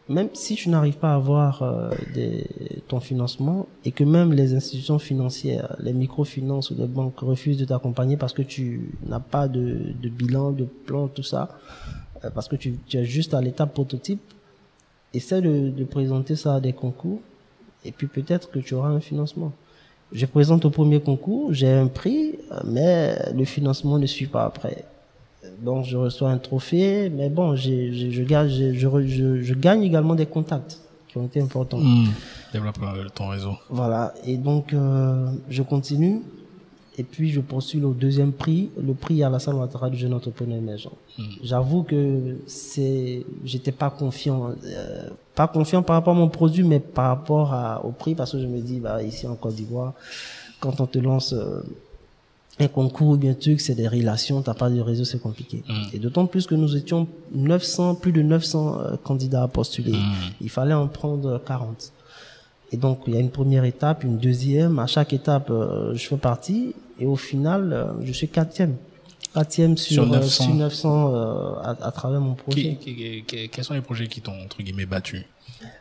même 0.07 0.29
si 0.33 0.55
tu 0.55 0.69
n'arrives 0.69 0.97
pas 0.97 1.11
à 1.11 1.15
avoir 1.15 1.61
euh, 1.61 1.89
des, 2.13 2.45
ton 2.87 2.99
financement 2.99 3.67
et 3.85 3.91
que 3.91 4.03
même 4.03 4.33
les 4.33 4.53
institutions 4.53 4.99
financières, 4.99 5.75
les 5.79 5.93
microfinances 5.93 6.71
ou 6.71 6.75
les 6.75 6.87
banques 6.87 7.19
refusent 7.19 7.57
de 7.57 7.65
t'accompagner 7.65 8.17
parce 8.17 8.33
que 8.33 8.41
tu 8.41 8.91
n'as 9.05 9.19
pas 9.19 9.47
de, 9.47 9.93
de 10.01 10.09
bilan, 10.09 10.51
de 10.51 10.65
plan, 10.65 11.07
tout 11.07 11.23
ça, 11.23 11.57
euh, 12.23 12.29
parce 12.29 12.47
que 12.47 12.55
tu, 12.55 12.75
tu 12.87 12.97
es 12.97 13.05
juste 13.05 13.33
à 13.33 13.41
l'étape 13.41 13.73
prototype, 13.73 14.21
essaie 15.13 15.41
de, 15.41 15.69
de 15.69 15.83
présenter 15.83 16.35
ça 16.35 16.55
à 16.55 16.59
des 16.59 16.73
concours 16.73 17.19
et 17.85 17.91
puis 17.91 18.07
peut-être 18.07 18.49
que 18.51 18.59
tu 18.59 18.73
auras 18.73 18.89
un 18.89 18.99
financement. 18.99 19.51
Je 20.13 20.25
présente 20.25 20.65
au 20.65 20.69
premier 20.69 20.99
concours, 20.99 21.53
j'ai 21.53 21.69
un 21.71 21.87
prix, 21.87 22.35
mais 22.65 23.15
le 23.33 23.45
financement 23.45 23.97
ne 23.97 24.05
suit 24.05 24.27
pas 24.27 24.43
après. 24.45 24.83
Donc 25.61 25.85
je 25.85 25.97
reçois 25.97 26.29
un 26.29 26.37
trophée, 26.37 27.09
mais 27.09 27.29
bon, 27.29 27.55
j'ai- 27.55 27.93
j'ai- 27.93 28.11
je, 28.11 28.23
gagne, 28.23 28.49
je, 28.49 28.73
je, 28.73 28.87
re- 28.87 29.07
je- 29.07 29.41
je 29.41 29.53
gagne 29.53 29.83
également 29.83 30.13
des 30.15 30.25
contacts 30.25 30.79
qui 31.07 31.17
ont 31.17 31.25
été 31.25 31.41
importants. 31.41 31.79
Hmm. 31.79 32.07
Développe 32.53 32.77
euh, 32.83 33.07
ton 33.13 33.29
réseau. 33.29 33.53
Voilà, 33.69 34.13
et 34.25 34.37
donc 34.37 34.73
euh, 34.73 35.27
je 35.49 35.61
continue, 35.63 36.21
et 37.01 37.03
puis 37.03 37.31
je 37.31 37.41
poursuis 37.41 37.83
au 37.83 37.93
deuxième 37.93 38.31
prix, 38.31 38.69
le 38.79 38.93
prix 38.93 39.23
à 39.23 39.29
la 39.31 39.39
salle 39.39 39.55
Ouattara 39.55 39.89
du 39.89 39.97
jeune 39.97 40.13
entrepreneur 40.13 40.55
émergent. 40.55 40.91
J'avoue 41.43 41.81
que 41.81 42.37
c'est, 42.45 43.25
j'étais 43.43 43.71
pas 43.71 43.89
confiant, 43.89 44.51
euh, 44.63 45.09
pas 45.33 45.47
confiant 45.47 45.81
par 45.81 45.95
rapport 45.95 46.15
à 46.15 46.19
mon 46.19 46.29
produit, 46.29 46.63
mais 46.63 46.79
par 46.79 47.07
rapport 47.07 47.55
à, 47.55 47.83
au 47.83 47.91
prix, 47.91 48.13
parce 48.13 48.33
que 48.33 48.39
je 48.39 48.45
me 48.45 48.59
dis, 48.59 48.79
bah 48.79 49.01
ici 49.01 49.25
en 49.25 49.33
Côte 49.35 49.55
d'Ivoire, 49.55 49.93
quand 50.59 50.79
on 50.79 50.85
te 50.85 50.99
lance 50.99 51.33
euh, 51.33 51.63
un 52.59 52.67
concours 52.67 53.07
ou 53.09 53.17
bien 53.17 53.33
truc, 53.33 53.59
c'est 53.61 53.73
des 53.73 53.87
relations, 53.87 54.43
t'as 54.43 54.53
pas 54.53 54.69
de 54.69 54.79
réseau, 54.79 55.03
c'est 55.03 55.21
compliqué. 55.21 55.63
Et 55.93 55.97
d'autant 55.97 56.27
plus 56.27 56.45
que 56.45 56.53
nous 56.53 56.75
étions 56.77 57.07
900, 57.33 57.95
plus 57.95 58.11
de 58.11 58.21
900 58.21 58.79
euh, 58.79 58.95
candidats 59.03 59.41
à 59.41 59.47
postuler. 59.47 59.95
Il 60.39 60.51
fallait 60.51 60.75
en 60.75 60.87
prendre 60.87 61.41
40. 61.47 61.93
Et 62.71 62.77
donc, 62.77 62.99
il 63.07 63.13
y 63.13 63.17
a 63.17 63.19
une 63.19 63.31
première 63.31 63.65
étape, 63.65 64.03
une 64.03 64.17
deuxième. 64.17 64.79
À 64.79 64.87
chaque 64.87 65.11
étape, 65.13 65.49
euh, 65.49 65.93
je 65.93 66.07
fais 66.07 66.17
partie. 66.17 66.73
Et 67.01 67.05
au 67.07 67.15
final, 67.15 67.73
euh, 67.73 67.85
je 68.03 68.11
suis 68.13 68.27
quatrième. 68.29 68.75
Quatrième 69.33 69.75
sur, 69.75 70.03
Sur 70.05 70.13
euh, 70.13 70.19
900. 70.19 70.43
sur 70.43 70.53
900 70.53 71.13
euh, 71.15 71.53
à, 71.63 71.69
à 71.87 71.91
travers 71.91 72.21
mon 72.21 72.35
projet. 72.35 72.77
Qui- 72.79 72.95
qui- 72.95 73.23
qui- 73.25 73.49
quels 73.49 73.63
sont 73.63 73.73
les 73.73 73.81
projets 73.81 74.07
qui 74.07 74.21
t'ont 74.21 74.39
entre 74.45 74.61
guillemets 74.61 74.85
battu? 74.85 75.25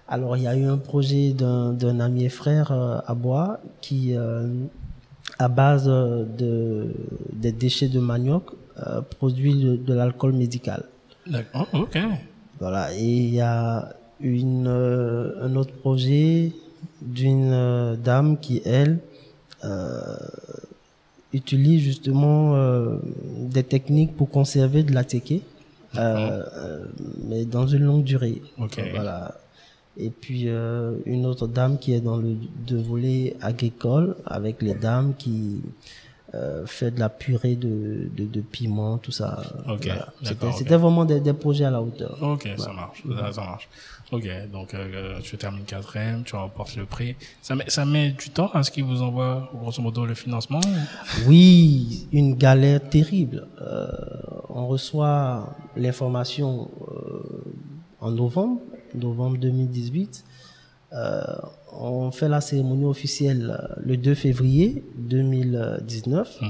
Alors, 0.09 0.37
il 0.39 0.45
y 0.45 0.47
a 0.47 0.57
eu 0.57 0.65
un 0.65 0.79
projet 0.79 1.33
d'un 1.33 2.01
ami 2.01 2.25
et 2.25 2.29
frère 2.31 2.73
euh, 2.73 2.99
à 3.07 3.15
Bois 3.15 3.61
qui, 3.83 4.15
euh, 4.17 4.49
à 5.39 5.49
base 5.49 5.85
euh, 5.89 6.25
de, 6.25 6.95
des 7.35 7.53
déchets 7.53 7.89
de 7.89 8.01
manioc, 8.01 8.45
euh, 8.87 9.03
produit 9.03 9.55
de, 9.63 9.77
de 9.77 9.93
l'alcool 9.95 10.33
médical. 10.33 10.85
D'accord. 11.27 11.69
Oh, 11.75 11.79
ok. 11.81 11.99
Voilà, 12.61 12.95
et 12.95 13.03
il 13.05 13.35
y 13.35 13.41
a 13.41 13.95
une, 14.21 14.67
euh, 14.69 15.45
un 15.47 15.55
autre 15.57 15.73
projet 15.73 16.53
d'une 17.03 17.53
euh, 17.53 17.97
dame 17.97 18.39
qui, 18.39 18.63
elle, 18.65 18.99
euh, 19.65 20.17
utilise 21.33 21.83
justement 21.83 22.55
euh, 22.57 22.97
des 23.57 23.63
techniques 23.63 24.17
pour 24.17 24.31
conserver 24.31 24.83
de 24.83 24.93
la 24.93 25.05
teke, 25.05 25.43
euh, 25.97 26.85
mais 27.29 27.45
dans 27.45 27.67
une 27.67 27.85
longue 27.85 28.05
durée. 28.05 28.43
Ok. 28.59 28.81
Voilà. 28.93 29.35
Et 29.99 30.11
puis 30.11 30.45
euh, 30.47 30.95
une 31.05 31.27
autre 31.27 31.47
dame 31.47 31.79
qui 31.79 31.93
est 31.93 32.01
dans 32.01 32.17
le 32.17 32.37
de 32.67 32.77
volet 32.79 33.37
agricole 33.43 34.17
avec 34.25 34.63
les 34.63 34.75
dames 34.75 35.15
qui 35.19 35.61
euh, 36.35 36.65
fait 36.65 36.93
de 36.93 37.01
la 37.01 37.09
purée 37.09 37.57
de, 37.57 38.09
de, 38.17 38.25
de 38.25 38.41
piment, 38.41 38.99
tout 38.99 39.11
ça. 39.11 39.43
Ok, 39.69 39.87
Voilà. 39.87 40.13
C'était 40.57 40.77
vraiment 40.77 41.05
des, 41.05 41.19
des 41.21 41.33
projets 41.33 41.65
à 41.65 41.71
la 41.71 41.83
hauteur. 41.83 42.17
Ok, 42.23 42.49
ça 42.57 42.73
marche, 42.73 43.03
ça, 43.19 43.33
ça 43.33 43.41
marche. 43.41 43.69
Ok, 44.13 44.29
donc 44.53 44.75
euh, 44.75 45.21
tu 45.23 45.37
termines 45.37 45.65
quatrième, 45.65 46.25
tu 46.25 46.35
remportes 46.35 46.75
le 46.75 46.85
prix. 46.85 47.15
Ça 47.43 47.55
met, 47.55 47.69
ça 47.69 47.85
met 47.85 48.11
du 48.11 48.31
temps 48.31 48.51
à 48.53 48.65
ce 48.65 48.73
qu'ils 48.73 48.85
vous 48.85 49.03
envoient 49.03 49.51
grosso 49.55 49.81
modo 49.81 50.05
le 50.05 50.15
financement 50.15 50.61
Oui, 51.27 52.09
une 52.13 52.35
galère 52.35 52.89
terrible. 52.89 53.47
Euh, 53.61 53.87
on 54.49 54.67
reçoit 54.67 55.55
l'information 55.77 56.69
euh, 56.89 57.45
en 58.01 58.11
novembre, 58.11 58.61
novembre 58.95 59.39
2018. 59.39 60.25
Euh, 60.93 61.23
on 61.73 62.11
fait 62.11 62.29
la 62.29 62.41
cérémonie 62.41 62.85
officielle 62.85 63.57
euh, 63.57 63.75
le 63.85 63.97
2 63.97 64.15
février 64.15 64.85
2019. 64.97 66.39
Mm. 66.41 66.47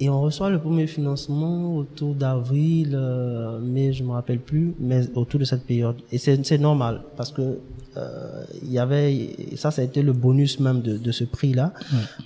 Et 0.00 0.08
on 0.08 0.20
reçoit 0.20 0.50
le 0.50 0.58
premier 0.58 0.88
financement 0.88 1.76
autour 1.76 2.14
d'avril, 2.14 2.92
euh, 2.94 3.60
mai, 3.60 3.92
je 3.92 4.02
me 4.02 4.10
rappelle 4.10 4.40
plus, 4.40 4.74
mais 4.80 5.02
autour 5.14 5.38
de 5.38 5.44
cette 5.44 5.64
période. 5.64 5.96
Et 6.10 6.18
c'est 6.18 6.58
normal 6.58 7.02
parce 7.16 7.30
que 7.30 7.58
euh, 7.96 8.44
il 8.62 8.72
y 8.72 8.78
avait, 8.80 9.36
ça, 9.56 9.70
ça 9.70 9.82
a 9.82 9.84
été 9.84 10.02
le 10.02 10.12
bonus 10.12 10.58
même 10.58 10.80
de, 10.82 10.98
de 10.98 11.12
ce 11.12 11.22
prix-là. 11.22 11.72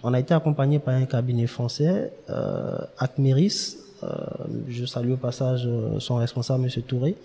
On 0.02 0.14
a 0.14 0.20
été 0.20 0.32
accompagné 0.32 0.78
par 0.78 0.94
un 0.94 1.04
cabinet 1.04 1.46
français, 1.46 2.10
euh, 2.30 2.78
Acmeris. 2.98 3.76
Euh, 4.02 4.06
je 4.68 4.86
salue 4.86 5.12
au 5.12 5.16
passage 5.18 5.66
euh, 5.66 5.98
son 6.00 6.14
responsable, 6.16 6.62
Monsieur 6.62 6.82
Touré, 6.82 7.16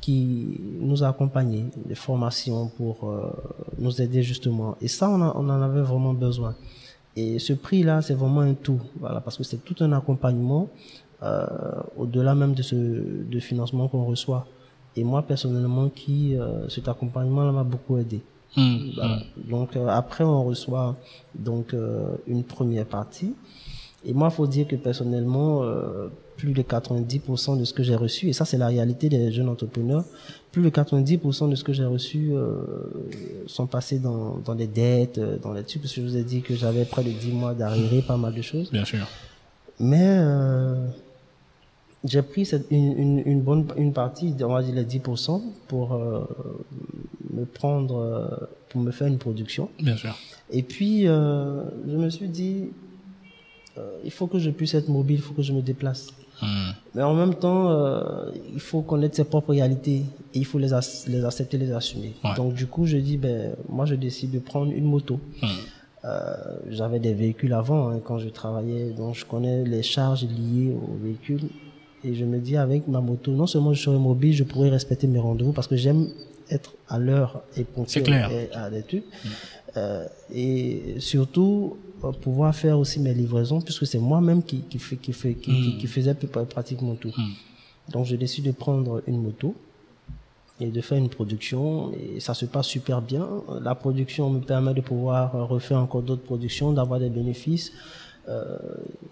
qui 0.00 0.60
nous 0.80 1.02
a 1.02 1.08
accompagnés 1.08 1.64
des 1.84 1.96
formations 1.96 2.68
pour 2.76 3.10
euh, 3.10 3.32
nous 3.78 4.00
aider 4.00 4.22
justement. 4.22 4.76
Et 4.80 4.86
ça, 4.88 5.10
on, 5.10 5.20
a- 5.20 5.32
on 5.36 5.48
en 5.48 5.62
avait 5.62 5.80
vraiment 5.82 6.14
besoin. 6.14 6.54
Et 7.16 7.38
ce 7.38 7.52
prix-là, 7.52 8.02
c'est 8.02 8.14
vraiment 8.14 8.40
un 8.40 8.54
tout, 8.54 8.80
voilà, 8.98 9.20
parce 9.20 9.36
que 9.36 9.42
c'est 9.44 9.64
tout 9.64 9.74
un 9.80 9.92
accompagnement 9.92 10.68
euh, 11.22 11.46
au-delà 11.98 12.34
même 12.34 12.54
de 12.54 12.62
ce 12.62 12.74
de 12.76 13.40
financement 13.40 13.88
qu'on 13.88 14.04
reçoit. 14.04 14.46
Et 14.96 15.04
moi 15.04 15.22
personnellement, 15.22 15.88
qui 15.88 16.36
euh, 16.36 16.68
cet 16.68 16.88
accompagnement-là 16.88 17.52
m'a 17.52 17.64
beaucoup 17.64 17.98
aidé. 17.98 18.20
Hum, 18.56 18.90
Voilà. 18.96 19.18
Donc 19.36 19.76
euh, 19.76 19.86
après, 19.88 20.24
on 20.24 20.44
reçoit 20.44 20.96
donc 21.34 21.74
euh, 21.74 22.16
une 22.26 22.42
première 22.44 22.86
partie. 22.86 23.34
Et 24.04 24.14
moi, 24.14 24.30
faut 24.30 24.46
dire 24.46 24.66
que 24.66 24.76
personnellement, 24.76 25.62
euh, 25.62 26.08
plus 26.40 26.52
de 26.52 26.62
90% 26.62 27.58
de 27.58 27.64
ce 27.64 27.74
que 27.74 27.82
j'ai 27.82 27.94
reçu, 27.94 28.28
et 28.28 28.32
ça 28.32 28.46
c'est 28.46 28.56
la 28.56 28.68
réalité 28.68 29.08
des 29.10 29.30
jeunes 29.30 29.48
entrepreneurs, 29.50 30.04
plus 30.52 30.62
de 30.62 30.70
90% 30.70 31.50
de 31.50 31.54
ce 31.54 31.62
que 31.62 31.74
j'ai 31.74 31.84
reçu 31.84 32.30
euh, 32.32 32.62
sont 33.46 33.66
passés 33.66 33.98
dans, 33.98 34.38
dans 34.38 34.54
des 34.54 34.66
dettes, 34.66 35.18
euh, 35.18 35.36
dans 35.36 35.52
les 35.52 35.62
trucs, 35.64 35.82
parce 35.82 35.94
que 35.94 36.00
je 36.00 36.06
vous 36.06 36.16
ai 36.16 36.22
dit 36.22 36.40
que 36.40 36.54
j'avais 36.54 36.86
près 36.86 37.04
de 37.04 37.10
10 37.10 37.32
mois 37.32 37.52
d'arriéré, 37.52 38.00
pas 38.00 38.16
mal 38.16 38.32
de 38.34 38.40
choses. 38.40 38.70
Bien 38.70 38.86
sûr. 38.86 39.06
Mais 39.78 40.00
euh, 40.02 40.86
j'ai 42.04 42.22
pris 42.22 42.46
cette, 42.46 42.66
une, 42.70 42.98
une, 42.98 43.22
une 43.26 43.42
bonne 43.42 43.66
une 43.76 43.92
partie, 43.92 44.34
on 44.40 44.54
va 44.54 44.62
dire 44.62 44.74
les 44.74 44.84
10%, 44.84 45.42
pour 45.68 45.92
euh, 45.92 46.24
me 47.34 47.44
prendre, 47.44 48.48
pour 48.70 48.80
me 48.80 48.92
faire 48.92 49.08
une 49.08 49.18
production. 49.18 49.68
Bien 49.78 49.96
sûr. 49.96 50.16
Et 50.50 50.62
puis, 50.62 51.04
je 51.04 51.96
me 51.96 52.08
suis 52.08 52.28
dit, 52.28 52.70
il 54.04 54.10
faut 54.10 54.26
que 54.26 54.38
je 54.38 54.50
puisse 54.50 54.74
être 54.74 54.88
mobile, 54.88 55.16
il 55.16 55.22
faut 55.22 55.34
que 55.34 55.42
je 55.42 55.52
me 55.52 55.60
déplace. 55.60 56.08
Hum, 56.42 56.72
Mais 56.94 57.02
en 57.02 57.14
même 57.14 57.34
temps, 57.34 57.70
euh, 57.70 58.30
il 58.54 58.60
faut 58.60 58.82
connaître 58.82 59.14
ses 59.16 59.24
propres 59.24 59.50
réalités 59.52 60.02
et 60.34 60.38
il 60.38 60.44
faut 60.46 60.58
les, 60.58 60.72
ac- 60.72 61.08
les 61.08 61.24
accepter, 61.24 61.58
les 61.58 61.72
assumer. 61.72 62.14
Ouais. 62.24 62.34
Donc, 62.36 62.54
du 62.54 62.66
coup, 62.66 62.86
je 62.86 62.96
dis, 62.96 63.16
ben, 63.16 63.52
moi, 63.68 63.84
je 63.86 63.94
décide 63.94 64.30
de 64.30 64.38
prendre 64.38 64.72
une 64.72 64.84
moto. 64.84 65.18
hum. 65.42 65.48
Euh, 66.02 66.34
j'avais 66.70 66.98
des 66.98 67.12
véhicules 67.12 67.52
avant 67.52 67.90
hein, 67.90 68.00
quand 68.02 68.18
je 68.18 68.30
travaillais, 68.30 68.90
donc 68.96 69.14
je 69.16 69.26
connais 69.26 69.64
les 69.64 69.82
charges 69.82 70.24
liées 70.24 70.72
aux 70.72 70.96
véhicules. 71.04 71.42
Et 72.04 72.14
je 72.14 72.24
me 72.24 72.38
dis 72.38 72.56
avec 72.56 72.88
ma 72.88 73.02
moto, 73.02 73.32
non 73.32 73.46
seulement 73.46 73.74
je 73.74 73.82
serai 73.82 73.98
mobile, 73.98 74.32
je 74.32 74.44
pourrai 74.44 74.70
respecter 74.70 75.06
mes 75.06 75.18
rendez-vous 75.18 75.52
parce 75.52 75.66
que 75.66 75.76
j'aime 75.76 76.08
être 76.48 76.72
à 76.88 76.98
l'heure 76.98 77.42
et 77.54 77.64
ponctuel 77.64 78.04
à 78.54 78.70
des 78.70 78.82
trucs. 78.82 79.04
Euh, 79.76 80.06
et 80.34 80.94
surtout 81.00 81.76
pouvoir 82.20 82.54
faire 82.54 82.78
aussi 82.78 83.00
mes 83.00 83.14
livraisons 83.14 83.60
puisque 83.60 83.86
c'est 83.86 83.98
moi-même 83.98 84.42
qui 84.42 84.60
qui 84.62 84.78
fait 84.78 84.96
qui 84.96 85.12
fait 85.12 85.34
qui, 85.34 85.78
qui 85.78 85.86
faisais 85.86 86.14
pratiquement 86.14 86.94
tout. 86.94 87.12
Donc 87.92 88.06
je 88.06 88.16
décide 88.16 88.44
de 88.44 88.52
prendre 88.52 89.02
une 89.06 89.22
moto 89.22 89.54
et 90.60 90.66
de 90.66 90.80
faire 90.80 90.98
une 90.98 91.08
production 91.08 91.92
et 91.92 92.20
ça 92.20 92.34
se 92.34 92.44
passe 92.46 92.66
super 92.66 93.00
bien. 93.00 93.26
La 93.62 93.74
production 93.74 94.30
me 94.30 94.40
permet 94.40 94.74
de 94.74 94.80
pouvoir 94.80 95.48
refaire 95.48 95.78
encore 95.78 96.02
d'autres 96.02 96.22
productions, 96.22 96.72
d'avoir 96.72 97.00
des 97.00 97.08
bénéfices. 97.08 97.72
Euh, 98.28 98.58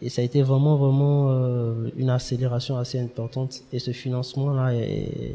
et 0.02 0.10
ça 0.10 0.20
a 0.20 0.24
été 0.24 0.42
vraiment 0.42 0.76
vraiment 0.76 1.30
euh, 1.30 1.88
une 1.96 2.10
accélération 2.10 2.76
assez 2.76 3.00
importante 3.00 3.62
et 3.72 3.78
ce 3.78 3.90
financement 3.92 4.52
là 4.52 4.74
est, 4.74 5.34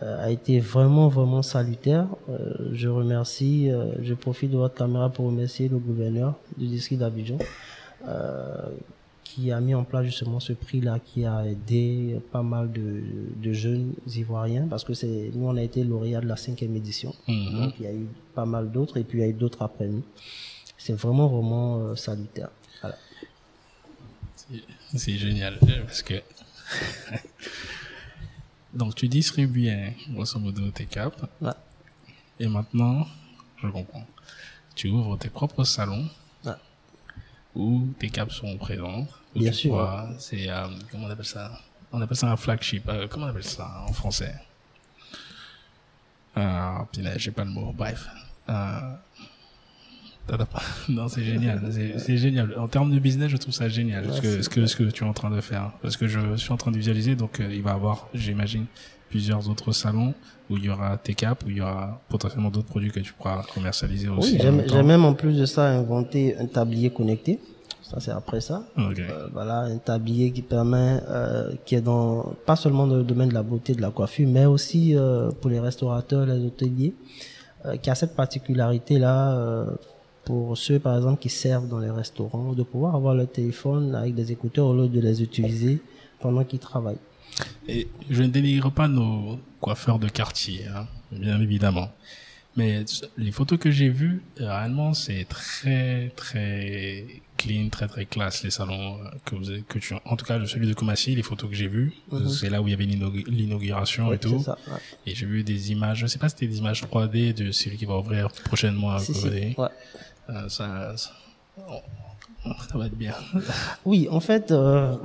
a 0.00 0.30
été 0.30 0.60
vraiment 0.60 1.08
vraiment 1.08 1.42
salutaire. 1.42 2.06
Euh, 2.28 2.70
je 2.72 2.88
remercie, 2.88 3.70
euh, 3.70 3.92
je 4.02 4.14
profite 4.14 4.50
de 4.50 4.56
votre 4.56 4.74
caméra 4.74 5.08
pour 5.10 5.26
remercier 5.26 5.68
le 5.68 5.78
gouverneur 5.78 6.34
du 6.58 6.66
district 6.66 6.98
d'Abidjan 7.00 7.38
euh, 8.06 8.54
qui 9.24 9.50
a 9.52 9.60
mis 9.60 9.74
en 9.74 9.84
place 9.84 10.04
justement 10.04 10.38
ce 10.40 10.52
prix-là, 10.52 10.98
qui 11.04 11.24
a 11.24 11.44
aidé 11.46 12.20
pas 12.32 12.42
mal 12.42 12.70
de, 12.72 13.02
de 13.42 13.52
jeunes 13.52 13.92
ivoiriens, 14.14 14.66
parce 14.68 14.84
que 14.84 14.94
c'est 14.94 15.30
nous 15.34 15.46
on 15.48 15.56
a 15.56 15.62
été 15.62 15.82
lauréat 15.84 16.20
de 16.20 16.26
la 16.28 16.36
cinquième 16.36 16.74
édition, 16.76 17.14
Mhm. 17.28 17.60
donc 17.60 17.74
il 17.80 17.84
y 17.84 17.88
a 17.88 17.92
eu 17.92 18.06
pas 18.34 18.46
mal 18.46 18.70
d'autres 18.70 18.96
et 18.98 19.04
puis 19.04 19.18
il 19.18 19.22
y 19.22 19.24
a 19.24 19.28
eu 19.28 19.32
d'autres 19.34 19.62
après 19.62 19.86
nous. 19.88 20.02
C'est 20.78 20.92
vraiment 20.94 21.26
vraiment 21.26 21.78
euh, 21.78 21.96
salutaire. 21.96 22.50
Voilà. 22.82 22.96
C'est 24.94 25.12
génial. 25.18 25.58
Parce 25.86 26.02
que. 26.02 26.14
Donc, 28.76 28.94
tu 28.94 29.08
distribuais, 29.08 29.96
grosso 30.10 30.38
modo, 30.38 30.70
tes 30.70 30.84
capes. 30.86 31.24
Ouais. 31.40 31.50
Et 32.38 32.46
maintenant, 32.46 33.06
je 33.62 33.68
comprends. 33.68 34.06
Tu 34.74 34.88
ouvres 34.88 35.16
tes 35.16 35.30
propres 35.30 35.64
salons 35.64 36.06
Ouais. 36.44 36.52
où 37.54 37.88
tes 37.98 38.10
capes 38.10 38.30
sont 38.32 38.56
présentes. 38.58 39.08
où 39.34 39.38
Bien 39.38 39.52
sûr. 39.52 40.06
C'est, 40.18 40.48
euh, 40.50 40.66
comment 40.90 41.06
on 41.06 41.10
appelle 41.10 41.24
ça? 41.24 41.58
On 41.92 42.00
appelle 42.02 42.16
ça 42.16 42.30
un 42.30 42.36
flagship. 42.36 42.86
Euh, 42.88 43.06
comment 43.08 43.26
on 43.26 43.28
appelle 43.30 43.44
ça 43.44 43.84
en 43.88 43.92
français? 43.92 44.34
Ah, 46.34 46.86
punaise, 46.92 47.18
j'ai 47.18 47.30
pas 47.30 47.44
le 47.44 47.50
mot. 47.50 47.72
Bref. 47.72 48.06
Euh, 48.50 48.94
Non, 50.88 51.08
c'est 51.08 51.24
génial. 51.24 51.60
C'est 51.98 52.16
génial. 52.16 52.54
En 52.58 52.68
termes 52.68 52.92
de 52.92 52.98
business, 52.98 53.30
je 53.30 53.36
trouve 53.36 53.54
ça 53.54 53.68
génial. 53.68 54.12
ce, 54.12 54.20
que, 54.20 54.42
ce, 54.42 54.48
que, 54.48 54.66
ce 54.66 54.76
que 54.76 54.84
tu 54.84 55.04
es 55.04 55.06
en 55.06 55.12
train 55.12 55.30
de 55.30 55.40
faire. 55.40 55.72
Parce 55.82 55.96
que 55.96 56.06
je 56.08 56.36
suis 56.36 56.52
en 56.52 56.56
train 56.56 56.70
de 56.70 56.76
visualiser. 56.76 57.14
Donc, 57.16 57.40
euh, 57.40 57.48
il 57.52 57.62
va 57.62 57.70
y 57.70 57.74
avoir, 57.74 58.08
j'imagine, 58.14 58.66
plusieurs 59.08 59.48
autres 59.48 59.72
salons 59.72 60.14
où 60.50 60.56
il 60.56 60.64
y 60.64 60.68
aura 60.68 60.96
tes 60.96 61.14
capes, 61.14 61.44
où 61.46 61.50
il 61.50 61.56
y 61.56 61.60
aura 61.60 62.00
potentiellement 62.08 62.50
d'autres 62.50 62.66
produits 62.68 62.90
que 62.90 63.00
tu 63.00 63.12
pourras 63.12 63.42
commercialiser 63.54 64.08
aussi. 64.08 64.38
Oui, 64.40 64.62
j'ai 64.66 64.82
même 64.82 65.04
en 65.04 65.14
plus 65.14 65.36
de 65.36 65.46
ça 65.46 65.68
inventé 65.68 66.36
un 66.38 66.46
tablier 66.46 66.90
connecté. 66.90 67.40
Ça 67.82 68.00
c'est 68.00 68.10
après 68.10 68.40
ça. 68.40 68.64
Ok. 68.76 68.98
Euh, 68.98 69.28
voilà, 69.32 69.60
un 69.60 69.78
tablier 69.78 70.32
qui 70.32 70.42
permet, 70.42 71.00
euh, 71.08 71.52
qui 71.64 71.76
est 71.76 71.80
dans 71.80 72.34
pas 72.44 72.56
seulement 72.56 72.86
dans 72.86 72.96
le 72.96 73.04
domaine 73.04 73.28
de 73.28 73.34
la 73.34 73.44
beauté, 73.44 73.74
de 73.74 73.80
la 73.80 73.90
coiffure, 73.90 74.28
mais 74.28 74.44
aussi 74.44 74.96
euh, 74.96 75.30
pour 75.40 75.50
les 75.50 75.60
restaurateurs, 75.60 76.26
les 76.26 76.44
hôteliers, 76.44 76.94
euh, 77.64 77.76
qui 77.76 77.88
a 77.88 77.94
cette 77.94 78.16
particularité 78.16 78.98
là 78.98 79.36
euh, 79.36 79.66
pour 80.26 80.58
ceux 80.58 80.78
par 80.78 80.94
exemple 80.96 81.20
qui 81.22 81.30
servent 81.30 81.68
dans 81.68 81.78
les 81.78 81.90
restaurants, 81.90 82.52
de 82.52 82.62
pouvoir 82.64 82.94
avoir 82.96 83.14
leur 83.14 83.30
téléphone 83.30 83.94
avec 83.94 84.14
des 84.14 84.32
écouteurs 84.32 84.66
au 84.66 84.74
lieu 84.74 84.88
de 84.88 85.00
les 85.00 85.22
utiliser 85.22 85.78
pendant 86.20 86.44
qu'ils 86.44 86.58
travaillent. 86.58 86.98
Et 87.68 87.88
je 88.10 88.22
ne 88.22 88.28
dénigre 88.28 88.70
pas 88.72 88.88
nos 88.88 89.38
coiffeurs 89.60 89.98
de 89.98 90.08
quartier, 90.08 90.66
hein, 90.66 90.86
bien 91.12 91.40
évidemment. 91.40 91.90
Mais 92.56 92.84
les 93.18 93.32
photos 93.32 93.58
que 93.58 93.70
j'ai 93.70 93.90
vues, 93.90 94.22
réellement, 94.38 94.94
c'est 94.94 95.26
très, 95.28 96.10
très 96.16 97.04
clean, 97.36 97.68
très, 97.68 97.86
très 97.86 98.06
classe, 98.06 98.42
les 98.44 98.50
salons 98.50 98.96
que 99.26 99.34
vous 99.36 99.44
que 99.68 99.78
tu, 99.78 99.92
en 100.06 100.16
tout 100.16 100.24
cas, 100.24 100.42
celui 100.46 100.66
de 100.66 100.72
Koumassi, 100.72 101.14
les 101.14 101.22
photos 101.22 101.50
que 101.50 101.54
j'ai 101.56 101.68
vues, 101.68 101.92
c'est 102.30 102.48
là 102.48 102.62
où 102.62 102.66
il 102.66 102.70
y 102.70 102.74
avait 102.74 102.86
l'inaugu- 102.86 103.26
l'inauguration 103.28 104.10
et 104.10 104.18
tout. 104.18 104.38
c'est 104.38 104.44
ça. 104.46 104.58
ouais. 104.68 104.78
Et 105.06 105.14
j'ai 105.14 105.26
vu 105.26 105.44
des 105.44 105.70
images, 105.70 105.98
je 105.98 106.06
sais 106.06 106.18
pas 106.18 106.30
si 106.30 106.36
c'était 106.36 106.46
des 106.50 106.58
images 106.58 106.82
3D 106.82 107.34
de 107.34 107.52
celui 107.52 107.76
qui 107.76 107.84
va 107.84 107.98
ouvrir 107.98 108.28
prochainement 108.46 108.92
à 108.92 109.00
Si, 109.00 109.12
si, 109.12 109.22
Codé. 109.24 109.54
ouais. 109.58 109.68
Euh, 110.30 110.48
ça, 110.48 110.96
ça, 110.96 111.10
oh, 111.58 112.50
ça 112.70 112.78
va 112.78 112.86
être 112.86 112.96
bien. 112.96 113.14
Oui, 113.84 114.08
en 114.10 114.20
fait, 114.20 114.50
euh, 114.50 114.96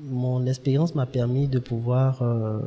mon 0.00 0.46
expérience 0.46 0.94
m'a 0.94 1.06
permis 1.06 1.48
de 1.48 1.58
pouvoir 1.58 2.22
euh, 2.22 2.60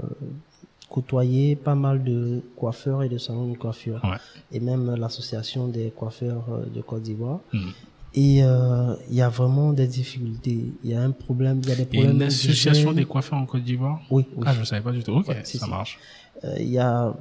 côtoyer 0.89 1.55
pas 1.55 1.75
mal 1.75 2.03
de 2.03 2.41
coiffeurs 2.55 3.03
et 3.03 3.09
de 3.09 3.17
salons 3.17 3.51
de 3.51 3.57
coiffure, 3.57 4.01
Ouais. 4.03 4.17
et 4.51 4.59
même 4.59 4.95
l'association 4.95 5.67
des 5.67 5.91
coiffeurs 5.91 6.43
de 6.73 6.81
Côte 6.81 7.03
d'Ivoire. 7.03 7.39
Hmm. 7.53 7.69
Et 8.13 8.43
euh, 8.43 8.93
il 9.09 9.15
y 9.15 9.21
a 9.21 9.29
vraiment 9.29 9.71
des 9.71 9.87
difficultés. 9.87 10.65
Il 10.83 10.89
y 10.89 10.93
a 10.93 11.01
un 11.01 11.11
problème, 11.11 11.61
il 11.63 11.69
y 11.69 11.71
a 11.71 11.75
des 11.75 11.83
Il 11.83 11.95
y 11.95 11.99
a 11.99 12.03
problèmes. 12.07 12.15
une 12.17 12.23
association 12.23 12.91
des 12.91 13.05
coiffeurs 13.05 13.39
en 13.39 13.45
Côte 13.45 13.63
d'Ivoire? 13.63 14.01
Oui, 14.09 14.25
oui. 14.35 14.43
Ah, 14.45 14.53
je 14.53 14.65
savais 14.65 14.81
pas 14.81 14.91
du 14.91 15.01
tout. 15.01 15.13
Ok, 15.13 15.29
Ouais, 15.29 15.39
si, 15.45 15.57
ça 15.57 15.65
si. 15.65 15.71
marche. 15.71 15.97
Euh, 16.43 16.55
il 16.59 16.67
y 16.69 16.79
a 16.79 17.13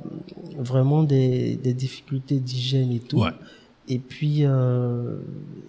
vraiment 0.58 1.04
des, 1.04 1.54
des 1.56 1.74
difficultés 1.74 2.40
d'hygiène 2.40 2.90
et 2.90 2.98
tout. 2.98 3.20
Ouais. 3.20 3.30
Et 3.92 3.98
puis, 3.98 4.44
euh, 4.44 5.16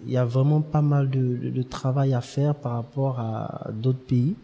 il 0.06 0.12
y 0.12 0.16
a 0.16 0.24
vraiment 0.24 0.62
pas 0.62 0.80
mal 0.80 1.10
de, 1.10 1.36
de, 1.36 1.50
de 1.50 1.62
travail 1.62 2.14
à 2.14 2.20
faire 2.20 2.54
par 2.54 2.72
rapport 2.74 3.18
à 3.18 3.70
d'autres 3.74 4.06
pays. 4.06 4.34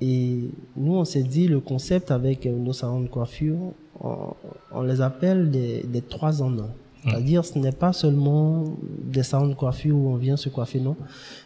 Et 0.00 0.50
nous, 0.76 0.94
on 0.94 1.04
s'est 1.04 1.24
dit, 1.24 1.48
le 1.48 1.60
concept 1.60 2.10
avec 2.10 2.46
euh, 2.46 2.56
nos 2.56 2.72
salons 2.72 3.00
de 3.00 3.08
coiffure, 3.08 3.58
on, 4.00 4.34
on 4.70 4.82
les 4.82 5.00
appelle 5.00 5.50
des, 5.50 5.82
des 5.82 6.00
trois 6.00 6.40
en 6.42 6.56
un. 6.58 6.70
C'est-à-dire, 7.02 7.44
ce 7.44 7.58
n'est 7.58 7.72
pas 7.72 7.92
seulement 7.92 8.64
des 9.02 9.22
salons 9.22 9.48
de 9.48 9.54
coiffure 9.54 9.96
où 9.96 10.08
on 10.08 10.16
vient 10.16 10.36
se 10.36 10.48
coiffer, 10.48 10.80
non. 10.80 10.96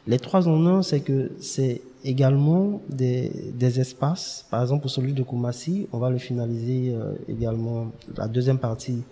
Les 0.07 0.19
trois 0.19 0.49
en 0.49 0.65
un, 0.67 0.83
c'est 0.83 1.01
que 1.01 1.33
c'est 1.39 1.83
également 2.03 2.81
des, 2.89 3.53
des 3.59 3.79
espaces. 3.79 4.47
Par 4.51 4.63
exemple, 4.63 4.83
pour 4.83 4.91
celui 4.91 5.13
de 5.13 5.23
Koumassi, 5.23 5.87
on 5.93 5.99
va 5.99 6.09
le 6.11 6.19
finaliser 6.19 6.95
euh, 6.95 7.13
également, 7.29 7.93
la 8.17 8.27
deuxième 8.27 8.59
partie, 8.59 9.03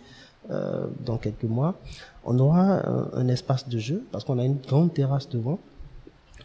euh, 0.50 0.86
dans 1.04 1.16
quelques 1.18 1.44
mois. 1.44 1.74
On 2.24 2.38
aura 2.38 2.86
un, 2.86 3.10
un 3.14 3.28
espace 3.28 3.68
de 3.68 3.78
jeu, 3.78 4.02
parce 4.12 4.24
qu'on 4.24 4.38
a 4.38 4.44
une 4.44 4.58
grande 4.58 4.92
terrasse 4.94 5.28
devant. 5.28 5.58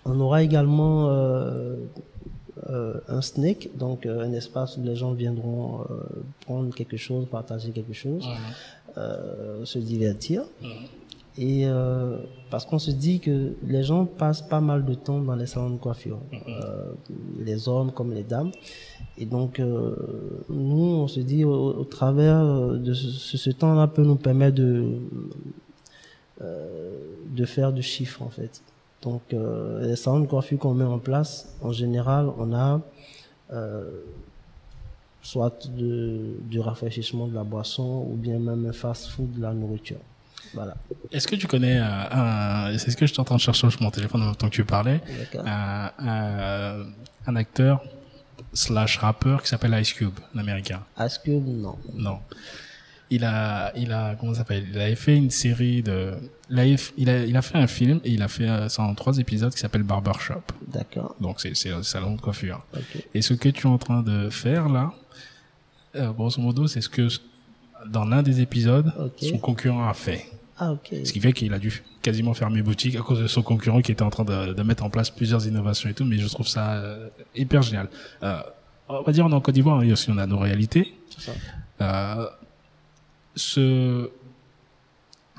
On 0.05 0.19
aura 0.19 0.43
également 0.43 1.07
euh, 1.09 1.75
euh, 2.69 2.99
un 3.07 3.21
snake, 3.21 3.69
donc 3.77 4.05
euh, 4.05 4.21
un 4.27 4.33
espace 4.33 4.77
où 4.77 4.83
les 4.83 4.95
gens 4.95 5.13
viendront 5.13 5.81
euh, 5.81 5.85
prendre 6.45 6.73
quelque 6.75 6.97
chose, 6.97 7.25
partager 7.29 7.71
quelque 7.71 7.93
chose, 7.93 8.25
euh, 8.97 9.65
se 9.65 9.79
divertir. 9.79 10.43
Et 11.37 11.65
euh, 11.65 12.19
parce 12.51 12.65
qu'on 12.65 12.77
se 12.77 12.91
dit 12.91 13.19
que 13.19 13.53
les 13.65 13.81
gens 13.83 14.05
passent 14.05 14.43
pas 14.43 14.61
mal 14.61 14.85
de 14.85 14.93
temps 14.93 15.19
dans 15.19 15.35
les 15.35 15.47
salons 15.47 15.71
de 15.71 15.77
coiffure, 15.77 16.19
euh, 16.31 16.93
les 17.39 17.67
hommes 17.67 17.91
comme 17.91 18.13
les 18.13 18.23
dames. 18.23 18.51
Et 19.17 19.25
donc, 19.25 19.59
euh, 19.59 19.95
nous, 20.49 20.95
on 21.03 21.07
se 21.07 21.19
dit, 21.19 21.43
au, 21.43 21.53
au 21.53 21.83
travers 21.85 22.43
de 22.43 22.93
ce, 22.93 23.37
ce 23.37 23.49
temps-là 23.49 23.87
peut 23.87 24.03
nous 24.03 24.15
permettre 24.15 24.55
de, 24.57 24.99
euh, 26.41 26.97
de 27.35 27.45
faire 27.45 27.73
du 27.73 27.81
chiffre, 27.81 28.21
en 28.21 28.29
fait. 28.29 28.61
Donc, 29.01 29.21
euh, 29.33 29.85
les 29.87 29.95
salons 29.95 30.21
de 30.21 30.27
coiffure 30.27 30.59
qu'on 30.59 30.73
met 30.73 30.83
en 30.83 30.99
place, 30.99 31.55
en 31.61 31.71
général, 31.71 32.29
on 32.37 32.53
a 32.53 32.81
euh, 33.51 33.89
soit 35.21 35.67
de, 35.77 36.37
du 36.49 36.59
rafraîchissement 36.59 37.27
de 37.27 37.33
la 37.33 37.43
boisson 37.43 38.07
ou 38.09 38.15
bien 38.15 38.39
même 38.39 38.65
un 38.65 38.73
fast-food 38.73 39.33
de 39.33 39.41
la 39.41 39.53
nourriture. 39.53 39.97
Voilà. 40.53 40.75
Est-ce 41.11 41.27
que 41.27 41.35
tu 41.35 41.47
connais 41.47 41.79
euh, 41.79 41.83
un, 42.71 42.77
c'est 42.77 42.91
ce 42.91 42.97
que 42.97 43.05
train 43.23 43.35
de 43.35 43.41
chercher 43.41 43.69
sur 43.69 43.81
mon 43.81 43.91
téléphone 43.91 44.21
en 44.23 44.25
même 44.27 44.35
temps 44.35 44.49
que 44.49 44.55
tu 44.55 44.65
parlais, 44.65 45.01
D'accord. 45.19 45.47
un, 45.47 45.91
un, 45.99 46.85
un 47.27 47.35
acteur 47.35 47.83
slash 48.53 48.97
rappeur 48.97 49.41
qui 49.41 49.49
s'appelle 49.49 49.73
Ice 49.81 49.93
Cube, 49.93 50.13
un 50.35 50.39
américain? 50.39 50.83
Est-ce 50.99 51.19
que 51.19 51.31
non 51.31 51.77
Non. 51.95 52.19
Il 53.09 53.23
a, 53.25 53.71
il 53.75 53.91
a, 53.91 54.15
comment 54.15 54.33
ça 54.33 54.39
s'appelle? 54.39 54.65
Il 54.71 54.79
avait 54.79 54.95
fait 54.95 55.15
une 55.15 55.29
série 55.29 55.83
de, 55.83 56.13
il 56.49 56.59
a, 56.59 56.65
il 56.97 57.09
a, 57.09 57.25
il 57.25 57.37
a 57.37 57.41
fait 57.43 57.57
un 57.59 57.67
film 57.67 57.99
et 58.03 58.11
il 58.11 58.23
a 58.23 58.27
fait 58.27 58.49
euh, 58.49 58.69
ça 58.69 58.81
en 58.81 58.95
trois 58.95 59.17
épisodes 59.19 59.53
qui 59.53 59.59
s'appelle 59.59 59.83
Barbershop. 59.83 60.41
D'accord. 60.67 61.15
Donc 61.19 61.39
c'est, 61.39 61.55
c'est 61.55 61.71
un 61.71 61.83
salon 61.83 62.15
de 62.15 62.21
coiffure. 62.21 62.65
Et 63.13 63.21
ce 63.21 63.35
que 63.35 63.49
tu 63.49 63.67
es 63.67 63.69
en 63.69 63.77
train 63.77 64.01
de 64.01 64.29
faire 64.31 64.67
là, 64.67 64.93
euh, 65.95 66.11
grosso 66.11 66.41
modo, 66.41 66.65
c'est 66.65 66.81
ce 66.81 66.89
que 66.89 67.07
dans 67.87 68.05
l'un 68.05 68.23
des 68.23 68.41
épisodes, 68.41 68.91
son 69.21 69.37
concurrent 69.37 69.87
a 69.87 69.93
fait. 69.93 70.25
Ah, 70.57 70.71
ok. 70.71 70.93
Ce 71.03 71.11
qui 71.11 71.19
fait 71.19 71.33
qu'il 71.33 71.53
a 71.53 71.59
dû 71.59 71.83
quasiment 72.01 72.33
fermer 72.33 72.61
boutique 72.61 72.95
à 72.95 72.99
cause 72.99 73.19
de 73.19 73.27
son 73.27 73.41
concurrent 73.41 73.81
qui 73.81 73.91
était 73.91 74.03
en 74.03 74.09
train 74.09 74.23
de, 74.23 74.53
de 74.53 74.63
mettre 74.63 74.83
en 74.83 74.89
place 74.89 75.09
plusieurs 75.09 75.47
innovations 75.47 75.89
et 75.89 75.93
tout. 75.93 76.05
Mais 76.05 76.17
je 76.17 76.27
trouve 76.27 76.47
ça 76.47 76.73
euh, 76.73 77.09
hyper 77.35 77.61
génial. 77.61 77.89
Euh, 78.21 78.39
on 78.87 79.01
va 79.01 79.11
dire 79.11 79.25
on 79.25 79.31
est 79.31 79.33
en 79.33 79.41
Côte 79.41 79.55
d'Ivoire, 79.55 79.79
hein, 79.79 79.91
aussi 79.91 80.09
on 80.11 80.17
a 80.17 80.27
nos 80.27 80.37
réalités. 80.37 80.93
Ça. 81.17 81.31
Euh, 81.81 82.27
ce, 83.35 84.11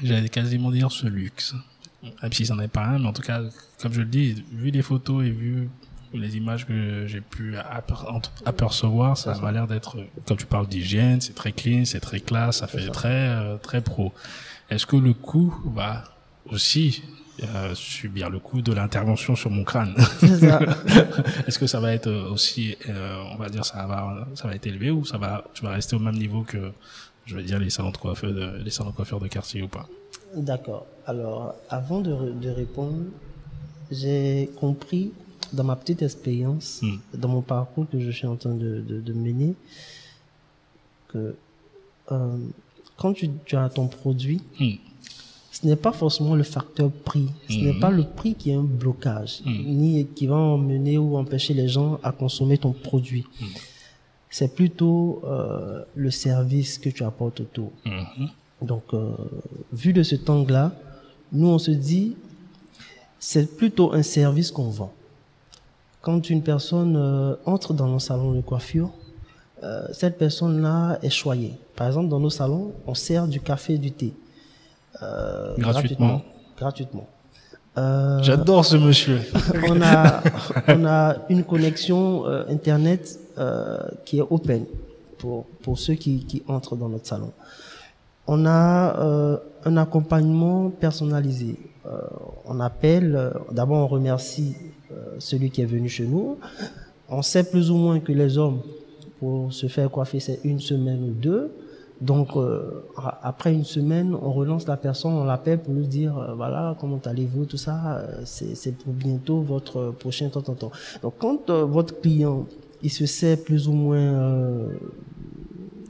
j'allais 0.02 0.28
quasiment 0.28 0.70
dire 0.70 0.90
ce 0.90 1.06
luxe, 1.06 1.54
même 2.02 2.32
si 2.32 2.46
c'en 2.46 2.58
est 2.58 2.68
pas 2.68 2.84
un, 2.84 2.98
mais 2.98 3.06
en 3.06 3.12
tout 3.12 3.22
cas, 3.22 3.42
comme 3.80 3.92
je 3.92 4.00
le 4.00 4.06
dis, 4.06 4.44
vu 4.52 4.70
les 4.70 4.82
photos 4.82 5.24
et 5.24 5.30
vu 5.30 5.68
les 6.14 6.36
images 6.36 6.66
que 6.66 7.06
j'ai 7.06 7.20
pu 7.20 7.56
apercevoir, 8.44 9.16
ça 9.16 9.36
m'a 9.40 9.52
l'air 9.52 9.66
d'être, 9.66 9.98
comme 10.26 10.36
tu 10.36 10.46
parles 10.46 10.66
d'hygiène, 10.66 11.20
c'est 11.20 11.34
très 11.34 11.52
clean, 11.52 11.84
c'est 11.84 12.00
très 12.00 12.20
classe, 12.20 12.58
ça 12.58 12.66
fait 12.66 12.88
très 12.88 13.28
euh, 13.28 13.56
très 13.56 13.80
pro. 13.80 14.12
Est-ce 14.70 14.86
que 14.86 14.96
le 14.96 15.12
coût 15.12 15.54
va 15.74 16.04
aussi 16.50 17.02
euh, 17.42 17.74
subir 17.74 18.30
le 18.30 18.38
coût 18.38 18.62
de 18.62 18.72
l'intervention 18.72 19.34
sur 19.34 19.50
mon 19.50 19.64
crâne? 19.64 19.94
Est-ce 21.46 21.58
que 21.58 21.66
ça 21.66 21.80
va 21.80 21.92
être 21.92 22.10
aussi, 22.30 22.76
euh, 22.88 23.22
on 23.32 23.36
va 23.36 23.48
dire, 23.48 23.64
ça 23.64 23.86
va, 23.86 24.26
ça 24.34 24.48
va 24.48 24.54
être 24.54 24.66
élevé 24.66 24.90
ou 24.90 25.04
ça 25.04 25.18
va, 25.18 25.44
tu 25.52 25.64
vas 25.64 25.70
rester 25.70 25.96
au 25.96 26.00
même 26.00 26.16
niveau 26.16 26.42
que, 26.42 26.72
je 27.26 27.36
veux 27.36 27.42
dire, 27.42 27.58
les 27.58 27.70
salons 27.70 27.90
de 27.90 27.96
coiffeur 27.96 28.32
de, 28.32 28.62
les 28.62 28.70
salons 28.70 28.90
de 28.90 28.96
coiffeur 28.96 29.20
de 29.20 29.28
quartier 29.28 29.62
ou 29.62 29.68
pas? 29.68 29.86
D'accord. 30.36 30.86
Alors, 31.06 31.54
avant 31.68 32.00
de 32.00 32.48
répondre, 32.48 33.04
j'ai 33.90 34.50
compris 34.56 35.12
dans 35.54 35.64
ma 35.64 35.76
petite 35.76 36.02
expérience, 36.02 36.80
Hmm. 36.82 36.96
dans 37.14 37.28
mon 37.28 37.42
parcours 37.42 37.86
que 37.90 37.98
je 38.00 38.10
suis 38.10 38.26
en 38.26 38.36
train 38.36 38.54
de, 38.54 38.80
de, 38.80 39.00
de 39.00 39.12
mener, 39.12 39.54
que 41.08 41.34
euh, 42.12 42.36
quand 42.96 43.12
tu, 43.14 43.30
tu 43.44 43.56
as 43.56 43.68
ton 43.68 43.86
produit, 43.88 44.40
Hmm. 44.60 44.74
ce 45.52 45.66
n'est 45.66 45.76
pas 45.76 45.92
forcément 45.92 46.34
le 46.34 46.42
facteur 46.42 46.90
prix. 46.90 47.28
Ce 47.48 47.54
n'est 47.54 47.72
Mhm. 47.74 47.80
pas 47.80 47.90
le 47.90 48.04
prix 48.04 48.34
qui 48.34 48.50
est 48.50 48.54
un 48.54 48.62
blocage, 48.82 49.42
ni 49.46 50.06
qui 50.14 50.26
va 50.26 50.36
emmener 50.36 50.98
ou 50.98 51.16
empêcher 51.16 51.54
les 51.54 51.68
gens 51.68 51.98
à 52.02 52.10
consommer 52.12 52.58
ton 52.58 52.72
produit. 52.72 53.24
C'est 54.30 54.52
plutôt 54.54 55.22
euh, 55.24 55.84
le 55.94 56.10
service 56.10 56.76
que 56.78 56.88
tu 56.90 57.04
apportes 57.04 57.40
autour. 57.40 57.70
Donc, 58.60 58.82
euh, 58.92 59.12
vu 59.72 59.92
de 59.92 60.02
cet 60.02 60.28
angle-là, 60.28 60.72
nous, 61.32 61.46
on 61.48 61.58
se 61.58 61.70
dit, 61.70 62.16
c'est 63.20 63.56
plutôt 63.56 63.92
un 63.92 64.02
service 64.02 64.50
qu'on 64.50 64.70
vend. 64.70 64.92
Quand 66.04 66.28
une 66.28 66.42
personne 66.42 66.96
euh, 66.96 67.34
entre 67.46 67.72
dans 67.72 67.88
nos 67.88 67.98
salons 67.98 68.32
de 68.32 68.42
coiffure, 68.42 68.90
euh, 69.62 69.86
cette 69.94 70.18
personne-là 70.18 70.98
est 71.02 71.08
choyée. 71.08 71.54
Par 71.76 71.86
exemple, 71.86 72.10
dans 72.10 72.20
nos 72.20 72.28
salons, 72.28 72.72
on 72.86 72.92
sert 72.92 73.26
du 73.26 73.40
café 73.40 73.74
et 73.74 73.78
du 73.78 73.90
thé. 73.90 74.12
Euh, 75.02 75.54
Gratuitement. 75.56 76.20
Gratuitement. 76.58 77.06
Euh, 77.78 78.22
J'adore 78.22 78.66
ce 78.66 78.76
monsieur. 78.76 79.18
on 79.70 79.80
a, 79.80 80.22
on 80.68 80.84
a 80.84 81.16
une 81.30 81.42
connexion 81.42 82.26
euh, 82.26 82.44
Internet 82.50 83.18
euh, 83.38 83.78
qui 84.04 84.18
est 84.18 84.26
open 84.28 84.66
pour, 85.16 85.46
pour 85.62 85.78
ceux 85.78 85.94
qui, 85.94 86.26
qui 86.26 86.42
entrent 86.48 86.76
dans 86.76 86.90
notre 86.90 87.06
salon. 87.06 87.32
On 88.26 88.44
a 88.44 88.98
euh, 88.98 89.38
un 89.64 89.78
accompagnement 89.78 90.68
personnalisé. 90.68 91.56
Euh, 91.86 91.98
on 92.44 92.60
appelle, 92.60 93.16
euh, 93.16 93.30
d'abord 93.52 93.78
on 93.78 93.86
remercie 93.86 94.54
celui 95.18 95.50
qui 95.50 95.62
est 95.62 95.66
venu 95.66 95.88
chez 95.88 96.06
nous. 96.06 96.38
On 97.08 97.22
sait 97.22 97.44
plus 97.44 97.70
ou 97.70 97.76
moins 97.76 98.00
que 98.00 98.12
les 98.12 98.38
hommes, 98.38 98.60
pour 99.20 99.52
se 99.52 99.66
faire 99.66 99.90
coiffer, 99.90 100.20
c'est 100.20 100.40
une 100.44 100.60
semaine 100.60 101.02
ou 101.04 101.12
deux. 101.12 101.50
Donc, 102.00 102.36
euh, 102.36 102.82
après 103.22 103.54
une 103.54 103.64
semaine, 103.64 104.14
on 104.20 104.32
relance 104.32 104.66
la 104.66 104.76
personne, 104.76 105.12
on 105.12 105.24
l'appelle 105.24 105.60
pour 105.60 105.74
lui 105.74 105.86
dire, 105.86 106.18
euh, 106.18 106.34
voilà, 106.34 106.76
comment 106.80 107.00
allez-vous, 107.04 107.44
tout 107.44 107.56
ça, 107.56 107.98
euh, 107.98 108.22
c'est 108.24 108.76
pour 108.76 108.92
bientôt 108.92 109.40
votre 109.40 109.92
prochain 109.92 110.28
temps, 110.28 110.42
temps, 110.42 110.54
temps. 110.54 110.72
Donc, 111.02 111.14
quand 111.18 111.50
euh, 111.50 111.64
votre 111.64 112.00
client, 112.00 112.46
il 112.82 112.90
se 112.90 113.06
sait 113.06 113.36
plus 113.36 113.68
ou 113.68 113.72
moins 113.72 113.96
euh, 113.96 114.68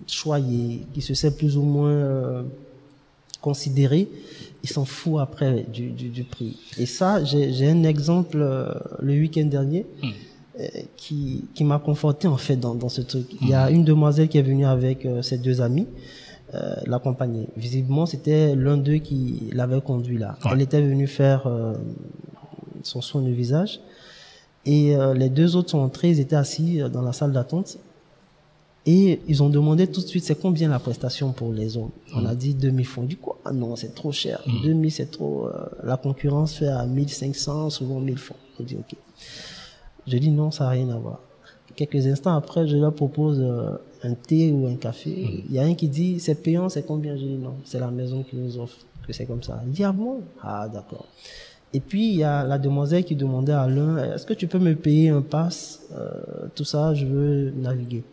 choyé, 0.07 0.87
il 0.95 1.03
se 1.03 1.15
sait 1.15 1.35
plus 1.35 1.57
ou 1.57 1.63
moins 1.63 1.91
euh, 1.91 2.43
considéré, 3.41 4.09
il 4.65 4.69
s'en 4.69 4.87
fout 4.87 5.21
après 5.21 5.67
du, 5.71 5.91
du, 5.91 6.09
du 6.09 6.25
prix. 6.25 6.57
Et 6.79 6.87
ça, 6.87 7.23
j'ai 7.23 7.69
un 7.69 7.85
exemple 7.85 8.39
euh, 8.41 8.73
le 8.99 9.13
week-end 9.13 9.45
dernier 9.45 9.85
euh, 10.59 10.67
qui, 10.97 11.45
qui 11.55 11.65
m'a 11.65 11.79
conforté 11.79 12.27
en 12.29 12.39
fait 12.39 12.57
dans, 12.57 12.75
dans 12.75 12.89
ce 12.89 13.03
truc. 13.03 13.27
Il 13.43 13.49
y 13.51 13.55
a 13.55 13.71
une 13.71 13.85
demoiselle 13.85 14.29
qui 14.29 14.39
est 14.39 14.43
venue 14.53 14.65
avec 14.65 15.05
euh, 15.05 15.21
ses 15.21 15.37
deux 15.37 15.61
amis 15.61 15.87
euh, 16.55 16.77
l'accompagner. 16.87 17.47
Visiblement, 17.59 18.07
c'était 18.07 18.57
l'un 18.57 18.79
d'eux 18.79 19.01
qui 19.09 19.51
l'avait 19.53 19.83
conduit 19.83 20.19
là. 20.19 20.39
Ouais. 20.45 20.53
Elle 20.55 20.63
était 20.63 20.81
venue 20.81 21.07
faire 21.07 21.47
euh, 21.47 21.75
son 22.83 23.03
soin 23.03 23.21
de 23.21 23.31
visage. 23.31 23.81
Et 24.65 24.97
euh, 24.97 25.13
les 25.13 25.29
deux 25.29 25.57
autres 25.57 25.71
sont 25.71 25.81
entrés, 25.81 26.09
ils 26.09 26.21
étaient 26.21 26.37
assis 26.37 26.81
dans 26.91 27.03
la 27.03 27.13
salle 27.13 27.33
d'attente. 27.33 27.77
Et 28.87 29.21
ils 29.29 29.43
ont 29.43 29.49
demandé 29.49 29.87
tout 29.87 30.03
de 30.03 30.07
suite, 30.07 30.25
c'est 30.25 30.39
combien 30.39 30.69
la 30.69 30.79
prestation 30.79 31.33
pour 31.33 31.53
les 31.55 31.77
hommes 31.79 31.91
On 32.15 32.27
a 32.27 32.35
dit 32.35 32.53
2000 32.55 32.85
francs. 32.87 33.07
Du 33.07 33.17
quoi 33.17 33.39
Ah 33.45 33.53
non, 33.53 33.77
c'est 33.77 33.95
trop 33.95 34.13
cher. 34.13 34.43
2000, 34.63 34.93
c'est 34.93 35.11
trop... 35.11 35.47
euh, 35.47 35.53
la 35.83 35.97
concurrence 35.97 36.55
fait 36.55 36.67
à 36.69 36.85
1500, 36.85 37.71
souvent 37.71 37.99
1000 37.99 38.19
francs. 38.19 38.37
On 38.61 38.63
dit, 38.63 38.77
ok. 38.77 38.95
Je 40.07 40.19
dis 40.19 40.31
non, 40.31 40.51
ça 40.51 40.65
n'a 40.65 40.71
rien 40.71 40.91
à 40.91 40.97
voir. 40.99 41.21
Quelques 41.77 42.07
instants 42.07 42.37
après, 42.37 42.69
je 42.69 42.77
leur 42.77 42.93
propose 42.93 43.41
euh, 43.41 43.71
un 44.03 44.13
thé 44.15 44.53
ou 44.53 44.67
un 44.67 44.77
café. 44.77 45.43
Il 45.49 45.53
y 45.55 45.59
a 45.59 45.63
un 45.63 45.75
qui 45.75 45.89
dit, 45.89 46.21
c'est 46.21 46.35
payant, 46.43 46.69
c'est 46.69 46.83
combien 46.87 47.17
Je 47.17 47.23
dis 47.25 47.39
non, 47.39 47.55
c'est 47.65 47.81
la 47.81 47.91
maison 47.91 48.23
qui 48.23 48.37
nous 48.37 48.59
offre 48.59 48.77
que 49.07 49.13
c'est 49.15 49.25
comme 49.25 49.43
ça. 49.43 49.63
Il 49.67 49.73
dit, 49.73 49.83
ah 49.85 49.93
bon 49.93 50.21
Ah 50.43 50.69
d'accord. 50.69 51.07
Et 51.73 51.81
puis, 51.81 52.11
il 52.11 52.17
y 52.19 52.23
a 52.23 52.45
la 52.45 52.59
demoiselle 52.59 53.03
qui 53.05 53.17
demandait 53.17 53.53
à 53.53 53.67
l'un, 53.67 54.13
est-ce 54.15 54.27
que 54.27 54.35
tu 54.35 54.47
peux 54.47 54.59
me 54.59 54.75
payer 54.75 55.09
un 55.09 55.23
pass 55.23 55.81
Euh, 55.97 56.11
Tout 56.55 56.65
ça, 56.65 56.93
je 56.95 57.07
veux 57.07 57.51
naviguer. 57.57 58.05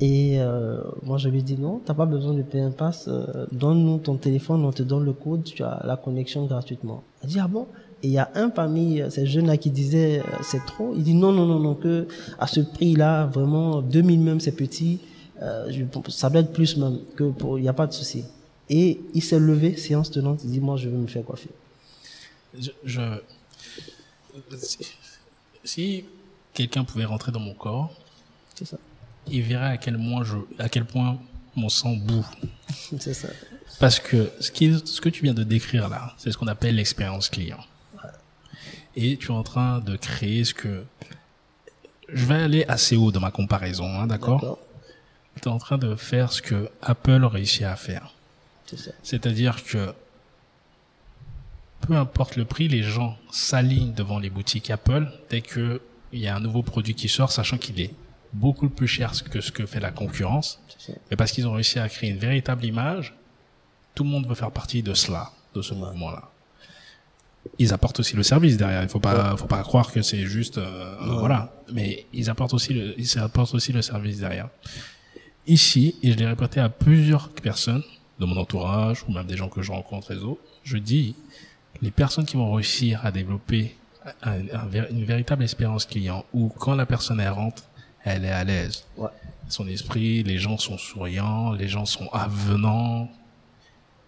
Et 0.00 0.38
euh, 0.40 0.82
moi, 1.02 1.16
je 1.16 1.28
lui 1.30 1.42
dis 1.42 1.56
non, 1.56 1.80
t'as 1.84 1.94
pas 1.94 2.04
besoin 2.04 2.34
de 2.34 2.42
payer 2.42 2.64
un 2.64 2.70
pass. 2.70 3.08
euh, 3.08 3.46
Donne-nous 3.52 3.98
ton 3.98 4.16
téléphone, 4.16 4.64
on 4.64 4.72
te 4.72 4.82
donne 4.82 5.04
le 5.04 5.14
code, 5.14 5.44
tu 5.44 5.62
as 5.62 5.82
la 5.86 5.96
connexion 5.96 6.44
gratuitement. 6.46 7.02
Elle 7.22 7.30
dit 7.30 7.38
ah 7.40 7.48
bon? 7.48 7.66
Et 8.02 8.08
il 8.08 8.12
y 8.12 8.18
a 8.18 8.30
un 8.34 8.50
parmi 8.50 9.00
euh, 9.00 9.08
ces 9.08 9.26
jeunes-là 9.26 9.56
qui 9.56 9.70
disait 9.70 10.20
euh, 10.20 10.22
c'est 10.42 10.64
trop. 10.66 10.92
Il 10.94 11.02
dit 11.02 11.14
non, 11.14 11.32
non, 11.32 11.46
non, 11.46 11.58
non, 11.58 11.74
que 11.74 12.06
à 12.38 12.46
ce 12.46 12.60
prix-là, 12.60 13.24
vraiment 13.26 13.80
2000 13.80 14.20
même, 14.20 14.38
c'est 14.40 14.52
petit. 14.52 15.00
Euh, 15.42 15.70
je, 15.70 15.84
ça 16.10 16.28
doit 16.28 16.40
être 16.42 16.52
plus 16.52 16.76
même 16.76 16.98
que 17.16 17.24
pour. 17.30 17.58
Il 17.58 17.62
n'y 17.62 17.68
a 17.68 17.72
pas 17.72 17.86
de 17.86 17.92
souci. 17.94 18.24
Et 18.68 19.00
il 19.14 19.22
s'est 19.22 19.38
levé, 19.38 19.76
séance 19.76 20.10
tenante, 20.10 20.40
il 20.44 20.50
dit 20.50 20.60
moi, 20.60 20.76
je 20.76 20.88
veux 20.90 20.98
me 20.98 21.06
faire 21.06 21.24
coiffer. 21.24 21.50
Je, 22.58 22.70
je- 22.84 23.00
si, 24.58 24.78
si 25.64 26.04
quelqu'un 26.52 26.84
pouvait 26.84 27.04
rentrer 27.06 27.32
dans 27.32 27.40
mon 27.40 27.54
corps, 27.54 27.90
C'est 28.54 28.66
ça. 28.66 28.76
Il 29.28 29.42
verrait 29.42 29.72
à 29.72 29.76
quel 29.76 29.96
point 29.96 30.24
je, 30.24 30.36
à 30.58 30.68
quel 30.68 30.84
point 30.84 31.18
mon 31.54 31.68
sang 31.68 31.94
boue. 31.94 32.26
C'est 32.98 33.14
ça. 33.14 33.28
Parce 33.78 33.98
que 34.00 34.30
ce, 34.40 34.50
qui, 34.50 34.78
ce 34.84 35.00
que 35.00 35.08
tu 35.08 35.22
viens 35.22 35.34
de 35.34 35.42
décrire 35.42 35.88
là, 35.88 36.14
c'est 36.16 36.32
ce 36.32 36.38
qu'on 36.38 36.46
appelle 36.46 36.76
l'expérience 36.76 37.28
client. 37.28 37.60
et 38.94 39.18
tu 39.18 39.26
es 39.26 39.34
en 39.34 39.42
train 39.42 39.80
de 39.80 39.96
créer 39.96 40.44
ce 40.44 40.54
que 40.54 40.84
je 42.08 42.24
vais 42.24 42.36
aller 42.36 42.64
assez 42.68 42.96
haut 42.96 43.12
dans 43.12 43.20
ma 43.20 43.30
comparaison, 43.30 44.00
hein, 44.00 44.06
d'accord. 44.06 44.58
Tu 45.42 45.48
es 45.48 45.52
en 45.52 45.58
train 45.58 45.76
de 45.76 45.94
faire 45.96 46.32
ce 46.32 46.40
que 46.40 46.70
Apple 46.80 47.24
réussit 47.24 47.64
à 47.64 47.76
faire. 47.76 48.14
C'est 48.64 48.78
ça. 48.78 48.90
C'est-à-dire 49.02 49.62
que 49.64 49.92
peu 51.82 51.94
importe 51.94 52.36
le 52.36 52.44
prix, 52.44 52.68
les 52.68 52.82
gens 52.82 53.18
s'alignent 53.30 53.92
devant 53.92 54.18
les 54.18 54.30
boutiques 54.30 54.70
Apple 54.70 55.06
dès 55.28 55.42
que 55.42 55.82
il 56.12 56.20
y 56.20 56.28
a 56.28 56.36
un 56.36 56.40
nouveau 56.40 56.62
produit 56.62 56.94
qui 56.94 57.08
sort, 57.08 57.30
sachant 57.30 57.58
qu'il 57.58 57.80
est 57.80 57.92
beaucoup 58.36 58.68
plus 58.68 58.86
cher 58.86 59.12
que 59.30 59.40
ce 59.40 59.50
que 59.50 59.66
fait 59.66 59.80
la 59.80 59.90
concurrence. 59.90 60.60
Mais 61.10 61.16
parce 61.16 61.32
qu'ils 61.32 61.46
ont 61.46 61.52
réussi 61.52 61.78
à 61.78 61.88
créer 61.88 62.10
une 62.10 62.18
véritable 62.18 62.64
image, 62.64 63.14
tout 63.94 64.04
le 64.04 64.10
monde 64.10 64.26
veut 64.26 64.34
faire 64.34 64.50
partie 64.50 64.82
de 64.82 64.94
cela, 64.94 65.30
de 65.54 65.62
ce 65.62 65.74
mouvement-là. 65.74 66.30
Ils 67.58 67.72
apportent 67.72 68.00
aussi 68.00 68.14
le 68.16 68.22
service 68.22 68.56
derrière. 68.56 68.82
Il 68.82 68.88
faut 68.88 69.00
pas, 69.00 69.36
faut 69.36 69.46
pas 69.46 69.62
croire 69.62 69.92
que 69.92 70.02
c'est 70.02 70.26
juste, 70.26 70.58
euh, 70.58 70.96
voilà. 71.18 71.52
Mais 71.72 72.06
ils 72.12 72.28
apportent 72.28 72.54
aussi 72.54 72.74
le, 72.74 72.94
ils 72.98 73.18
apportent 73.18 73.54
aussi 73.54 73.72
le 73.72 73.82
service 73.82 74.18
derrière. 74.18 74.48
Ici, 75.46 75.94
et 76.02 76.12
je 76.12 76.16
l'ai 76.16 76.26
répété 76.26 76.60
à 76.60 76.68
plusieurs 76.68 77.28
personnes 77.30 77.84
de 78.18 78.26
mon 78.26 78.36
entourage 78.36 79.04
ou 79.08 79.12
même 79.12 79.26
des 79.26 79.36
gens 79.36 79.48
que 79.48 79.62
je 79.62 79.70
rencontre 79.70 80.14
autres, 80.16 80.40
je 80.64 80.76
dis, 80.76 81.14
les 81.82 81.90
personnes 81.90 82.24
qui 82.24 82.36
vont 82.36 82.52
réussir 82.52 83.04
à 83.04 83.12
développer 83.12 83.76
une 84.24 85.04
véritable 85.04 85.42
expérience 85.42 85.84
client 85.86 86.24
où 86.32 86.48
quand 86.48 86.74
la 86.74 86.86
personne 86.86 87.20
elle 87.20 87.30
rentre, 87.30 87.64
elle 88.06 88.24
est 88.24 88.30
à 88.30 88.44
l'aise 88.44 88.84
Ouais. 88.96 89.08
son 89.48 89.66
esprit, 89.68 90.22
les 90.22 90.38
gens 90.38 90.56
sont 90.56 90.78
souriants, 90.78 91.52
les 91.52 91.68
gens 91.68 91.84
sont 91.84 92.08
avenants, 92.12 93.10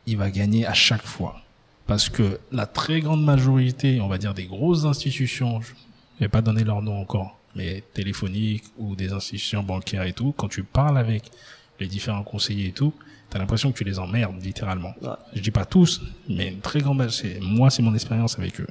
il 0.06 0.16
va 0.16 0.30
gagner 0.30 0.66
à 0.66 0.72
chaque 0.72 1.02
fois. 1.04 1.40
Parce 1.86 2.08
que 2.08 2.38
la 2.52 2.66
très 2.66 3.00
grande 3.00 3.24
majorité, 3.24 4.00
on 4.00 4.08
va 4.08 4.18
dire 4.18 4.34
des 4.34 4.44
grosses 4.46 4.84
institutions, 4.84 5.60
je 5.60 5.72
vais 6.20 6.28
pas 6.28 6.42
donner 6.42 6.64
leur 6.64 6.80
nom 6.82 7.00
encore, 7.00 7.38
mais 7.54 7.82
téléphoniques 7.94 8.64
ou 8.78 8.94
des 8.94 9.12
institutions 9.12 9.62
bancaires 9.62 10.02
et 10.04 10.12
tout, 10.12 10.32
quand 10.36 10.48
tu 10.48 10.62
parles 10.62 10.98
avec 10.98 11.30
les 11.80 11.86
différents 11.86 12.22
conseillers 12.24 12.68
et 12.68 12.72
tout, 12.72 12.92
t'as 13.30 13.38
l'impression 13.38 13.72
que 13.72 13.78
tu 13.78 13.84
les 13.84 13.98
emmerdes, 13.98 14.42
littéralement. 14.42 14.94
Ouais. 15.02 15.10
Je 15.34 15.40
dis 15.40 15.50
pas 15.50 15.64
tous, 15.64 16.00
mais 16.28 16.48
une 16.48 16.60
très 16.60 16.80
grande, 16.80 17.08
c'est, 17.10 17.40
moi, 17.40 17.70
c'est 17.70 17.82
mon 17.82 17.94
expérience 17.94 18.38
avec 18.38 18.60
eux. 18.60 18.66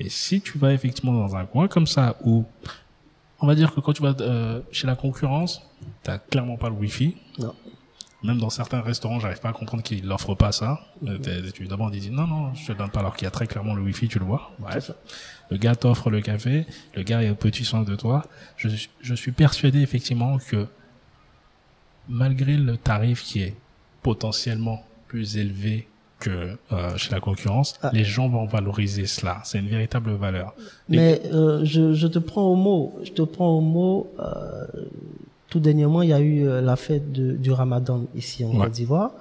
Et 0.00 0.08
si 0.08 0.40
tu 0.40 0.58
vas 0.58 0.72
effectivement 0.72 1.12
dans 1.12 1.36
un 1.36 1.44
coin 1.46 1.68
comme 1.68 1.86
ça 1.86 2.16
où, 2.24 2.44
on 3.40 3.46
va 3.46 3.54
dire 3.54 3.74
que 3.74 3.80
quand 3.80 3.92
tu 3.92 4.02
vas 4.02 4.14
euh, 4.20 4.60
chez 4.72 4.86
la 4.86 4.96
concurrence, 4.96 5.62
t'as 6.02 6.18
clairement 6.18 6.56
pas 6.56 6.68
le 6.68 6.74
wifi. 6.74 7.16
Non. 7.38 7.54
Même 8.24 8.38
dans 8.38 8.50
certains 8.50 8.80
restaurants, 8.80 9.20
j'arrive 9.20 9.38
pas 9.38 9.50
à 9.50 9.52
comprendre 9.52 9.82
qu'ils 9.84 10.04
l'offrent 10.04 10.34
pas 10.34 10.50
ça. 10.50 10.80
Euh, 11.06 11.18
Tu 11.54 11.66
demandes, 11.68 11.94
ils 11.94 12.00
disent 12.00 12.10
non, 12.10 12.26
non, 12.26 12.52
je 12.54 12.66
te 12.66 12.72
donne 12.76 12.90
pas 12.90 12.98
alors 13.00 13.14
qu'il 13.14 13.24
y 13.26 13.28
a 13.28 13.30
très 13.30 13.46
clairement 13.46 13.74
le 13.74 13.82
wifi, 13.82 14.08
tu 14.08 14.18
le 14.18 14.24
vois. 14.24 14.50
Bref. 14.58 14.90
Le 15.50 15.56
gars 15.56 15.76
t'offre 15.76 16.10
le 16.10 16.20
café, 16.20 16.66
le 16.94 17.02
gars 17.04 17.22
est 17.22 17.30
au 17.30 17.36
petit 17.36 17.64
soin 17.64 17.82
de 17.82 17.94
toi. 17.94 18.24
Je, 18.56 18.68
je 19.00 19.14
suis 19.14 19.30
persuadé 19.32 19.80
effectivement 19.80 20.38
que 20.38 20.66
malgré 22.08 22.56
le 22.56 22.76
tarif 22.76 23.22
qui 23.22 23.40
est 23.40 23.54
potentiellement 24.02 24.84
plus 25.06 25.36
élevé 25.36 25.87
que 26.20 26.56
euh, 26.72 26.96
chez 26.96 27.12
la 27.12 27.20
concurrence, 27.20 27.78
Ah. 27.82 27.90
les 27.92 28.04
gens 28.04 28.28
vont 28.28 28.46
valoriser 28.46 29.06
cela. 29.06 29.40
C'est 29.44 29.58
une 29.58 29.68
véritable 29.68 30.10
valeur. 30.12 30.54
Mais 30.88 31.22
euh, 31.32 31.64
je, 31.64 31.92
je 31.92 32.06
te 32.08 32.18
prends 32.18 32.42
au 32.44 32.56
mot. 32.56 32.98
Je 33.04 33.12
te 33.12 33.22
prends 33.22 33.50
au 33.50 33.60
mot. 33.60 34.10
euh, 34.18 34.66
tout 35.48 35.60
dernièrement, 35.60 36.02
il 36.02 36.10
y 36.10 36.12
a 36.12 36.20
eu 36.20 36.46
euh, 36.46 36.60
la 36.60 36.76
fête 36.76 37.10
de- 37.10 37.32
du 37.32 37.50
Ramadan 37.52 38.04
ici 38.14 38.44
en 38.44 38.50
Ouais. 38.50 38.64
Côte 38.64 38.72
d'Ivoire. 38.72 39.12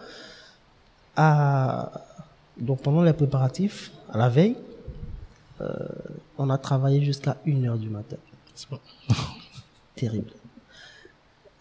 Donc 2.59 2.81
pendant 2.81 3.01
les 3.03 3.13
préparatifs, 3.13 3.91
à 4.11 4.17
la 4.17 4.29
veille, 4.29 4.55
euh, 5.61 5.71
on 6.37 6.49
a 6.49 6.57
travaillé 6.57 7.03
jusqu'à 7.03 7.37
1 7.47 7.63
heure 7.65 7.77
du 7.77 7.89
matin. 7.89 8.17
C'est 8.55 8.69
bon. 8.69 8.79
Terrible. 9.95 10.31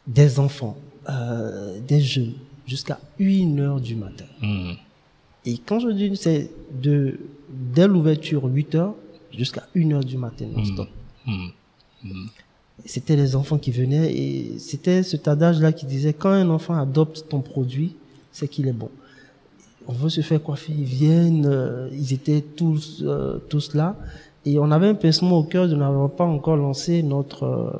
Des 0.06 0.38
enfants, 0.40 0.76
euh, 1.08 1.78
des 1.80 2.00
jeunes, 2.00 2.34
jusqu'à 2.66 2.98
1 3.20 3.58
heure 3.58 3.80
du 3.80 3.94
matin. 3.96 4.24
Hmm. 4.40 4.72
Et 5.46 5.58
quand 5.58 5.78
je 5.78 5.88
dis 5.88 6.16
c'est 6.16 6.50
de 6.82 7.18
dès 7.48 7.86
l'ouverture 7.86 8.44
8 8.44 8.74
heures 8.74 8.94
jusqu'à 9.32 9.66
1 9.76 9.92
heure 9.92 10.04
du 10.04 10.18
matin 10.18 10.46
non-stop. 10.54 10.88
Hmm. 11.24 11.48
Hmm. 12.02 12.26
C'était 12.84 13.16
les 13.16 13.36
enfants 13.36 13.56
qui 13.56 13.70
venaient 13.70 14.12
et 14.12 14.58
c'était 14.58 15.02
cet 15.02 15.28
adage-là 15.28 15.72
qui 15.72 15.86
disait 15.86 16.12
quand 16.12 16.30
un 16.30 16.50
enfant 16.50 16.74
adopte 16.74 17.26
ton 17.28 17.40
produit, 17.40 17.94
c'est 18.32 18.48
qu'il 18.48 18.68
est 18.68 18.72
bon. 18.72 18.90
On 19.86 19.92
veut 19.92 20.10
se 20.10 20.20
faire 20.20 20.42
coiffer, 20.42 20.72
ils 20.76 20.84
viennent, 20.84 21.46
euh, 21.46 21.88
ils 21.92 22.12
étaient 22.12 22.42
tous 22.42 23.02
euh, 23.06 23.38
tous 23.48 23.74
là 23.74 23.96
et 24.46 24.60
on 24.60 24.70
avait 24.70 24.86
un 24.86 24.94
pincement 24.94 25.38
au 25.38 25.42
cœur 25.42 25.68
de 25.68 25.74
n'avoir 25.74 26.08
pas 26.08 26.24
encore 26.24 26.56
lancé 26.56 27.02
notre 27.02 27.42
euh, 27.42 27.70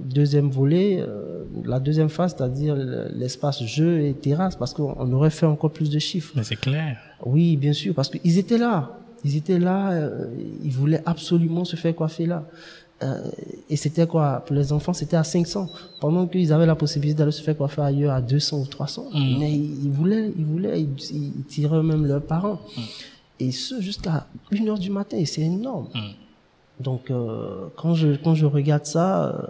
deuxième 0.00 0.50
volet, 0.50 1.00
euh, 1.00 1.44
la 1.64 1.80
deuxième 1.80 2.10
phase, 2.10 2.34
c'est-à-dire 2.36 2.76
l'espace 2.76 3.64
jeu 3.64 4.02
et 4.02 4.12
terrasse, 4.12 4.54
parce 4.54 4.74
qu'on 4.74 4.94
on 4.98 5.12
aurait 5.14 5.30
fait 5.30 5.46
encore 5.46 5.70
plus 5.70 5.88
de 5.88 5.98
chiffres. 5.98 6.34
Mais 6.36 6.44
c'est 6.44 6.60
clair. 6.60 6.98
Oui, 7.24 7.56
bien 7.56 7.72
sûr, 7.72 7.94
parce 7.94 8.10
qu'ils 8.10 8.38
étaient 8.38 8.58
là. 8.58 8.98
Ils 9.24 9.38
étaient 9.38 9.58
là, 9.58 9.92
euh, 9.92 10.26
ils 10.62 10.72
voulaient 10.72 11.02
absolument 11.06 11.64
se 11.64 11.76
faire 11.76 11.96
coiffer 11.96 12.26
là. 12.26 12.44
Et 13.68 13.76
c'était 13.76 14.06
quoi? 14.06 14.42
Pour 14.46 14.56
les 14.56 14.72
enfants, 14.72 14.94
c'était 14.94 15.16
à 15.16 15.24
500. 15.24 15.68
Pendant 16.00 16.26
qu'ils 16.26 16.54
avaient 16.54 16.64
la 16.64 16.74
possibilité 16.74 17.18
d'aller 17.18 17.32
se 17.32 17.42
faire 17.42 17.54
coiffer 17.54 17.82
ailleurs 17.82 18.14
à 18.14 18.22
200 18.22 18.60
ou 18.60 18.66
300. 18.66 19.08
Mm. 19.12 19.38
Mais 19.38 19.52
ils, 19.52 19.90
voulaient, 19.90 20.32
ils 20.38 20.44
voulaient, 20.44 20.80
ils, 20.80 20.88
ils 21.36 21.44
tiraient 21.44 21.82
même 21.82 22.06
leurs 22.06 22.22
parents. 22.22 22.60
Mm. 22.74 22.80
Et 23.40 23.50
ce, 23.52 23.80
jusqu'à 23.80 24.26
1 24.52 24.66
heure 24.68 24.78
du 24.78 24.90
matin. 24.90 25.16
Et 25.16 25.26
c'est 25.26 25.42
énorme. 25.42 25.88
Hmm. 25.94 26.12
Donc, 26.80 27.10
euh, 27.10 27.66
quand 27.76 27.94
je 27.94 28.16
quand 28.16 28.34
je 28.34 28.46
regarde 28.46 28.84
ça, 28.84 29.28
euh, 29.28 29.42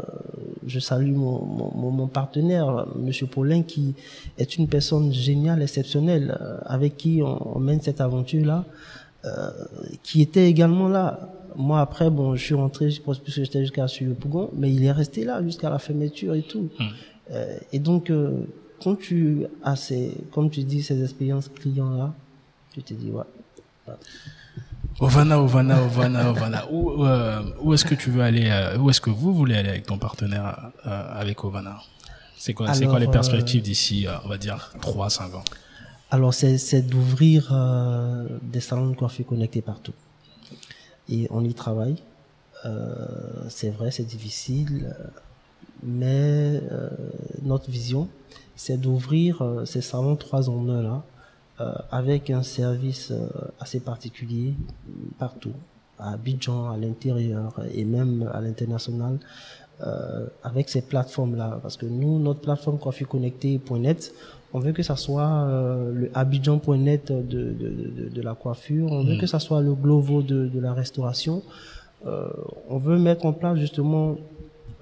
je 0.66 0.78
salue 0.78 1.12
mon, 1.14 1.42
mon, 1.44 1.90
mon- 1.90 2.06
partenaire, 2.06 2.86
Monsieur 2.96 3.26
Paulin, 3.26 3.62
qui 3.62 3.94
est 4.38 4.56
une 4.58 4.68
personne 4.68 5.12
géniale, 5.12 5.62
exceptionnelle, 5.62 6.36
euh, 6.40 6.58
avec 6.66 6.96
qui 6.98 7.22
on, 7.22 7.56
on 7.56 7.60
mène 7.60 7.80
cette 7.80 8.00
aventure-là, 8.02 8.64
euh, 9.24 9.50
qui 10.02 10.20
était 10.20 10.48
également 10.50 10.88
là. 10.88 11.30
Moi, 11.56 11.80
après, 11.80 12.10
bon, 12.10 12.34
je 12.36 12.44
suis 12.44 12.54
rentré, 12.54 12.90
je 12.90 13.00
pense 13.00 13.18
que 13.20 13.30
j'étais 13.30 13.60
jusqu'à 13.60 13.86
sur 13.88 14.14
Pougon, 14.16 14.50
mais 14.54 14.70
il 14.72 14.84
est 14.84 14.92
resté 14.92 15.24
là 15.24 15.42
jusqu'à 15.42 15.70
la 15.70 15.78
fermeture 15.78 16.34
et 16.34 16.42
tout. 16.42 16.68
Euh, 17.30 17.56
et 17.72 17.78
donc, 17.78 18.10
euh, 18.10 18.32
quand 18.82 18.96
tu 18.96 19.46
as 19.62 19.76
ces, 19.76 20.12
comme 20.32 20.50
tu 20.50 20.62
dis, 20.64 20.82
ces 20.82 21.02
expériences 21.02 21.48
clients-là, 21.48 22.12
tu 22.72 22.82
te 22.82 22.92
dis, 22.92 23.10
ouais, 23.10 23.22
Ovana, 25.00 25.40
Ovana, 25.40 25.82
Ovana, 25.82 26.30
Ovana. 26.30 26.70
Où, 26.70 27.04
euh, 27.04 27.42
où 27.60 27.74
est-ce 27.74 27.84
que 27.84 27.94
tu 27.94 28.10
veux 28.10 28.22
aller 28.22 28.48
euh, 28.48 28.78
Où 28.78 28.90
est-ce 28.90 29.00
que 29.00 29.10
vous 29.10 29.34
voulez 29.34 29.56
aller 29.56 29.68
avec 29.68 29.86
ton 29.86 29.98
partenaire 29.98 30.70
euh, 30.86 31.20
avec 31.20 31.42
Ovana? 31.44 31.78
C'est 32.36 32.54
quoi, 32.54 32.72
c'est 32.74 32.86
quoi 32.86 32.98
les 32.98 33.08
perspectives 33.08 33.62
d'ici, 33.62 34.06
on 34.24 34.28
va 34.28 34.36
dire, 34.36 34.72
3-5 34.80 35.34
ans? 35.34 35.44
Alors, 36.10 36.34
c'est, 36.34 36.82
d'ouvrir 36.82 37.52
des 38.42 38.60
salons 38.60 38.90
de 38.90 38.94
coiffure 38.94 39.26
connectés 39.26 39.62
partout. 39.62 39.94
Et 41.08 41.26
on 41.30 41.42
y 41.42 41.54
travaille. 41.54 41.96
C'est 43.48 43.70
vrai, 43.70 43.90
c'est 43.90 44.04
difficile, 44.04 44.94
mais 45.82 46.60
notre 47.42 47.70
vision, 47.70 48.08
c'est 48.56 48.78
d'ouvrir 48.78 49.42
ces 49.64 49.80
salons 49.80 50.16
3 50.16 50.50
en 50.50 50.68
1 50.68 50.82
là, 50.82 51.02
avec 51.90 52.30
un 52.30 52.42
service 52.42 53.12
euh, 53.12 53.28
assez 53.60 53.80
particulier 53.80 54.54
partout, 55.18 55.52
à 55.98 56.12
Abidjan, 56.14 56.70
à 56.70 56.76
l'intérieur 56.76 57.52
et 57.72 57.84
même 57.84 58.28
à 58.32 58.40
l'international, 58.40 59.18
euh, 59.80 60.26
avec 60.42 60.68
ces 60.68 60.82
plateformes-là. 60.82 61.58
Parce 61.62 61.76
que 61.76 61.86
nous, 61.86 62.18
notre 62.18 62.40
plateforme 62.40 62.78
coiffureconnectée.net, 62.78 64.12
on 64.52 64.60
veut 64.60 64.72
que 64.72 64.82
ça 64.82 64.96
soit 64.96 65.28
euh, 65.28 65.92
le 65.92 66.10
Abidjan.net 66.14 67.10
de, 67.10 67.22
de, 67.22 67.52
de, 67.52 68.08
de 68.08 68.22
la 68.22 68.34
coiffure, 68.34 68.90
on 68.90 69.04
veut 69.04 69.16
que 69.16 69.26
ça 69.26 69.40
soit 69.40 69.60
le 69.60 69.74
Glovo 69.74 70.22
de, 70.22 70.46
de 70.46 70.60
la 70.60 70.72
restauration. 70.72 71.42
Euh, 72.06 72.28
on 72.68 72.78
veut 72.78 72.98
mettre 72.98 73.26
en 73.26 73.32
place 73.32 73.58
justement 73.58 74.16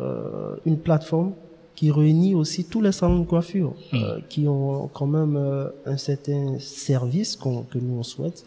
euh, 0.01 0.57
une 0.67 0.79
plateforme 0.79 1.33
qui 1.75 1.91
réunit 1.91 2.35
aussi 2.35 2.65
tous 2.65 2.81
les 2.81 2.93
salons 2.93 3.21
de 3.21 3.27
coiffure 3.27 3.75
euh, 3.95 4.21
qui 4.29 4.47
ont 4.49 4.89
quand 4.89 5.07
même 5.07 5.37
euh, 5.37 5.69
un 5.87 5.97
certain 5.97 6.59
service 6.59 7.35
qu'on- 7.37 7.63
que 7.65 7.79
nous 7.79 7.99
on 7.99 8.03
souhaite 8.03 8.45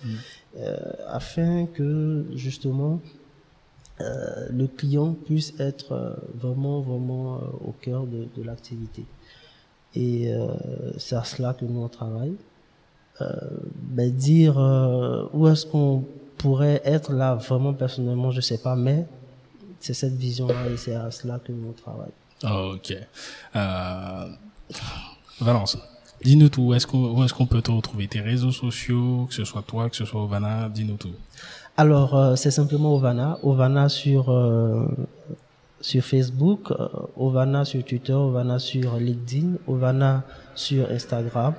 euh, 0.59 0.77
afin 1.07 1.65
que 1.65 2.25
justement 2.35 2.99
euh, 4.01 4.47
le 4.51 4.67
client 4.67 5.13
puisse 5.25 5.53
être 5.59 5.93
euh, 5.93 6.13
vraiment 6.35 6.81
vraiment 6.81 7.35
euh, 7.35 7.67
au 7.69 7.71
cœur 7.81 8.05
de, 8.05 8.27
de 8.35 8.43
l'activité. 8.43 9.05
Et 9.95 10.33
euh, 10.33 10.47
c'est 10.97 11.15
à 11.15 11.23
cela 11.23 11.53
que 11.53 11.63
nous 11.65 11.81
on 11.81 11.87
travaille. 11.87 12.35
Euh, 13.21 13.27
ben 13.95 14.11
dire 14.11 14.59
euh, 14.59 15.25
où 15.33 15.47
est-ce 15.47 15.65
qu'on 15.65 16.03
pourrait 16.37 16.81
être 16.83 17.13
là 17.13 17.35
vraiment 17.35 17.73
personnellement 17.73 18.29
je 18.31 18.41
sais 18.41 18.57
pas 18.57 18.75
mais 18.75 19.05
c'est 19.79 19.93
cette 19.93 20.15
vision 20.15 20.47
là 20.47 20.67
et 20.69 20.75
c'est 20.75 20.95
à 20.95 21.09
cela 21.11 21.39
que 21.39 21.53
nous 21.53 21.69
on 21.69 21.71
travaille 21.71 22.11
Ok. 22.43 22.93
Euh, 23.55 24.27
Valence, 25.39 25.77
dis-nous 26.23 26.49
tout. 26.49 26.63
Où 26.63 26.73
est-ce 26.73 26.87
qu'on, 26.87 27.25
qu'on 27.27 27.45
peut 27.45 27.61
te 27.61 27.71
retrouver? 27.71 28.07
Tes 28.07 28.21
réseaux 28.21 28.51
sociaux, 28.51 29.25
que 29.27 29.33
ce 29.33 29.45
soit 29.45 29.61
toi, 29.61 29.89
que 29.89 29.95
ce 29.95 30.05
soit 30.05 30.21
Ovana, 30.21 30.69
dis-nous 30.69 30.97
tout. 30.97 31.13
Alors, 31.77 32.15
euh, 32.15 32.35
c'est 32.35 32.51
simplement 32.51 32.93
Ovana. 32.95 33.37
Ovana 33.43 33.89
sur, 33.89 34.31
euh, 34.31 34.85
sur 35.81 36.03
Facebook, 36.03 36.71
euh, 36.71 36.87
Ovana 37.17 37.65
sur 37.65 37.83
Twitter, 37.83 38.13
Ovana 38.13 38.59
sur 38.59 38.95
LinkedIn, 38.95 39.57
Ovana 39.67 40.23
sur 40.55 40.89
Instagram. 40.89 41.53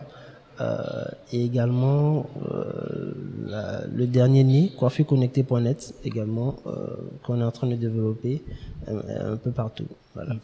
Euh, 0.61 1.05
et 1.33 1.45
également 1.45 2.27
euh, 2.51 3.13
la- 3.47 3.87
le 3.87 4.07
dernier 4.07 4.43
nid, 4.43 4.73
coiffurconnecté.net 4.79 5.95
également, 6.05 6.57
euh, 6.67 6.97
qu'on 7.25 7.41
est 7.41 7.45
en 7.45 7.51
train 7.51 7.67
de 7.67 7.75
développer 7.77 8.43
un, 8.89 9.37
peu 9.37 9.51
partout. 9.51 9.87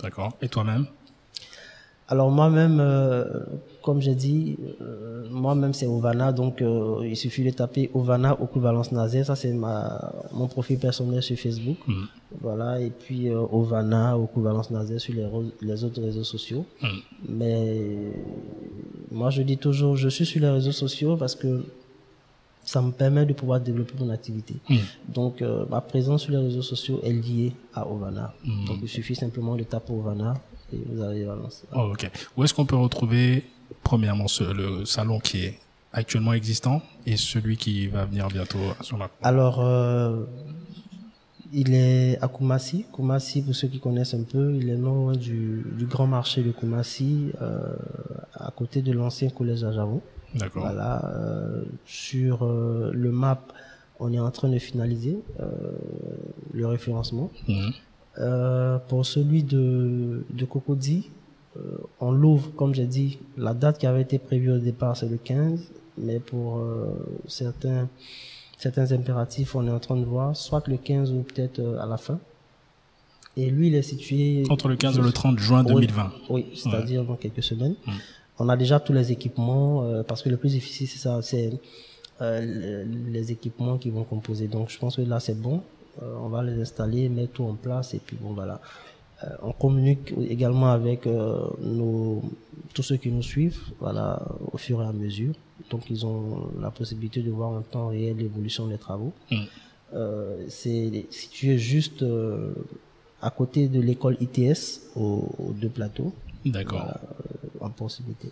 D'accord. 0.03 0.37
Et 0.43 0.49
toi-même? 0.49 0.87
Alors 2.09 2.31
moi-même, 2.31 2.79
euh, 2.81 3.25
comme 3.83 4.03
j'ai 4.03 4.15
dit, 4.15 4.59
euh, 4.83 5.27
moi-même 5.31 5.73
c'est 5.73 5.87
Ovana, 5.87 6.33
donc 6.33 6.61
euh, 6.61 7.01
il 7.05 7.17
suffit 7.17 7.45
de 7.45 7.51
taper 7.51 7.91
Ovana 7.95 8.37
équivalence 8.43 8.93
Nazaire, 8.93 9.25
ça 9.25 9.35
c'est 9.37 9.53
ma 9.53 10.13
mon 10.33 10.47
profil 10.47 10.79
personnel 10.79 11.23
sur 11.23 11.37
Facebook, 11.39 11.79
Mhm. 11.87 12.07
voilà, 12.41 12.81
et 12.81 12.91
puis 12.91 13.31
Ovana 13.31 14.17
équivalence 14.23 14.71
Nazaire 14.71 15.01
sur 15.01 15.15
les, 15.63 15.85
autres 15.85 16.03
réseaux 16.03 16.25
sociaux. 16.25 16.67
Mhm. 16.83 16.89
Mais 17.29 17.81
moi 19.11 19.31
je 19.31 19.43
dis 19.43 19.57
toujours, 19.57 19.97
je 19.97 20.09
suis 20.09 20.27
sur 20.27 20.41
les 20.41 20.51
réseaux 20.51 20.73
sociaux 20.73 21.17
parce 21.17 21.35
que 21.35 21.65
ça 22.65 22.81
me 22.83 22.93
permet 22.93 23.25
de 23.27 23.33
pouvoir 23.33 23.61
développer 23.61 23.95
mon 23.99 24.11
activité. 24.11 24.55
Mhm. 24.69 24.79
Donc 25.09 25.41
euh, 25.41 25.65
ma 25.71 25.81
présence 25.81 26.23
sur 26.23 26.33
les 26.33 26.39
réseaux 26.39 26.63
sociaux 26.63 27.01
est 27.05 27.13
liée 27.13 27.53
à 27.75 27.89
Ovana. 27.91 28.35
Donc 28.67 28.79
il 28.83 28.89
suffit 28.89 29.15
simplement 29.15 29.57
de 29.57 29.63
taper 29.63 29.93
Ovana 29.93 30.35
et 30.73 30.83
vous 30.89 31.03
avez 31.03 31.25
Valence. 31.25 31.65
Oh, 31.75 31.91
ok. 31.93 32.11
Où 32.37 32.45
est-ce 32.45 32.55
qu'on 32.55 32.67
peut 32.67 32.77
retrouver, 32.77 33.45
premièrement, 33.83 34.29
ce- 34.29 34.45
le 34.53 34.85
salon 34.85 35.19
qui 35.21 35.45
est 35.45 35.59
actuellement 35.93 36.33
existant 36.33 36.81
et 37.07 37.17
celui 37.17 37.57
qui 37.57 37.87
va 37.89 38.05
venir 38.07 38.29
bientôt 38.29 38.59
sur 38.81 38.97
la 38.99 39.11
Alors, 39.23 39.61
euh, 39.61 40.25
il 41.53 41.75
est 41.75 42.19
à 42.23 42.29
Koumassi. 42.29 42.87
Koumassi, 42.91 43.43
pour 43.43 43.55
ceux 43.55 43.69
qui 43.69 43.79
connaissent 43.79 44.15
un 44.15 44.23
peu, 44.23 44.55
il 44.55 44.71
est 44.71 44.77
non 44.77 44.95
loin 44.95 45.13
du, 45.17 45.65
du 45.77 45.85
grand 45.87 46.07
marché 46.07 46.43
de 46.43 46.51
Koumassi, 46.51 47.31
euh, 47.43 47.75
à 48.35 48.51
côté 48.57 48.81
de 48.81 48.93
l'ancien 48.93 49.29
collège 49.31 49.63
à 49.65 49.73
Javon. 49.73 50.01
D'accord. 50.35 50.63
Voilà. 50.63 51.05
euh, 51.15 51.63
sur 51.85 52.45
euh, 52.47 52.91
le 52.95 53.13
map, 53.13 53.45
on 54.01 54.13
est 54.15 54.19
en 54.19 54.31
train 54.31 54.49
de 54.49 54.59
finaliser 54.59 55.19
le 56.55 56.67
référencement. 56.67 57.31
Mhm. 57.47 57.73
Euh, 58.19 58.79
pour 58.89 59.07
celui 59.07 59.43
de, 59.43 60.25
de 60.31 60.45
Cocody, 60.45 61.11
euh, 61.57 61.61
on 62.01 62.13
l'ouvre, 62.13 62.51
comme 62.57 62.75
j'ai 62.75 62.87
dit, 62.87 63.19
la 63.37 63.55
date 63.55 63.79
qui 63.79 63.87
avait 63.87 64.03
été 64.03 64.19
prévue 64.19 64.51
au 64.53 64.59
départ, 64.59 64.97
c'est 64.97 65.09
le 65.09 65.17
15, 65.17 65.71
mais 65.99 66.19
pour 66.21 66.59
euh, 66.59 66.87
certains, 67.27 67.89
certains 68.59 68.93
impératifs, 68.93 69.55
on 69.55 69.67
est 69.67 69.71
en 69.71 69.79
train 69.81 69.97
de 69.97 70.05
voir, 70.05 70.37
soit 70.37 70.67
le 70.69 70.77
15 70.77 71.13
ou 71.13 71.23
peut-être 71.23 71.59
euh, 71.59 71.79
à 71.81 71.87
la 71.87 71.97
fin. 71.97 72.19
Et 73.37 73.49
lui, 73.49 73.69
il 73.69 73.75
est 73.75 73.83
situé... 73.83 74.45
Entre 74.51 74.69
le 74.69 74.77
15 74.77 74.99
et 74.99 75.01
le 75.01 75.11
30 75.11 75.39
juin 75.39 75.65
Oui. 75.65 75.73
2020. 75.87 76.13
Oui, 76.29 76.47
c'est-à-dire 76.55 77.05
dans 77.05 77.17
quelques 77.17 77.43
semaines. 77.43 77.77
On 78.39 78.49
a 78.51 78.57
déjà 78.59 78.79
tous 78.79 78.93
les 78.93 79.11
équipements, 79.11 79.85
euh, 79.85 80.03
parce 80.03 80.21
que 80.23 80.29
le 80.29 80.37
plus 80.37 80.51
difficile, 80.51 80.87
c'est 80.87 80.99
ça, 80.99 81.23
c'est 81.23 81.51
euh, 82.21 82.85
le- 82.85 83.11
les 83.11 83.33
équipements 83.33 83.79
qui 83.79 83.89
vont 83.89 84.05
composer. 84.05 84.49
Donc, 84.49 84.69
je 84.71 84.79
pense 84.79 84.97
que 84.97 85.03
là, 85.03 85.19
c'est 85.19 85.39
bon. 85.41 85.63
Euh, 86.01 86.15
on 86.21 86.29
va 86.29 86.43
les 86.43 86.61
installer, 86.61 87.09
mettre 87.09 87.33
tout 87.33 87.45
en 87.45 87.55
place, 87.55 87.95
et 87.95 87.99
puis 87.99 88.17
bon, 88.21 88.33
voilà. 88.33 88.61
Euh, 89.25 89.29
on 89.43 89.53
communique 89.53 90.13
également 90.29 90.73
avec 90.73 91.07
euh, 91.07 91.47
nos, 91.61 92.23
tous 92.75 92.83
ceux 92.83 92.97
qui 92.97 93.11
nous 93.11 93.23
suivent, 93.23 93.61
voilà, 93.79 94.23
au 94.53 94.59
fur 94.59 94.83
et 94.83 94.87
à 94.87 94.93
mesure. 94.93 95.35
Donc, 95.71 95.91
ils 95.91 96.05
ont 96.07 96.51
la 96.61 96.71
possibilité 96.71 97.21
de 97.23 97.31
voir 97.31 97.51
en 97.51 97.63
temps 97.63 97.89
réel 97.89 98.17
l'évolution 98.17 98.67
des 98.67 98.79
travaux. 98.79 99.13
Mm. 99.31 99.43
Euh, 99.95 100.45
c'est 100.49 101.07
situé 101.11 101.59
juste 101.59 102.03
euh, 102.03 102.55
à 103.21 103.31
côté 103.31 103.69
de 103.69 103.81
l'école 103.81 104.17
ITS, 104.21 104.81
aux, 104.97 105.29
aux 105.39 105.53
deux 105.53 105.69
plateaux 105.69 106.15
D'accord. 106.47 106.79
voilà, 106.81 107.01
euh, 107.03 107.65
en 107.67 107.71
possibilité. 107.71 108.29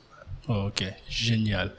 Oh, 0.49 0.69
ok, 0.69 0.85
génial. 1.09 1.73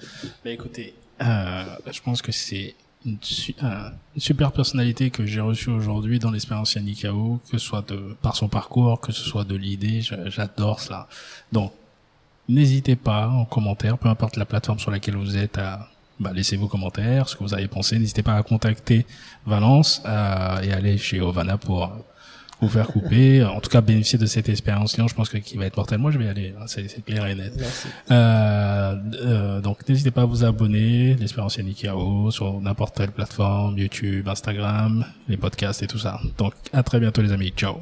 Bah, 0.45 0.51
écoutez, 0.51 0.93
je 1.19 2.01
pense 2.03 2.21
que 2.21 2.31
c'est 2.31 2.75
une, 3.05 3.17
su- 3.21 3.55
un- 3.61 3.91
une 4.15 4.21
super 4.21 4.51
personnalité 4.51 5.09
que 5.09 5.25
j'ai 5.25 5.41
reçue 5.41 5.69
aujourd'hui 5.69 6.19
dans 6.19 6.31
l'expérience 6.31 6.73
Yannick 6.75 7.01
que 7.01 7.57
ce 7.57 7.57
soit 7.57 7.87
de, 7.87 8.15
par 8.21 8.35
son 8.35 8.47
parcours, 8.47 8.99
que 9.01 9.11
ce 9.11 9.23
soit 9.23 9.43
de 9.43 9.55
l'idée, 9.55 10.01
j'adore 10.01 10.79
cela. 10.79 11.07
Donc, 11.51 11.71
n'hésitez 12.47 12.95
pas 12.95 13.27
en 13.29 13.45
commentaire, 13.45 13.97
peu 13.97 14.09
importe 14.09 14.37
la 14.37 14.45
plateforme 14.45 14.79
sur 14.79 14.91
laquelle 14.91 15.15
vous 15.15 15.37
êtes, 15.37 15.57
à 15.57 15.87
bah, 16.19 16.31
laisser 16.33 16.57
vos 16.57 16.67
commentaires, 16.67 17.27
ce 17.27 17.35
que 17.35 17.43
vous 17.43 17.53
avez 17.53 17.67
pensé. 17.67 17.97
N'hésitez 17.97 18.23
pas 18.23 18.35
à 18.35 18.43
contacter 18.43 19.05
Valence 19.45 20.01
euh, 20.05 20.61
et 20.61 20.71
aller 20.71 20.97
chez 20.97 21.19
Ovana 21.21 21.57
pour 21.57 21.91
vous 22.61 22.69
faire 22.69 22.87
couper. 22.87 23.43
En 23.43 23.59
tout 23.59 23.69
cas, 23.69 23.81
bénéficier 23.81 24.19
de 24.19 24.25
cette 24.25 24.49
expérience 24.49 24.93
client, 24.93 25.07
je 25.07 25.15
pense 25.15 25.29
que 25.29 25.37
qui 25.37 25.57
va 25.57 25.65
être 25.65 25.77
mortelle. 25.77 25.99
Moi, 25.99 26.11
je 26.11 26.17
vais 26.17 26.25
y 26.25 26.29
aller, 26.29 26.53
hein, 26.59 26.65
c'est 26.67 27.03
clair 27.03 27.25
et 27.25 27.35
net. 27.35 27.53
Merci. 27.57 27.87
Euh, 28.11 28.95
euh, 29.15 29.61
donc 29.61 29.87
n'hésitez 29.87 30.11
pas 30.11 30.21
à 30.21 30.25
vous 30.25 30.43
abonner, 30.43 31.15
l'espérance 31.15 31.57
Yannick 31.57 31.87
sur 32.29 32.61
n'importe 32.61 32.97
quelle 32.97 33.11
plateforme, 33.11 33.77
YouTube, 33.77 34.27
Instagram, 34.27 35.05
les 35.27 35.37
podcasts 35.37 35.83
et 35.83 35.87
tout 35.87 35.99
ça. 35.99 36.19
Donc 36.37 36.53
à 36.73 36.83
très 36.83 36.99
bientôt 36.99 37.21
les 37.21 37.31
amis, 37.31 37.53
ciao 37.55 37.81